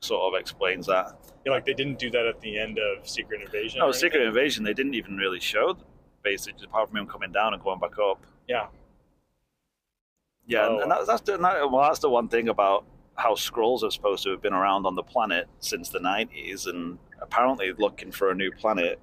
[0.00, 1.16] sort of explains that.
[1.44, 3.80] You know, like they didn't do that at the end of Secret Invasion.
[3.80, 4.28] No, Secret anything.
[4.28, 5.76] Invasion, they didn't even really show
[6.22, 8.24] basically apart from him coming down and going back up.
[8.48, 8.66] Yeah.
[10.46, 12.84] Yeah, Oh, and, and that's that's the that, well, that's the one thing about
[13.14, 16.98] how Skrulls are supposed to have been around on the planet since the '90s, and
[17.20, 18.98] apparently looking for a new planet.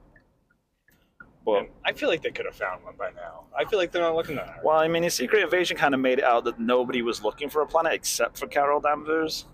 [1.55, 3.45] And I feel like they could have found one by now.
[3.57, 4.59] I feel like they're not looking that hard.
[4.63, 7.49] well, I mean, in Secret Invasion, kind of made it out that nobody was looking
[7.49, 9.45] for a planet except for Carol Danvers,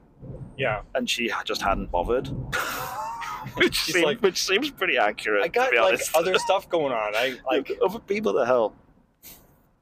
[0.57, 0.82] Yeah.
[0.95, 2.28] and she just hadn't bothered.
[3.56, 5.44] which, seems, like- which seems pretty accurate.
[5.44, 7.15] I got like other stuff going on.
[7.15, 8.76] I like other people to help.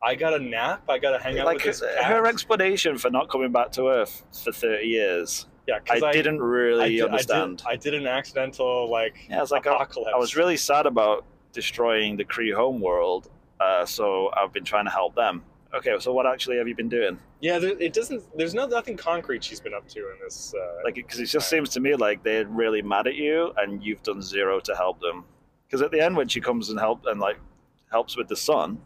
[0.04, 0.84] I got a nap.
[0.90, 3.72] I got to hang out Like with this her, her explanation for not coming back
[3.74, 7.62] to Earth for 30 years, yeah, i didn't really I did, understand.
[7.68, 9.74] I did, I did an accidental like Yeah, it's like I.
[9.76, 13.30] I was really sad about destroying the Kree homeworld,
[13.60, 15.44] uh, so I've been trying to help them.
[15.74, 17.18] Okay, so what actually have you been doing?
[17.40, 17.58] yeah.
[17.58, 18.22] There, it doesn't.
[18.38, 20.54] There's no nothing concrete she's been up to in this.
[20.54, 23.82] Uh, Like, because it just seems to me like they're really mad at you, and
[23.82, 25.24] you've done zero to help them.
[25.68, 27.38] Because at the end, when she comes and help and like
[27.90, 28.80] helps with the sun,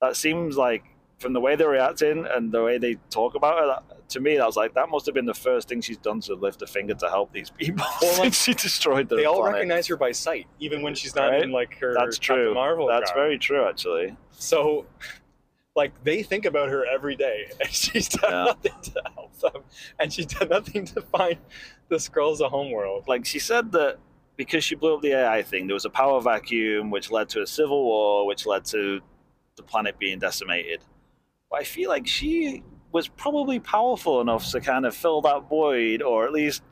[0.00, 0.84] that seems like
[1.22, 4.36] from the way they're reacting and the way they talk about her, that, to me,
[4.36, 6.66] that was like that must have been the first thing she's done to lift a
[6.66, 10.12] finger to help these people Well, like, she destroyed the they all recognize her by
[10.12, 11.42] sight, even when she's not Right?
[11.42, 11.94] in like her.
[11.94, 12.54] That's Captain true.
[12.54, 12.88] Marvel.
[12.88, 13.16] That's garb.
[13.16, 14.16] very true, actually.
[14.32, 14.84] So,
[15.76, 18.44] like, they think about her every day, and she's done Yeah.
[18.44, 19.62] nothing to help them,
[19.98, 21.38] and she's done nothing to find
[21.88, 23.06] the Skrulls a homeworld.
[23.06, 23.98] like she said that
[24.36, 27.42] because she blew up the AI thing, there was a power vacuum which led to
[27.42, 29.00] a civil war, which led to
[29.56, 30.80] the planet being decimated.
[31.52, 32.62] But I feel like she
[32.92, 36.62] was probably powerful enough to kind of fill that void, or at least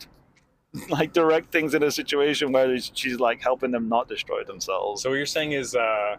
[0.89, 5.03] like direct things in a situation where she's like helping them not destroy themselves.
[5.03, 6.17] So what you're saying is, uh,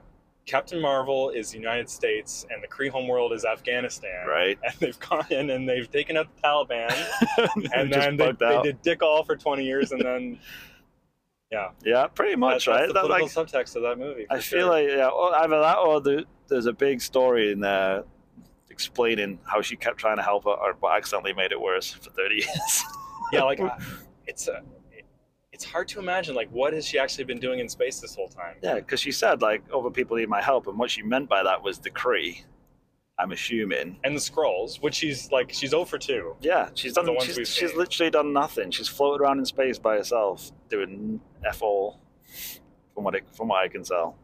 [0.48, 4.58] Captain Marvel is the United States, and the Kree homeworld is Afghanistan, right?
[4.64, 8.82] And they've gone in and they've taken out the Taliban, and then they, they did
[8.82, 10.40] dick all for 20 years, and then
[11.52, 12.78] Yeah, Yeah, pretty much, that- right?
[12.82, 14.26] that's the That, political like, subtext of that movie.
[14.30, 14.70] I for feel sure.
[14.70, 15.10] like yeah,
[15.44, 18.04] either that or the, there's a big story in there
[18.72, 22.10] explaining how she kept trying to help her, or but accidentally made it worse for
[22.10, 22.84] 30 years.
[23.32, 23.78] yeah, like I-
[24.28, 24.62] it's a.
[25.54, 28.30] It's hard to imagine, like, what has she actually been doing in space this whole
[28.30, 28.56] time?
[28.64, 31.44] yeah, because she said like other people need my help, and what she meant by
[31.44, 32.44] that was the Kree.
[33.20, 34.00] I'm assuming.
[34.04, 36.38] And the Skrulls, which she's like, she's 0 for 2.
[36.42, 37.06] Yeah, she's done.
[37.20, 37.78] She's, she's seen.
[37.78, 38.72] literally done nothing.
[38.72, 42.00] She's floated around in space by herself, doing f all,
[42.96, 44.18] from what it, from what I can tell.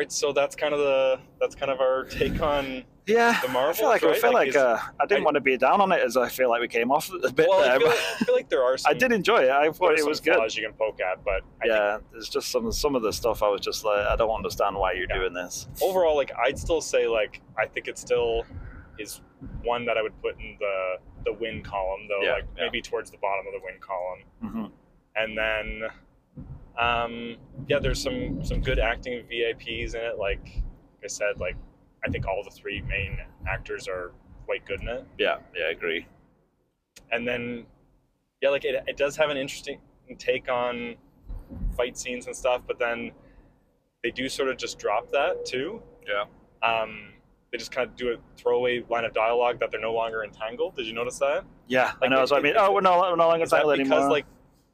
[0.00, 2.82] Right, so that's kind of the that's kind of our take on.
[3.06, 5.40] Yeah, The I feel like I feel Like, like, uh, I didn't I- want to
[5.40, 7.68] be down on it as I feel like we came off a bit Well, I
[7.68, 7.78] there.
[7.78, 8.76] feel, but like, I feel like there are.
[8.76, 9.50] Some, I did enjoy it.
[9.50, 10.34] I thought it was good.
[10.34, 13.12] flaws you can poke at, but I think yeah, there's just some some of the
[13.12, 15.18] stuff I was just like, I don't understand why you're Yeah.
[15.18, 15.68] doing this.
[15.80, 18.44] overall, like I'd still say like I think it still
[18.98, 19.20] is
[19.62, 22.64] one that I would put in the the win column, though, Yeah, like yeah.
[22.64, 24.22] maybe towards the bottom of the win column.
[24.40, 24.74] hmm
[25.16, 25.82] and then
[26.78, 27.36] um
[27.68, 30.62] yeah there's some some good acting vips in it like
[31.04, 31.56] i said like
[32.04, 34.12] i think all the three main actors are
[34.44, 36.06] quite good in it Yeah, yeah, I agree.
[37.12, 37.64] and then
[38.42, 39.78] yeah like it, it does have an interesting
[40.18, 40.96] take on
[41.76, 43.12] fight scenes and stuff but then
[44.02, 46.24] they do sort of just drop that too Yeah.
[46.62, 47.10] um
[47.52, 50.74] they just kind of do a throwaway line of dialogue that they're no longer entangled
[50.74, 52.16] did you notice that Yeah, I Like, know.
[52.18, 52.52] That's what I mean.
[52.56, 54.26] it- Oh, we're no, we're no longer is that tangled because like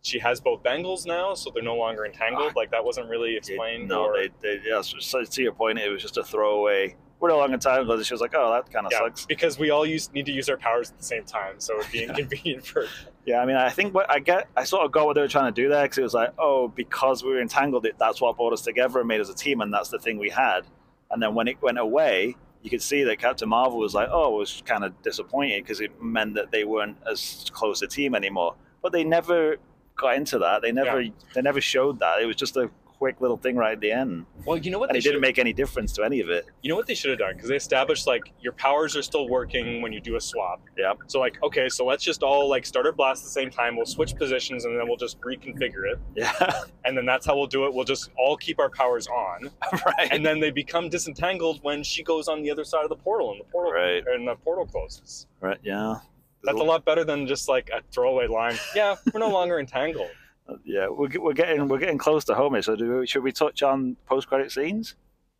[0.02, 3.36] she has both bangles now so they're no longer entangled ah, like that wasn't really
[3.36, 4.16] explained no, or...
[4.16, 4.80] they, they, yeah.
[4.80, 6.96] So, so to your point, it was just a throwaway.
[7.18, 7.98] We're no longer tangled.
[7.98, 9.26] And she was like, oh, that kind of Yeah, sucks.
[9.26, 11.92] because we all use need to use our powers at the same time, so it'd
[11.92, 12.86] be inconvenient for.
[13.26, 15.28] Yeah, I mean, I think what I get, I sort of got what they were
[15.28, 18.20] trying to do there because it was like, oh, because we were entangled, it that's
[18.22, 20.62] what brought us together and made us a team, and that's the thing we had.
[21.10, 24.34] And then when it went away, you could see that Captain Marvel was like, oh,
[24.34, 28.14] it was kind of disappointed because it meant that they weren't as close a team
[28.14, 28.54] anymore.
[28.82, 29.56] But they never
[30.00, 30.62] got into that.
[30.62, 31.04] They never,
[31.34, 32.20] they never showed that.
[32.22, 34.90] It was just a quick little thing right at the end, Well, you know what
[34.90, 36.44] and they it didn't make any difference to any of it.
[36.60, 39.26] You know what they should have done because they established like your powers are still
[39.26, 40.60] working when you do a swap.
[40.76, 40.92] Yeah.
[41.06, 43.74] So like, okay, so let's just all like start our blast at the same time.
[43.74, 46.34] We'll switch positions and then we'll just reconfigure it, Yeah,
[46.84, 47.72] and then that's how we'll do it.
[47.72, 49.50] We'll just all keep our powers on,
[49.86, 50.08] right.
[50.10, 53.30] and then they become disentangled when she goes on the other side of the portal
[53.32, 54.04] and the portal Right.
[54.06, 55.26] and the portal closes.
[55.40, 55.58] right.
[55.62, 55.94] Yeah.
[56.42, 58.56] That's a lot better than just like a throwaway line.
[58.74, 60.10] Yeah, we're no longer entangled.
[60.48, 62.54] Uh, yeah, we're, we're getting we're getting close to home.
[62.54, 64.96] here, So do we, should we touch on post credit scenes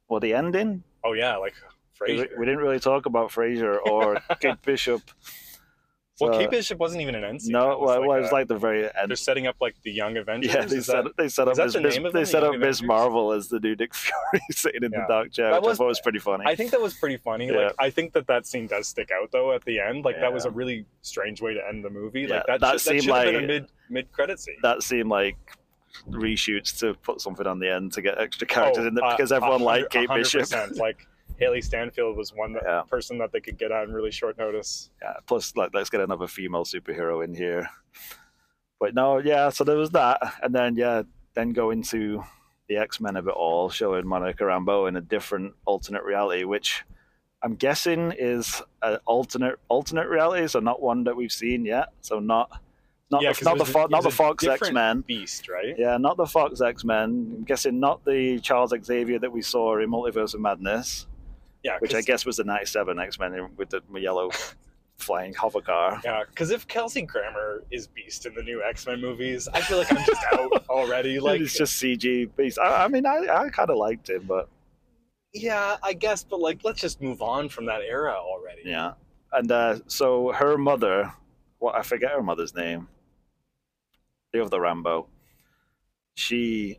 [0.07, 0.85] or the ending?
[1.03, 1.55] Oh yeah, like
[1.99, 5.03] 'Cause We, we didn't really talk about Fraser or Kate Bishop.
[6.21, 7.53] Well, So- Kate Bishop wasn't even an end scene.
[7.53, 9.09] No, That was well, like it was a- like the very end.
[9.09, 10.53] they're setting up like the Young Avengers.
[10.55, 12.83] Yeah, they Is set that- they set up Miss, the they them, set up Miss
[12.83, 15.01] Marvel as the new Nick Fury sitting in Yeah.
[15.03, 16.45] the dark chair, That which was- I thought was pretty funny.
[16.47, 17.47] I think that was pretty funny.
[17.49, 17.53] Yeah.
[17.67, 20.05] Like I think that that scene does stick out though at the end.
[20.05, 22.23] Like that was a really strange way to end the movie.
[22.23, 24.39] Yeah, like that, that should, seemed that should have been a like- mid mid credit
[24.41, 24.57] scene.
[24.63, 25.37] that seemed like
[26.09, 29.17] reshoots to put something on the end to get extra characters Oh, in there uh,
[29.17, 30.47] because a everyone liked Kate Bishop.
[30.77, 31.07] Like
[31.41, 32.83] Hailee Steinfeld was one that, Yeah.
[32.89, 34.91] person that they could get on really short notice.
[35.03, 37.69] yeah, plus like let's get another female superhero in here.
[38.79, 41.03] But no, yeah, so there was that, and then yeah,
[41.35, 42.23] then go into
[42.69, 46.85] the X Men of it all, showing Monica Rambeau in a different alternate reality, which
[47.43, 51.89] I'm guessing is an alternate alternate reality, so not one that we've seen yet.
[52.01, 52.51] So not
[53.11, 55.01] not Yeah, the, not the a- not the Fox X Men.
[55.01, 55.75] Beast, right?
[55.77, 57.35] Yeah, not the Fox X Men.
[57.39, 61.07] I'm guessing not the Charles Xavier that we saw in Multiverse of Madness,
[61.63, 64.31] Yeah, which I guess was the '97 X Men with the yellow
[64.99, 66.01] flying hover car.
[66.05, 69.79] Yeah, because if Kelsey Grammer is Beast in the new X Men movies, I feel
[69.79, 71.21] like I'm just out already.
[71.21, 72.59] Like, it's just CG beast.
[72.59, 74.49] I, I mean, I, I kind of liked him, but
[75.33, 78.63] yeah, I guess, but like, let's just move on from that era already.
[78.65, 78.93] yeah.
[79.33, 81.13] And uh, so her mother,
[81.61, 82.89] what I forget her mother's name,
[84.33, 85.07] the other Rambeau.
[86.15, 86.79] She,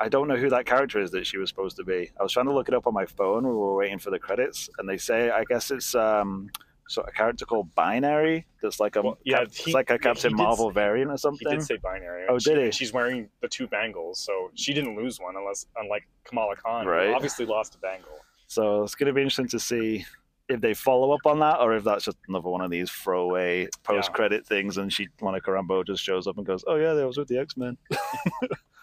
[0.00, 2.10] I don't know who that character is that she was supposed to be.
[2.18, 3.44] I was trying to look it up on my phone.
[3.46, 6.50] We were waiting for the credits, and they say I guess it's um,
[6.88, 8.44] so a character called Binary.
[8.60, 11.10] That's like a Well, yeah, cap- he- it's like a Captain did Marvel say- variant
[11.12, 11.48] or something.
[11.48, 12.26] He did say binary.
[12.28, 12.70] Oh, She- did he?
[12.72, 16.90] She's wearing the two bangles, so she didn't lose one, unless unlike Kamala Khan, who
[16.90, 17.14] Right.
[17.14, 18.18] obviously lost a bangle.
[18.48, 20.04] So it's going to be interesting to see
[20.48, 23.68] if they follow up on that, or if that's just another one of these throwaway
[23.84, 27.16] post-credit things, and she Monica Rambeau just shows up and goes, "Oh yeah, that was
[27.16, 27.78] with the X Men."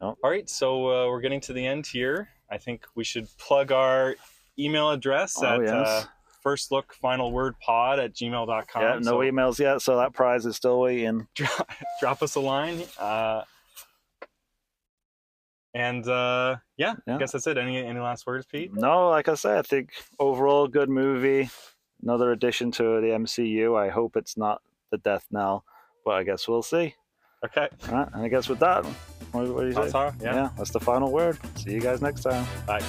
[0.00, 2.28] All right, so uh, we're getting to the end here.
[2.50, 4.14] I think we should plug our
[4.58, 5.72] email address Oh, at yes.
[5.72, 6.04] uh,
[6.42, 8.82] first look final word pod at gmail.com.
[8.82, 11.26] yeah, no so emails yet, so that prize is still waiting.
[11.34, 11.70] drop,
[12.00, 12.82] drop us a line.
[12.98, 13.42] Uh,
[15.74, 17.16] and uh, yeah, Yeah.
[17.16, 17.58] I guess that's it.
[17.58, 18.72] Any any last words, Pete?
[18.74, 21.50] No, like I said, I think overall good movie.
[22.02, 23.76] Another addition to the MCU.
[23.78, 25.64] I hope it's not the death knell,
[26.04, 26.94] but I guess we'll see.
[27.44, 27.68] Okay.
[27.88, 28.86] All right, and I guess with that,
[29.32, 29.80] what, what do you say?
[29.82, 30.12] That's all.
[30.20, 30.34] Yeah.
[30.34, 31.38] yeah, that's the final word.
[31.56, 32.46] See you guys next time.
[32.66, 32.82] Bye.